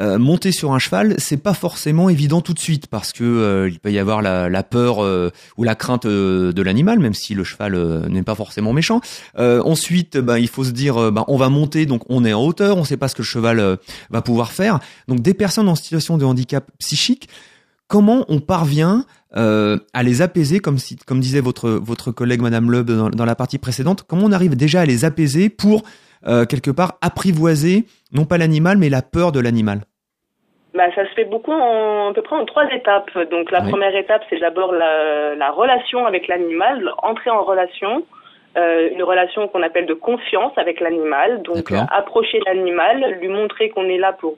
euh, 0.00 0.18
monter 0.18 0.52
sur 0.52 0.72
un 0.72 0.78
cheval, 0.78 1.14
c'est 1.18 1.36
pas 1.36 1.54
forcément 1.54 2.08
évident 2.08 2.40
tout 2.40 2.52
de 2.52 2.58
suite, 2.58 2.86
parce 2.86 3.12
que 3.12 3.24
euh, 3.24 3.68
il 3.68 3.78
peut 3.78 3.90
y 3.90 3.98
avoir 3.98 4.22
la, 4.22 4.48
la 4.48 4.62
peur 4.62 5.02
euh, 5.02 5.30
ou 5.56 5.64
la 5.64 5.74
crainte 5.74 6.06
euh, 6.06 6.52
de 6.52 6.62
l'animal, 6.62 6.98
même 6.98 7.14
si 7.14 7.34
le 7.34 7.44
cheval 7.44 7.74
euh, 7.74 8.06
n'est 8.08 8.22
pas 8.22 8.34
forcément 8.34 8.72
méchant. 8.72 9.00
Ensuite, 9.36 10.16
ben, 10.18 10.38
il 10.38 10.48
faut 10.48 10.64
se 10.64 10.70
dire, 10.70 11.12
ben, 11.12 11.24
on 11.28 11.36
va 11.36 11.48
monter, 11.48 11.86
donc 11.86 12.02
on 12.08 12.24
est 12.24 12.32
en 12.32 12.44
hauteur, 12.44 12.76
on 12.76 12.84
sait 12.84 12.96
pas 12.96 13.08
ce 13.08 13.14
que 13.14 13.22
le 13.22 13.26
cheval 13.26 13.78
va 14.10 14.22
pouvoir 14.22 14.52
faire. 14.52 14.80
Donc 15.08 15.20
des 15.20 15.34
personnes 15.34 15.68
en 15.68 15.74
situation 15.74 16.18
de 16.18 16.24
handicap 16.24 16.70
psychique, 16.78 17.28
comment 17.88 18.24
on 18.28 18.40
parvient 18.40 19.04
euh, 19.36 19.78
à 19.92 20.02
les 20.02 20.22
apaiser, 20.22 20.60
comme, 20.60 20.78
si, 20.78 20.96
comme 20.96 21.20
disait 21.20 21.40
votre, 21.40 21.70
votre 21.70 22.10
collègue 22.10 22.40
Madame 22.40 22.84
dans, 22.84 23.10
dans 23.10 23.24
la 23.24 23.34
partie 23.34 23.58
précédente, 23.58 24.04
comment 24.06 24.24
on 24.24 24.32
arrive 24.32 24.56
déjà 24.56 24.80
à 24.80 24.86
les 24.86 25.04
apaiser 25.04 25.48
pour, 25.48 25.82
euh, 26.26 26.44
quelque 26.44 26.70
part, 26.70 26.94
apprivoiser, 27.02 27.84
non 28.12 28.24
pas 28.24 28.38
l'animal, 28.38 28.76
mais 28.78 28.88
la 28.88 29.02
peur 29.02 29.32
de 29.32 29.40
l'animal 29.40 29.80
Bah, 30.74 30.84
ça 30.94 31.04
se 31.08 31.14
fait 31.14 31.24
beaucoup 31.24 31.52
en, 31.52 32.10
à 32.10 32.14
peu 32.14 32.22
près 32.22 32.36
en 32.36 32.44
trois 32.44 32.66
étapes. 32.72 33.10
Donc 33.30 33.50
la 33.50 33.62
Oui. 33.62 33.70
première 33.70 33.94
étape, 33.96 34.22
c'est 34.30 34.38
d'abord 34.38 34.72
la, 34.72 35.34
la 35.34 35.50
relation 35.50 36.06
avec 36.06 36.28
l'animal, 36.28 36.90
entrer 37.02 37.30
en 37.30 37.42
relation, 37.44 38.04
euh, 38.56 38.88
une 38.92 39.02
relation 39.02 39.48
qu'on 39.48 39.62
appelle 39.62 39.86
de 39.86 39.94
confiance 39.94 40.52
avec 40.56 40.80
l'animal. 40.80 41.42
Donc 41.42 41.72
approcher 41.90 42.40
l'animal, 42.46 43.18
lui 43.20 43.28
montrer 43.28 43.70
qu'on 43.70 43.88
est 43.88 43.98
là 43.98 44.12
pour 44.12 44.36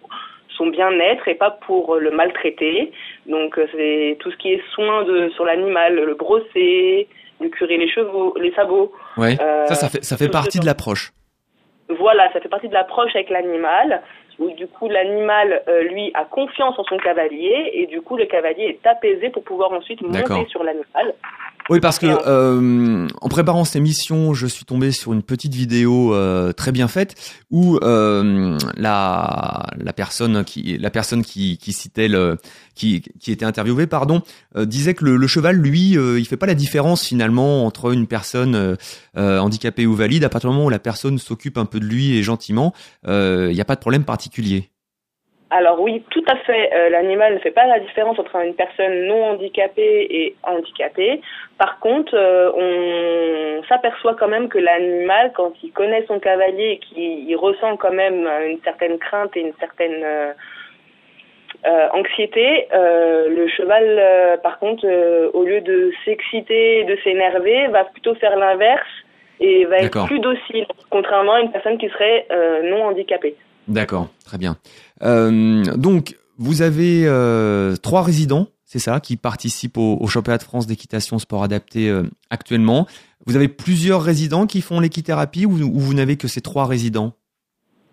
son 0.57 0.67
bien-être 0.67 1.29
et 1.29 1.35
pas 1.37 1.53
pour 1.53 1.97
le 1.97 2.11
maltraiter. 2.11 2.91
Donc 3.27 3.59
euh, 3.59 3.67
c'est 3.73 4.17
tout 4.21 4.31
ce 4.33 4.37
qui 4.37 4.53
est 4.55 4.63
soin 4.75 5.05
de 5.05 5.29
sur 5.31 5.45
l'animal, 5.45 5.95
le 5.95 6.15
brosser, 6.15 7.07
lui 7.41 7.51
curer 7.51 7.77
les 7.77 7.89
chevaux, 7.89 8.35
les 8.41 8.53
sabots. 8.55 8.93
Ouais. 9.17 9.37
Euh, 9.41 9.67
ça, 9.67 9.75
ça 9.77 9.89
fait, 9.89 10.05
ça 10.05 10.17
fait 10.17 10.29
partie 10.29 10.59
de 10.59 10.67
l'approche. 10.67 11.13
Voilà, 11.89 12.31
ça 12.33 12.41
fait 12.41 12.49
partie 12.49 12.69
de 12.69 12.75
l'approche 12.75 13.15
avec 13.15 13.31
l'animal, 13.31 14.03
où 14.39 14.51
du 14.51 14.67
coup 14.67 14.89
l'animal, 14.89 15.63
euh, 15.69 15.83
lui, 15.85 16.11
a 16.15 16.25
confiance 16.25 16.79
en 16.79 16.85
son 16.85 16.99
cavalier, 16.99 17.71
et 17.73 17.87
du 17.87 18.03
coup 18.03 18.17
le 18.17 18.27
cavalier 18.27 18.65
est 18.65 18.87
apaisé 18.87 19.31
pour 19.31 19.43
pouvoir 19.43 19.73
ensuite 19.73 20.03
monter 20.03 20.47
sur 20.49 20.63
l'animal. 20.65 21.15
Oui, 21.71 21.81
parce 21.81 21.99
que 21.99 22.07
euh, 22.07 23.07
en 23.21 23.29
préparant 23.29 23.65
cette 23.65 23.77
émission, 23.77 24.33
je 24.33 24.47
suis 24.47 24.65
tombé 24.65 24.91
sur 24.91 25.13
une 25.13 25.23
petite 25.23 25.55
vidéo 25.55 26.15
euh, 26.15 26.53
très 26.53 26.73
bien 26.73 26.89
faite 26.89 27.15
où 27.51 27.77
euh, 27.83 28.57
la 28.77 29.67
la 29.77 29.93
personne 29.93 30.45
qui 30.45 30.79
la 30.79 30.91
personne 30.91 31.23
qui, 31.23 31.59
qui 31.59 31.75
citait 31.75 32.09
le 32.09 32.39
qui 32.75 33.03
qui 33.21 33.33
était 33.33 33.45
interviewée, 33.45 33.87
pardon, 33.87 34.23
euh, 34.57 34.65
disait 34.65 34.95
que 34.95 35.05
le, 35.05 35.17
le 35.19 35.27
cheval, 35.27 35.57
lui, 35.57 35.99
euh, 35.99 36.19
il 36.19 36.27
fait 36.27 36.39
pas 36.39 36.47
la 36.47 36.55
différence 36.55 37.05
finalement 37.05 37.67
entre 37.67 37.93
une 37.93 38.07
personne 38.07 38.77
handicapée 39.15 39.87
ou 39.87 39.95
valide. 39.95 40.25
À 40.25 40.31
partir 40.31 40.49
du 40.49 40.55
moment 40.55 40.67
où 40.67 40.71
la 40.71 40.79
personne 40.79 41.19
s'occupe 41.19 41.59
un 41.59 41.67
peu 41.67 41.81
de 41.81 41.85
lui 41.85 42.17
et 42.17 42.23
gentiment, 42.23 42.73
euh, 43.07 43.49
il 43.51 43.55
n'y 43.55 43.61
a 43.61 43.65
pas 43.67 43.75
de 43.75 43.81
problème 43.81 44.05
particulier. 44.05 44.71
Alors 45.51 45.81
oui, 45.81 46.03
tout 46.11 46.25
à 46.27 46.37
fait, 46.37 46.71
euh, 46.75 46.91
l'animal 46.91 47.35
ne 47.35 47.39
fait 47.39 47.51
pas 47.51 47.67
la 47.67 47.81
différence 47.81 48.19
entre 48.19 48.37
une 48.37 48.55
personne 48.55 49.07
non 49.07 49.31
handicapée 49.31 50.07
et 50.11 50.37
handicapée. 50.43 51.23
Par 51.57 51.79
contre, 51.81 52.15
euh, 52.15 52.53
on 52.55 53.63
s'aperçoit 53.67 54.15
quand 54.15 54.29
même 54.29 54.51
que 54.51 54.59
l'animal, 54.59 55.33
quand 55.35 55.53
il 55.63 55.73
connaît 55.73 56.05
son 56.07 56.19
cavalier 56.19 56.73
et 56.73 56.79
qu'il 56.79 57.31
il 57.31 57.37
ressent 57.37 57.79
quand 57.79 57.93
même 57.93 58.29
une 58.47 58.61
certaine 58.63 58.99
crainte 58.99 59.35
et 59.39 59.41
une 59.41 59.55
certaine 59.59 60.03
euh, 60.05 60.33
euh, 61.67 61.89
anxiété, 61.95 62.69
euh, 62.73 63.29
le 63.29 63.49
cheval, 63.49 63.85
euh, 63.85 64.37
par 64.37 64.59
contre, 64.59 64.87
euh, 64.87 65.31
au 65.33 65.45
lieu 65.45 65.63
de 65.63 65.93
s'exciter 66.05 66.85
de 66.85 66.97
s'énerver, 67.03 67.69
va 67.69 67.85
plutôt 67.85 68.15
faire 68.15 68.37
l'inverse 68.37 68.87
et 69.41 69.65
va 69.65 69.79
être 69.79 70.07
plus 70.07 70.21
docile, 70.21 70.67
contrairement 70.91 71.35
à 71.35 71.41
une 71.41 71.51
personne 71.51 71.79
qui 71.79 71.89
serait 71.89 72.27
euh, 72.31 72.63
non 72.71 72.85
handicapée. 72.85 73.35
D'accord, 73.69 74.09
très 74.25 74.39
bien. 74.39 74.57
Euh, 75.03 75.77
donc, 75.77 76.17
vous 76.39 76.63
avez 76.63 77.03
euh, 77.07 77.77
trois 77.77 78.03
résidents, 78.03 78.49
c'est 78.65 78.79
ça, 78.79 79.01
qui 79.01 79.17
participent 79.17 79.79
au, 79.79 80.07
championnat 80.07 80.39
de 80.39 80.43
France 80.43 80.67
d'équitation 80.67 81.19
sport 81.19 81.43
adapté 81.43 81.89
euh, 81.89 82.05
actuellement. 82.31 82.87
Vous 83.27 83.37
avez 83.37 83.49
plusieurs 83.49 84.03
résidents 84.03 84.47
qui 84.47 84.63
font 84.63 84.81
l'équithérapie 84.81 85.45
ou, 85.45 85.61
ou 85.61 85.79
vous 85.79 85.95
n'avez 85.95 86.17
que 86.17 86.29
ces 86.29 86.41
trois 86.41 86.67
résidents? 86.67 87.15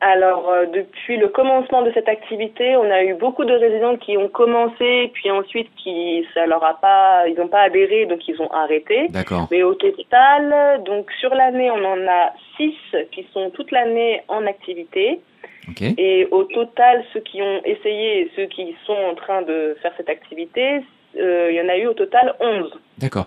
Alors, 0.07 0.51
euh, 0.51 0.67
depuis 0.67 1.17
le 1.17 1.29
commencement 1.29 1.81
de 1.81 1.91
cette 1.91 2.07
activité, 2.07 2.77
on 2.77 2.91
a 2.91 3.03
eu 3.03 3.15
beaucoup 3.15 3.43
de 3.43 3.53
résidents 3.53 3.97
qui 3.97 4.15
ont 4.17 4.29
commencé, 4.29 5.09
puis 5.15 5.31
ensuite 5.31 5.67
qui 5.77 6.23
ça 6.35 6.45
leur 6.45 6.63
a 6.63 6.75
pas, 6.75 7.27
ils 7.27 7.33
n'ont 7.33 7.47
pas 7.47 7.61
adhéré, 7.61 8.05
donc 8.05 8.19
ils 8.27 8.39
ont 8.39 8.51
arrêté. 8.51 9.07
D'accord. 9.09 9.47
Mais 9.49 9.63
au 9.63 9.73
total, 9.73 10.83
donc 10.83 11.11
sur 11.19 11.33
l'année, 11.33 11.71
on 11.71 11.83
en 11.83 12.07
a 12.07 12.33
six 12.55 12.75
qui 13.13 13.25
sont 13.33 13.49
toute 13.49 13.71
l'année 13.71 14.21
en 14.27 14.45
activité. 14.45 15.21
Ok. 15.69 15.81
Et 15.97 16.27
au 16.29 16.43
total, 16.43 17.03
ceux 17.11 17.21
qui 17.21 17.41
ont 17.41 17.61
essayé 17.65 18.21
et 18.21 18.31
ceux 18.35 18.45
qui 18.45 18.75
sont 18.85 18.93
en 18.93 19.15
train 19.15 19.41
de 19.41 19.75
faire 19.81 19.93
cette 19.97 20.09
activité, 20.09 20.83
euh, 21.17 21.49
il 21.49 21.55
y 21.55 21.61
en 21.61 21.67
a 21.67 21.77
eu 21.77 21.87
au 21.87 21.95
total 21.95 22.35
11. 22.39 22.71
D'accord. 22.99 23.25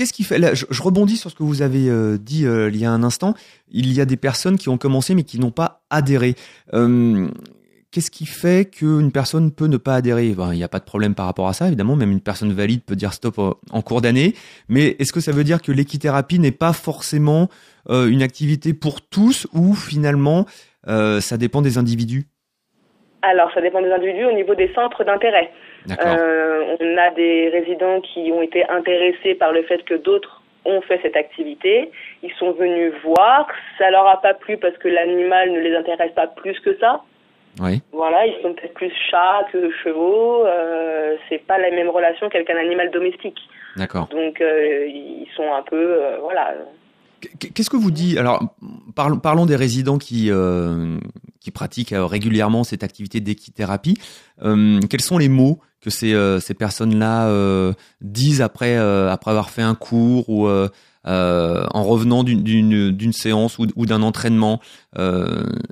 Qu'est- 0.00 0.04
Qu'est-ce 0.06 0.12
qui 0.14 0.24
fait 0.24 0.38
là, 0.38 0.54
je, 0.54 0.64
rebondis 0.82 1.16
sur 1.16 1.30
ce 1.30 1.34
que 1.36 1.42
vous 1.42 1.60
avez 1.62 1.88
euh, 1.90 2.16
dit 2.18 2.46
euh, 2.46 2.70
il 2.72 2.78
y 2.78 2.86
a 2.86 2.90
un 2.90 3.02
instant. 3.02 3.34
Il 3.70 3.92
y 3.92 4.00
a 4.00 4.06
des 4.06 4.16
personnes 4.16 4.56
qui 4.56 4.68
ont 4.70 4.78
commencé 4.78 5.14
mais 5.14 5.24
qui 5.24 5.38
n'ont 5.38 5.50
pas 5.50 5.82
adhéré. 5.90 6.34
Euh, 6.74 7.28
Qu'est-ce 7.92 8.10
qui 8.10 8.24
fait 8.24 8.70
qu'une 8.70 9.10
personne 9.12 9.50
peut 9.50 9.66
ne 9.66 9.76
pas 9.76 9.96
adhérer? 9.96 10.32
Ben, 10.32 10.54
Il 10.54 10.56
n'y 10.56 10.62
a 10.64 10.68
pas 10.68 10.78
de 10.78 10.84
problème 10.84 11.14
par 11.16 11.26
rapport 11.26 11.48
à 11.48 11.52
ça, 11.52 11.66
évidemment. 11.66 11.96
Même 11.96 12.12
une 12.12 12.20
personne 12.20 12.52
valide 12.52 12.82
peut 12.84 12.94
dire 12.96 13.12
stop 13.12 13.38
euh, 13.40 13.50
en 13.72 13.82
cours 13.82 14.00
d'année. 14.00 14.34
Mais 14.68 14.96
est-ce 15.00 15.12
que 15.12 15.20
ça 15.20 15.32
veut 15.32 15.44
dire 15.44 15.60
que 15.60 15.72
l'équithérapie 15.72 16.38
n'est 16.38 16.50
pas 16.52 16.72
forcément 16.72 17.48
une 17.88 18.22
activité 18.22 18.72
pour 18.74 19.00
tous 19.02 19.46
ou 19.52 19.74
finalement 19.74 20.46
ça 20.86 21.36
dépend 21.36 21.60
des 21.62 21.76
individus? 21.78 22.26
Alors, 23.22 23.50
ça 23.52 23.60
dépend 23.60 23.82
des 23.82 23.90
individus 23.90 24.24
au 24.24 24.32
niveau 24.34 24.54
des 24.54 24.72
centres 24.74 25.04
d'intérêt. 25.04 25.50
Euh, 25.88 26.76
on 26.78 26.96
a 26.98 27.10
des 27.10 27.48
résidents 27.48 28.00
qui 28.00 28.30
ont 28.32 28.42
été 28.42 28.68
intéressés 28.68 29.34
par 29.34 29.52
le 29.52 29.62
fait 29.62 29.82
que 29.84 29.94
d'autres 29.94 30.42
ont 30.64 30.80
fait 30.82 31.00
cette 31.02 31.16
activité. 31.16 31.90
Ils 32.22 32.32
sont 32.38 32.52
venus 32.52 32.92
voir. 33.02 33.46
Ça 33.78 33.90
leur 33.90 34.06
a 34.06 34.20
pas 34.20 34.34
plu 34.34 34.56
parce 34.58 34.76
que 34.78 34.88
l'animal 34.88 35.52
ne 35.52 35.60
les 35.60 35.74
intéresse 35.74 36.12
pas 36.12 36.26
plus 36.26 36.58
que 36.60 36.76
ça. 36.78 37.02
Oui. 37.60 37.80
Voilà, 37.92 38.26
ils 38.26 38.40
sont 38.42 38.54
peut-être 38.54 38.74
plus 38.74 38.92
chats 39.10 39.46
que 39.52 39.70
chevaux. 39.82 40.46
Euh, 40.46 41.16
c'est 41.28 41.44
pas 41.44 41.58
la 41.58 41.70
même 41.70 41.88
relation 41.88 42.28
qu'avec 42.28 42.48
un 42.50 42.58
animal 42.58 42.90
domestique. 42.90 43.38
D'accord. 43.76 44.08
Donc 44.08 44.40
euh, 44.40 44.86
ils 44.86 45.28
sont 45.34 45.52
un 45.52 45.62
peu, 45.62 45.76
euh, 45.76 46.18
voilà. 46.20 46.54
Qu'est-ce 47.38 47.70
que 47.70 47.76
vous 47.76 47.90
dites? 47.90 48.18
Alors, 48.18 48.40
parlons, 48.94 49.18
parlons 49.18 49.46
des 49.46 49.56
résidents 49.56 49.98
qui 49.98 50.30
euh, 50.30 50.96
qui 51.40 51.50
pratiquent 51.50 51.92
euh, 51.92 52.06
régulièrement 52.06 52.64
cette 52.64 52.82
activité 52.84 53.20
d'équithérapie. 53.20 53.98
quels 54.38 55.00
sont 55.00 55.18
les 55.18 55.28
mots 55.28 55.60
que 55.80 55.90
ces 55.90 56.14
ces 56.40 56.54
personnes-là 56.54 57.30
disent 58.00 58.42
après 58.42 58.76
après 58.76 59.30
avoir 59.30 59.50
fait 59.50 59.62
un 59.62 59.74
cours 59.74 60.28
ou 60.28 60.46
euh, 61.06 61.64
en 61.72 61.82
revenant 61.82 62.22
d'une 62.24 63.12
séance 63.12 63.58
ou, 63.58 63.66
ou 63.74 63.86
d'un 63.86 64.02
entraînement 64.02 64.60
euh, 64.98 65.24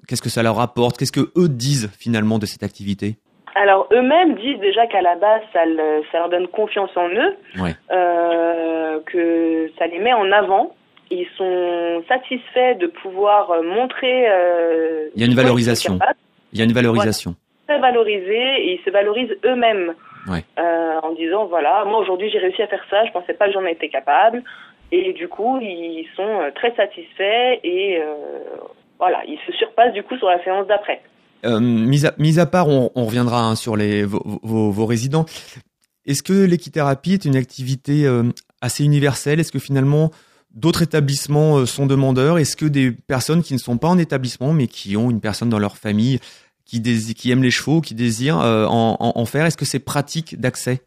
Qu'est-ce 0.09 0.22
que 0.22 0.31
ça 0.31 0.42
leur 0.42 0.59
apporte? 0.59 0.96
Qu'est-ce 0.96 1.12
que 1.12 1.31
eux 1.37 1.48
disent 1.48 1.90
finalement 1.98 2.38
de 2.38 2.46
cette 2.46 2.62
activité? 2.62 3.16
Alors 3.54 3.88
eux-mêmes 3.92 4.37
disent 4.37 4.59
déjà 4.61 4.87
qu'à 4.87 5.02
la 5.02 5.16
base 5.16 5.42
ça, 5.52 5.61
ça, 6.12 6.18
leur 6.18 6.28
donne 6.31 6.48
confiance 6.48 6.90
en 6.96 7.09
eux, 7.09 7.37
ouais. 7.61 7.74
euh, 7.90 9.00
que 9.04 9.70
ça 9.78 9.87
les 9.87 9.98
met 9.98 10.14
en 10.14 10.31
avant. 10.33 10.74
Ils 11.10 11.26
sont 11.36 12.02
satisfaits 12.08 12.78
de 12.78 12.86
pouvoir 12.86 13.50
montrer. 13.62 14.28
Euh, 14.30 15.08
Il 15.14 15.20
y 15.20 15.24
a 15.24 15.26
une 15.26 15.34
valorisation. 15.34 15.98
Il 16.52 16.58
y 16.58 16.62
a 16.62 16.64
une 16.64 16.72
valorisation. 16.72 17.34
Très 17.66 17.78
valorisés 17.78 18.64
et 18.64 18.74
ils 18.74 18.80
se 18.84 18.90
valorisent 18.90 19.36
eux-mêmes 19.44 19.94
ouais. 20.26 20.44
euh, 20.58 21.00
en 21.02 21.12
disant 21.14 21.46
voilà 21.46 21.84
moi 21.84 21.98
aujourd'hui 22.00 22.30
j'ai 22.30 22.38
réussi 22.38 22.62
à 22.62 22.66
faire 22.66 22.84
ça, 22.88 23.04
je 23.04 23.12
pensais 23.12 23.34
pas 23.34 23.46
que 23.46 23.52
j'en 23.52 23.66
étais 23.66 23.88
capable. 23.90 24.42
Et 24.90 25.12
du 25.12 25.28
coup, 25.28 25.58
ils 25.60 26.06
sont 26.16 26.22
euh, 26.22 26.50
très 26.54 26.74
satisfaits 26.74 27.60
et 27.62 27.98
euh, 28.00 28.56
voilà, 28.98 29.22
ils 29.28 29.38
se 29.46 29.52
surpassent 29.52 29.92
du 29.92 30.02
coup 30.02 30.16
sur 30.16 30.28
la 30.28 30.42
séance 30.42 30.66
d'après. 30.66 31.02
Euh, 31.44 31.60
mis, 31.60 32.06
à, 32.06 32.14
mis 32.18 32.40
à 32.40 32.46
part, 32.46 32.68
on, 32.68 32.90
on 32.94 33.04
reviendra 33.04 33.42
hein, 33.42 33.54
sur 33.54 33.76
les, 33.76 34.04
vos, 34.04 34.22
vos, 34.42 34.70
vos 34.70 34.86
résidents. 34.86 35.26
Est-ce 36.06 36.22
que 36.22 36.46
l'équithérapie 36.46 37.12
est 37.12 37.26
une 37.26 37.36
activité 37.36 38.06
euh, 38.06 38.22
assez 38.62 38.82
universelle? 38.82 39.40
Est-ce 39.40 39.52
que 39.52 39.58
finalement 39.58 40.10
d'autres 40.54 40.82
établissements 40.82 41.58
euh, 41.58 41.66
sont 41.66 41.87
demandeurs 41.87 42.38
Est-ce 42.38 42.56
que 42.56 42.66
des 42.66 42.90
personnes 42.90 43.42
qui 43.42 43.54
ne 43.54 43.58
sont 43.58 43.78
pas 43.78 43.88
en 43.88 43.98
établissement 43.98 44.52
mais 44.52 44.66
qui 44.66 44.96
ont 44.96 45.11
une 45.11 45.20
personne 45.20 45.48
dans 45.48 45.58
leur 45.58 45.76
famille 45.76 46.18
qui, 46.64 46.82
qui 46.82 47.30
aiment 47.30 47.42
les 47.42 47.50
chevaux, 47.50 47.80
qui 47.80 47.94
désirent 47.94 48.40
euh, 48.40 48.66
en, 48.66 48.96
en, 49.00 49.12
en, 49.14 49.24
faire, 49.24 49.46
est-ce 49.46 49.56
que 49.56 49.64
c'est 49.64 49.84
pratique 49.84 50.38
d'accès? 50.38 50.82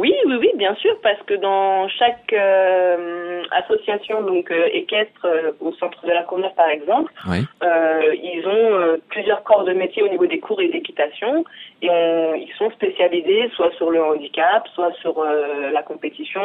Oui, 0.00 0.14
oui, 0.24 0.36
oui, 0.40 0.50
bien 0.56 0.74
sûr, 0.76 0.92
parce 1.02 1.20
que 1.26 1.34
dans 1.34 1.86
chaque 1.88 2.32
euh, 2.32 3.42
association 3.50 4.22
donc 4.22 4.50
euh, 4.50 4.68
équestre 4.72 5.26
euh, 5.26 5.52
au 5.60 5.72
centre 5.74 6.06
de 6.06 6.10
la 6.10 6.22
Courneuve 6.22 6.54
par 6.56 6.70
exemple, 6.70 7.12
oui. 7.28 7.44
ils 7.62 8.42
ont 8.46 8.98
plusieurs 9.10 9.42
corps 9.42 9.64
de 9.64 9.74
métier 9.74 10.02
au 10.02 10.08
niveau 10.08 10.26
des 10.26 10.38
cours 10.38 10.60
et 10.62 10.68
d'équitation 10.68 11.44
et 11.82 11.90
on, 11.90 12.34
ils 12.34 12.52
sont 12.56 12.70
spécialisés 12.70 13.50
soit 13.54 13.72
sur 13.76 13.90
le 13.90 14.02
handicap, 14.02 14.66
soit 14.74 14.92
sur 15.02 15.22
la 15.22 15.82
compétition. 15.82 16.40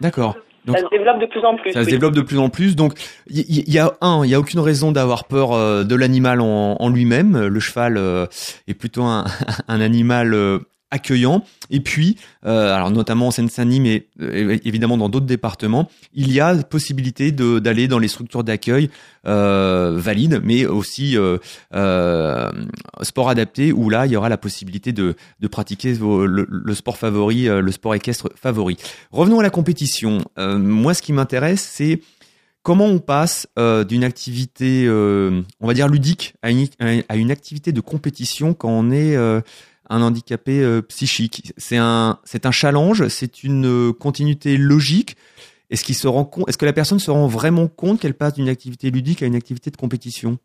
D'accord. 0.00 0.34
Donc, 0.66 0.78
ça 0.78 0.84
se 0.84 0.90
développe 0.90 1.20
de 1.20 1.26
plus 1.26 1.44
en 1.44 1.56
plus. 1.56 1.72
Ça 1.72 1.80
oui. 1.80 1.84
se 1.84 1.90
développe 1.90 2.14
de 2.14 2.22
plus 2.22 2.38
en 2.38 2.48
plus. 2.48 2.74
Donc, 2.74 2.94
il 3.28 3.40
y, 3.40 3.70
y, 3.70 3.78
a 3.78 3.92
un, 4.00 4.24
il 4.24 4.30
y 4.30 4.34
a 4.34 4.40
aucune 4.40 4.60
raison 4.60 4.92
d'avoir 4.92 5.24
peur 5.24 5.52
euh, 5.52 5.84
de 5.84 5.94
l'animal 5.94 6.40
en, 6.40 6.76
en 6.78 6.88
lui-même. 6.88 7.46
Le 7.46 7.60
cheval 7.60 7.96
euh, 7.96 8.26
est 8.66 8.74
plutôt 8.74 9.02
un, 9.02 9.24
un 9.68 9.80
animal 9.80 10.32
euh, 10.32 10.60
accueillant. 10.94 11.44
Et 11.70 11.80
puis, 11.80 12.16
euh, 12.46 12.72
alors 12.72 12.90
notamment 12.90 13.26
en 13.26 13.30
Seine-Saint-Denis, 13.32 13.80
mais 13.80 14.06
euh, 14.20 14.58
évidemment 14.64 14.96
dans 14.96 15.08
d'autres 15.08 15.26
départements, 15.26 15.90
il 16.14 16.32
y 16.32 16.40
a 16.40 16.54
possibilité 16.62 17.32
d'aller 17.32 17.88
dans 17.88 17.98
les 17.98 18.08
structures 18.08 18.44
d'accueil 18.44 18.90
euh, 19.26 19.94
valides, 19.96 20.40
mais 20.44 20.66
aussi 20.66 21.16
sport 23.02 23.28
adapté, 23.28 23.72
où 23.72 23.90
là, 23.90 24.06
il 24.06 24.12
y 24.12 24.16
aura 24.16 24.28
la 24.28 24.38
possibilité 24.38 24.92
de, 24.92 25.16
de 25.40 25.48
pratiquer 25.48 25.94
le, 25.94 26.74
sport 26.74 26.96
favori, 26.96 27.46
le 27.46 27.72
sport 27.72 27.94
équestre 27.94 28.30
favori. 28.36 28.76
Revenons 29.10 29.40
à 29.40 29.42
la 29.42 29.50
compétition. 29.50 30.18
moi, 30.38 30.94
ce 30.94 31.02
qui 31.02 31.12
m'intéresse, 31.12 31.62
c'est 31.62 32.00
comment 32.62 32.86
on 32.86 32.98
passe 32.98 33.48
d'une 33.88 34.04
activité, 34.04 34.88
on 34.88 35.66
va 35.66 35.74
dire 35.74 35.88
ludique, 35.88 36.34
à 36.42 36.50
une, 36.50 36.68
à 37.08 37.16
une 37.16 37.30
activité 37.32 37.72
de 37.72 37.80
compétition 37.80 38.54
quand 38.54 38.70
on 38.70 38.90
est 38.90 39.16
un 39.90 40.02
handicapé 40.02 40.62
euh, 40.62 40.82
psychique. 40.82 41.52
C'est 41.56 41.76
un, 41.76 42.18
c'est 42.24 42.46
un 42.46 42.50
challenge, 42.50 43.08
c'est 43.08 43.44
une 43.44 43.92
continuité 43.92 44.56
logique. 44.56 45.16
Est-ce 45.70 45.84
qu'il 45.84 45.94
se 45.94 46.06
rend 46.06 46.24
compte, 46.24 46.48
est-ce 46.48 46.58
que 46.58 46.66
la 46.66 46.72
personne 46.72 46.98
se 46.98 47.10
rend 47.10 47.26
vraiment 47.26 47.68
compte 47.68 48.00
qu'elle 48.00 48.14
passe 48.14 48.34
d'une 48.34 48.48
activité 48.48 48.90
ludique 48.90 49.22
à 49.22 49.26
une 49.26 49.34
activité 49.34 49.70
de 49.70 49.76
compétition? 49.76 50.38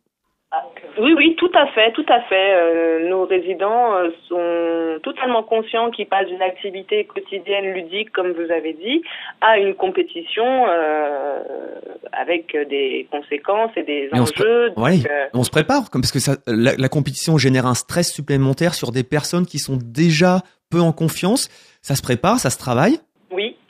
Oui, 1.00 1.14
oui, 1.16 1.36
tout 1.38 1.50
à 1.54 1.66
fait, 1.68 1.92
tout 1.92 2.06
à 2.08 2.20
fait. 2.22 2.54
Euh, 2.54 3.08
nos 3.08 3.24
résidents 3.24 3.94
euh, 3.94 4.10
sont 4.28 5.00
totalement 5.02 5.42
conscients 5.42 5.90
qu'ils 5.90 6.06
passent 6.06 6.26
d'une 6.26 6.42
activité 6.42 7.04
quotidienne 7.04 7.72
ludique, 7.72 8.12
comme 8.12 8.32
vous 8.32 8.52
avez 8.52 8.74
dit, 8.74 9.02
à 9.40 9.58
une 9.58 9.74
compétition 9.74 10.44
euh, 10.68 11.42
avec 12.12 12.56
des 12.68 13.08
conséquences 13.10 13.70
et 13.76 13.82
des 13.82 14.08
Mais 14.12 14.20
enjeux. 14.20 14.72
On 14.76 14.86
se, 14.86 15.02
ouais, 15.04 15.30
on 15.34 15.44
se 15.44 15.50
prépare, 15.50 15.88
parce 15.90 16.12
que 16.12 16.18
ça, 16.18 16.36
la, 16.46 16.76
la 16.76 16.88
compétition 16.88 17.38
génère 17.38 17.66
un 17.66 17.74
stress 17.74 18.12
supplémentaire 18.12 18.74
sur 18.74 18.92
des 18.92 19.04
personnes 19.04 19.46
qui 19.46 19.58
sont 19.58 19.78
déjà 19.82 20.40
peu 20.70 20.80
en 20.80 20.92
confiance. 20.92 21.48
Ça 21.82 21.96
se 21.96 22.02
prépare, 22.02 22.38
ça 22.38 22.50
se 22.50 22.58
travaille. 22.58 22.98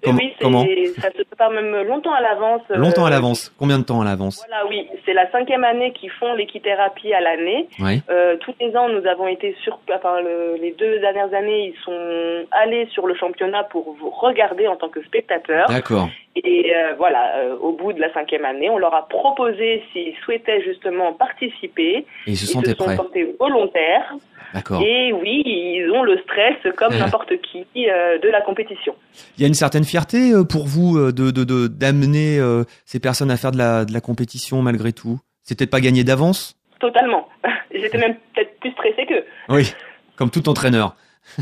Oui, 0.06 0.12
oui, 0.18 0.32
comment 0.40 0.64
ça 1.00 1.10
se 1.10 1.22
prépare 1.22 1.50
même 1.50 1.82
longtemps 1.86 2.12
à 2.12 2.20
l'avance. 2.20 2.62
Longtemps 2.70 3.04
à 3.04 3.10
l'avance. 3.10 3.52
Combien 3.58 3.78
de 3.78 3.84
temps 3.84 4.00
à 4.00 4.04
l'avance 4.04 4.44
Voilà, 4.48 4.66
oui, 4.66 4.86
c'est 5.04 5.12
la 5.12 5.30
cinquième 5.30 5.64
année 5.64 5.92
qu'ils 5.92 6.10
font 6.10 6.32
l'équithérapie 6.34 7.12
à 7.12 7.20
l'année. 7.20 7.68
Ouais. 7.78 8.00
Euh, 8.10 8.36
tous 8.40 8.54
les 8.60 8.74
ans, 8.76 8.88
nous 8.88 9.06
avons 9.06 9.28
été 9.28 9.54
sur, 9.62 9.78
enfin, 9.94 10.20
le, 10.20 10.56
les 10.60 10.72
deux 10.72 11.00
dernières 11.00 11.32
années, 11.34 11.74
ils 11.74 11.84
sont 11.84 12.46
allés 12.50 12.86
sur 12.92 13.06
le 13.06 13.14
championnat 13.14 13.64
pour 13.64 13.94
vous 13.98 14.10
regarder 14.10 14.66
en 14.68 14.76
tant 14.76 14.88
que 14.88 15.02
spectateur. 15.04 15.68
D'accord. 15.68 16.08
Et 16.36 16.72
euh, 16.74 16.94
voilà, 16.96 17.36
euh, 17.38 17.56
au 17.60 17.72
bout 17.72 17.92
de 17.92 18.00
la 18.00 18.12
cinquième 18.12 18.44
année, 18.44 18.70
on 18.70 18.78
leur 18.78 18.94
a 18.94 19.08
proposé 19.08 19.82
s'ils 19.92 20.14
souhaitaient 20.24 20.62
justement 20.62 21.12
participer. 21.12 21.96
Et 21.98 22.04
ils 22.26 22.36
se, 22.36 22.44
ils 22.44 22.48
sentaient 22.48 22.70
se 22.70 22.76
sont 22.76 22.96
portés 22.96 23.34
volontaires. 23.38 24.14
D'accord. 24.54 24.80
Et 24.82 25.12
oui, 25.12 25.42
ils 25.44 25.90
ont 25.90 26.02
le 26.02 26.18
stress 26.18 26.56
comme 26.76 26.94
n'importe 26.96 27.32
qui 27.42 27.66
euh, 27.88 28.18
de 28.18 28.28
la 28.28 28.40
compétition. 28.40 28.94
Il 29.36 29.42
y 29.42 29.44
a 29.44 29.48
une 29.48 29.54
certaine 29.54 29.84
fierté 29.90 30.32
euh, 30.32 30.44
pour 30.44 30.66
vous 30.66 30.96
euh, 30.96 31.12
de 31.12 31.30
de 31.30 31.66
d'amener 31.66 32.38
euh, 32.38 32.64
ces 32.84 33.00
personnes 33.00 33.30
à 33.30 33.36
faire 33.36 33.50
de 33.50 33.58
la 33.58 33.84
de 33.84 33.92
la 33.92 34.00
compétition 34.00 34.62
malgré 34.62 34.92
tout? 34.92 35.18
C'est 35.42 35.58
peut-être 35.58 35.70
pas 35.70 35.80
gagné 35.80 36.04
d'avance? 36.04 36.56
Totalement. 36.78 37.28
J'étais 37.74 37.98
même 37.98 38.14
peut-être 38.34 38.58
plus 38.60 38.70
stressée 38.70 39.04
qu'eux. 39.08 39.24
Oui, 39.48 39.74
comme 40.16 40.30
tout 40.30 40.48
entraîneur. 40.48 40.94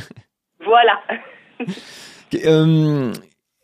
voilà. 0.65 0.99
euh, 2.47 3.13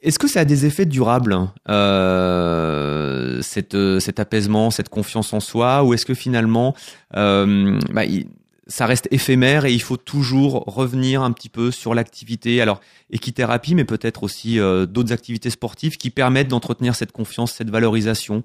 est-ce 0.02 0.18
que 0.18 0.28
ça 0.28 0.40
a 0.40 0.44
des 0.44 0.66
effets 0.66 0.84
durables, 0.84 1.34
euh, 1.70 3.40
cette, 3.40 3.76
cet 4.00 4.20
apaisement, 4.20 4.70
cette 4.70 4.90
confiance 4.90 5.32
en 5.32 5.40
soi, 5.40 5.82
ou 5.82 5.94
est-ce 5.94 6.04
que 6.04 6.12
finalement, 6.12 6.74
euh, 7.16 7.78
bah, 7.90 8.02
ça 8.66 8.86
reste 8.86 9.08
éphémère 9.12 9.66
et 9.66 9.72
il 9.72 9.82
faut 9.82 9.96
toujours 9.96 10.64
revenir 10.66 11.22
un 11.22 11.32
petit 11.32 11.48
peu 11.48 11.70
sur 11.70 11.94
l'activité, 11.94 12.60
alors 12.60 12.80
équithérapie, 13.10 13.74
mais 13.74 13.84
peut-être 13.84 14.22
aussi 14.22 14.58
euh, 14.58 14.86
d'autres 14.86 15.12
activités 15.12 15.50
sportives 15.50 15.96
qui 15.96 16.10
permettent 16.10 16.48
d'entretenir 16.48 16.94
cette 16.94 17.12
confiance, 17.12 17.52
cette 17.52 17.70
valorisation. 17.70 18.42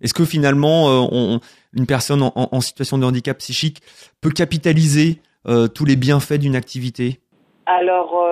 Est-ce 0.00 0.14
que 0.14 0.24
finalement, 0.24 0.88
euh, 0.88 1.38
une 1.74 1.86
personne 1.86 2.22
en, 2.22 2.60
situation 2.60 2.98
de 2.98 3.04
handicap 3.04 3.38
psychique 3.38 3.82
peut 4.20 4.30
capitaliser 4.30 5.20
euh, 5.46 5.68
tous 5.68 5.84
les 5.84 5.94
bienfaits 5.94 6.38
d'une 6.38 6.56
activité? 6.56 7.20
Alors, 7.66 8.26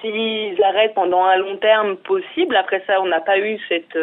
s'ils 0.00 0.62
arrêtent 0.64 0.94
pendant 0.94 1.22
un 1.24 1.36
long 1.36 1.58
terme 1.58 1.96
possible, 1.96 2.56
après 2.56 2.82
ça, 2.86 3.02
on 3.02 3.06
n'a 3.06 3.20
pas 3.20 3.38
eu 3.38 3.58
cette, 3.68 3.98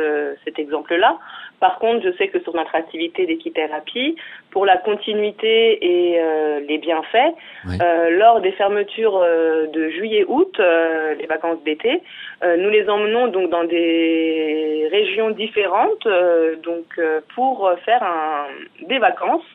cet 0.45 0.59
exemple-là. 0.59 1.17
Par 1.61 1.79
contre, 1.79 2.03
je 2.03 2.11
sais 2.17 2.27
que 2.27 2.41
sur 2.41 2.53
notre 2.55 2.75
activité 2.75 3.25
d'équithérapie, 3.25 4.17
pour 4.49 4.65
la 4.65 4.77
continuité 4.77 5.77
et 5.81 6.19
euh, 6.19 6.59
les 6.67 6.77
bienfaits, 6.79 7.33
oui. 7.67 7.77
lors 8.09 8.41
des 8.41 8.51
fermetures 8.51 9.17
euh, 9.23 9.67
de 9.67 9.89
juillet-août, 9.89 10.59
euh, 10.59 11.15
les 11.15 11.25
vacances 11.27 11.63
d'été, 11.63 12.01
euh, 12.43 12.57
nous 12.57 12.69
les 12.69 12.89
emmenons 12.89 13.27
donc 13.27 13.49
dans 13.49 13.63
des 13.63 14.87
régions 14.91 15.29
différentes, 15.31 16.05
euh, 16.05 16.55
donc 16.57 16.99
pour 17.35 17.71
faire 17.85 18.03
un, 18.03 18.47
des 18.87 18.99
vacances 18.99 19.45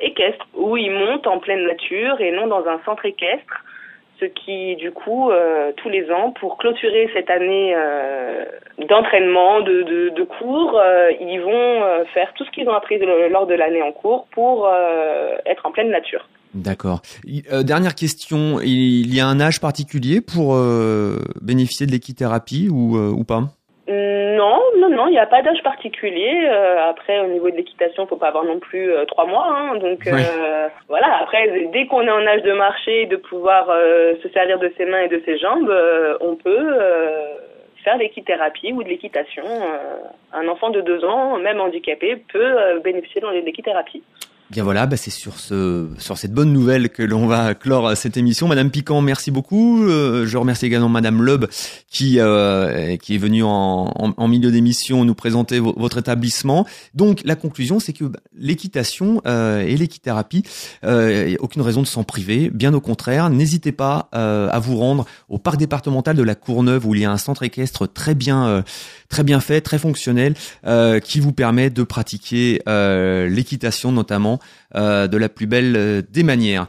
équestres 0.00 0.46
où 0.54 0.76
ils 0.76 0.90
montent 0.90 1.26
en 1.26 1.38
pleine 1.38 1.66
nature 1.66 2.20
et 2.20 2.30
non 2.32 2.46
dans 2.46 2.66
un 2.66 2.80
centre 2.84 3.04
équestre 3.04 3.64
ce 4.22 4.26
qui, 4.26 4.76
du 4.76 4.92
coup, 4.92 5.30
euh, 5.30 5.72
tous 5.76 5.88
les 5.88 6.10
ans, 6.10 6.32
pour 6.38 6.56
clôturer 6.58 7.10
cette 7.12 7.28
année 7.28 7.74
euh, 7.76 8.44
d'entraînement, 8.88 9.60
de, 9.60 10.24
cours, 10.38 10.78
euh, 10.78 11.10
ils 11.20 11.40
vont 11.40 12.04
faire 12.14 12.32
tout 12.34 12.44
ce 12.44 12.50
qu'ils 12.50 12.68
ont 12.68 12.74
appris 12.74 12.98
lors 13.30 13.46
de 13.46 13.54
l'année 13.54 13.82
en 13.82 13.92
cours 13.92 14.26
pour 14.32 14.68
être 15.46 15.66
en 15.66 15.72
pleine 15.72 15.90
nature. 15.90 16.28
D'accord. 16.54 17.00
Dernière 17.64 17.94
question, 17.94 18.60
il 18.60 19.14
y 19.14 19.20
a 19.20 19.26
un 19.26 19.40
âge 19.40 19.60
particulier 19.60 20.20
pour 20.20 20.56
bénéficier 21.40 21.86
de 21.86 21.92
l'équithérapie 21.92 22.68
ou 22.70 23.24
pas? 23.24 23.42
Non, 24.36 24.60
non, 24.78 24.90
non, 24.90 25.06
il 25.08 25.12
n'y 25.12 25.18
a 25.18 25.26
pas 25.26 25.42
d'âge 25.42 25.62
particulier. 25.62 26.46
après, 26.88 27.20
au 27.20 27.26
niveau 27.26 27.50
de 27.50 27.56
l'équitation, 27.56 28.06
faut 28.06 28.16
pas 28.16 28.28
avoir 28.28 28.44
non 28.44 28.58
plus 28.58 28.92
trois 29.08 29.26
mois. 29.26 29.46
Hein, 29.48 29.76
donc 29.76 30.08
voilà. 30.88 31.18
Après, 31.20 31.68
dès 31.72 31.86
qu'on 31.86 32.02
est 32.02 32.10
en 32.10 32.26
âge 32.26 32.42
de 32.42 32.52
marcher, 32.52 33.06
de 33.06 33.16
pouvoir 33.16 33.66
se 34.22 34.28
servir 34.30 34.58
de 34.58 34.72
ses 34.76 34.84
mains 34.84 35.02
et 35.02 35.08
de 35.08 35.22
ses 35.24 35.38
jambes, 35.38 35.72
on 36.20 36.36
peut 36.36 36.78
faire 37.84 37.96
l'équithérapie 37.98 38.72
ou 38.72 38.82
de 38.82 38.88
l'équitation. 38.88 39.44
un 40.32 40.48
enfant 40.48 40.70
de 40.70 40.80
deux 40.80 41.04
ans, 41.04 41.38
même 41.38 41.60
handicapé, 41.60 42.16
peut 42.32 42.80
bénéficier 42.82 43.20
de 43.20 43.44
l'équithérapie. 43.44 44.02
Bien 44.52 44.64
voilà, 44.64 44.84
bah 44.84 44.98
c'est 44.98 45.10
sur 45.10 45.38
ce 45.38 45.88
sur 45.96 46.18
cette 46.18 46.34
bonne 46.34 46.52
nouvelle 46.52 46.90
que 46.90 47.02
l'on 47.02 47.26
va 47.26 47.54
clore 47.54 47.96
cette 47.96 48.18
émission. 48.18 48.48
Madame 48.48 48.70
Piquant, 48.70 49.00
merci 49.00 49.30
beaucoup. 49.30 49.82
Euh, 49.82 50.26
je 50.26 50.36
remercie 50.36 50.66
également 50.66 50.90
Madame 50.90 51.22
Loeb 51.22 51.46
qui 51.90 52.20
euh, 52.20 52.98
qui 52.98 53.14
est 53.14 53.18
venue 53.18 53.44
en, 53.44 53.94
en, 53.96 54.28
milieu 54.28 54.50
d'émission 54.52 55.06
nous 55.06 55.14
présenter 55.14 55.58
votre 55.58 55.96
établissement. 55.96 56.66
Donc 56.94 57.22
la 57.24 57.34
conclusion, 57.34 57.80
c'est 57.80 57.94
que 57.94 58.04
bah, 58.04 58.18
l'équitation 58.36 59.22
euh, 59.26 59.62
et 59.62 59.74
l'équithérapie, 59.74 60.42
a 60.82 61.28
aucune 61.38 61.62
raison 61.62 61.80
de 61.80 61.86
s'en 61.86 62.04
priver. 62.04 62.50
Bien 62.50 62.74
au 62.74 62.80
contraire, 62.82 63.30
n'hésitez 63.30 63.72
pas 63.72 64.10
à 64.12 64.58
vous 64.58 64.76
rendre 64.76 65.06
au 65.30 65.38
parc 65.38 65.56
départemental 65.56 66.14
de 66.14 66.22
la 66.22 66.34
Courneuve 66.34 66.86
où 66.86 66.94
il 66.94 67.00
y 67.00 67.04
a 67.06 67.10
un 67.10 67.16
centre 67.16 67.42
équestre 67.42 67.90
très 67.90 68.14
bien 68.14 68.62
très 69.08 69.22
bien 69.22 69.40
fait, 69.40 69.62
très 69.62 69.78
fonctionnel, 69.78 70.34
qui 71.02 71.20
vous 71.20 71.32
permet 71.32 71.70
de 71.70 71.82
pratiquer 71.84 72.60
l'équitation 72.66 73.92
notamment 73.92 74.41
euh, 74.74 75.08
de 75.08 75.16
la 75.16 75.28
plus 75.28 75.46
belle 75.46 75.74
euh, 75.76 76.02
des 76.10 76.22
manières. 76.22 76.66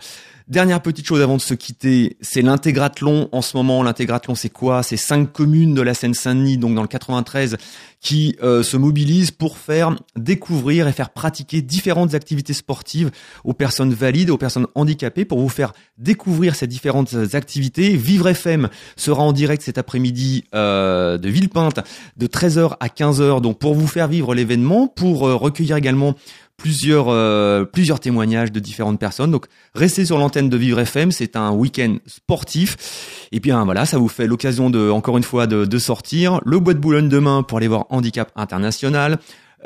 Dernière 0.50 0.82
petite 0.82 1.08
chose 1.08 1.22
avant 1.22 1.38
de 1.38 1.42
se 1.42 1.54
quitter, 1.54 2.18
c'est 2.20 2.42
l'intégrathlon. 2.42 3.30
En 3.32 3.42
ce 3.42 3.56
moment, 3.56 3.82
l'intégrathlon, 3.82 4.36
c'est 4.36 4.50
quoi? 4.50 4.84
C'est 4.84 4.98
cinq 4.98 5.32
communes 5.32 5.74
de 5.74 5.82
la 5.82 5.94
Seine-Saint-Denis, 5.94 6.58
donc 6.58 6.76
dans 6.76 6.82
le 6.82 6.90
93, 6.90 7.56
qui 8.02 8.36
euh, 8.44 8.62
se 8.62 8.76
mobilisent 8.76 9.32
pour 9.32 9.58
faire 9.58 9.96
découvrir 10.18 10.90
et 10.90 10.92
faire 10.92 11.12
pratiquer 11.12 11.62
différentes 11.62 12.14
activités 12.14 12.52
sportives 12.52 13.10
aux 13.46 13.54
personnes 13.54 13.94
valides, 13.94 14.30
aux 14.30 14.38
personnes 14.38 14.68
handicapées, 14.76 15.24
pour 15.24 15.40
vous 15.40 15.48
faire 15.48 15.72
découvrir 15.98 16.56
ces 16.56 16.68
différentes 16.68 17.16
activités. 17.34 17.96
Vivre 17.96 18.28
FM 18.28 18.68
sera 18.98 19.24
en 19.24 19.32
direct 19.32 19.64
cet 19.64 19.78
après-midi 19.78 20.44
de 20.54 21.30
Villepinte 21.30 21.80
de 22.18 22.28
13h 22.28 22.76
à 22.82 22.88
15h, 22.88 23.40
donc 23.40 23.60
pour 23.60 23.76
vous 23.76 23.88
faire 23.88 24.10
vivre 24.10 24.36
l'événement, 24.36 24.88
pour 24.88 25.22
recueillir 25.22 25.78
également 25.78 26.16
plusieurs 26.58 27.10
euh, 27.10 27.66
plusieurs 27.66 28.00
témoignages 28.00 28.52
de 28.52 28.60
différentes 28.60 29.00
personnes. 29.00 29.32
Donc 29.32 29.46
restez 29.74 30.06
sur 30.06 30.18
l'antenne 30.18 30.50
de 30.50 30.58
Vivre 30.58 30.80
FM, 30.80 31.12
c'est 31.12 31.36
un 31.36 31.52
week-end 31.52 31.98
sportif. 32.06 33.28
Et 33.32 33.40
bien 33.40 33.64
voilà, 33.66 33.86
ça 33.86 33.98
vous 33.98 34.08
fait 34.08 34.28
l'occasion 34.28 34.70
de 34.70 34.90
encore 34.90 35.18
une 35.18 35.24
fois 35.24 35.48
de, 35.48 35.78
sortir. 35.78 36.40
Le 36.46 36.60
bois 36.60 36.74
de 36.74 36.80
Boulogne 36.80 37.10
demain 37.10 37.44
pour 37.44 37.58
aller 37.58 37.68
voir 37.68 37.86
Handicap 37.90 38.32
International. 38.36 39.18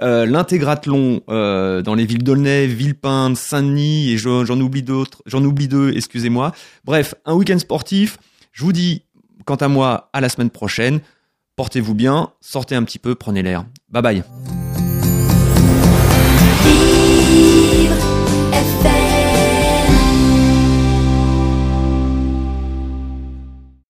Euh, 0.03 0.25
l'intégrathlon 0.27 1.21
euh, 1.29 1.81
dans 1.81 1.95
les 1.95 2.05
villes 2.05 2.23
d'Aulnay, 2.23 2.67
Villepinte, 2.67 3.35
Saint-Denis 3.35 4.11
et 4.11 4.17
j'en 4.17 4.59
oublie 4.59 4.83
d'autres, 4.83 5.23
j'en 5.25 5.43
oublie 5.43 5.67
deux, 5.67 5.91
excusez-moi. 5.95 6.51
Bref, 6.85 7.15
un 7.25 7.33
week-end 7.33 7.57
sportif. 7.57 8.17
Je 8.51 8.63
vous 8.63 8.73
dis, 8.73 9.03
quant 9.45 9.55
à 9.55 9.67
moi, 9.67 10.09
à 10.13 10.21
la 10.21 10.29
semaine 10.29 10.51
prochaine. 10.51 10.99
Portez-vous 11.55 11.95
bien, 11.95 12.29
sortez 12.39 12.75
un 12.75 12.83
petit 12.83 12.99
peu, 12.99 13.15
prenez 13.15 13.41
l'air. 13.41 13.65
Bye 13.89 14.03
bye. 14.03 14.66
Be 16.67 16.96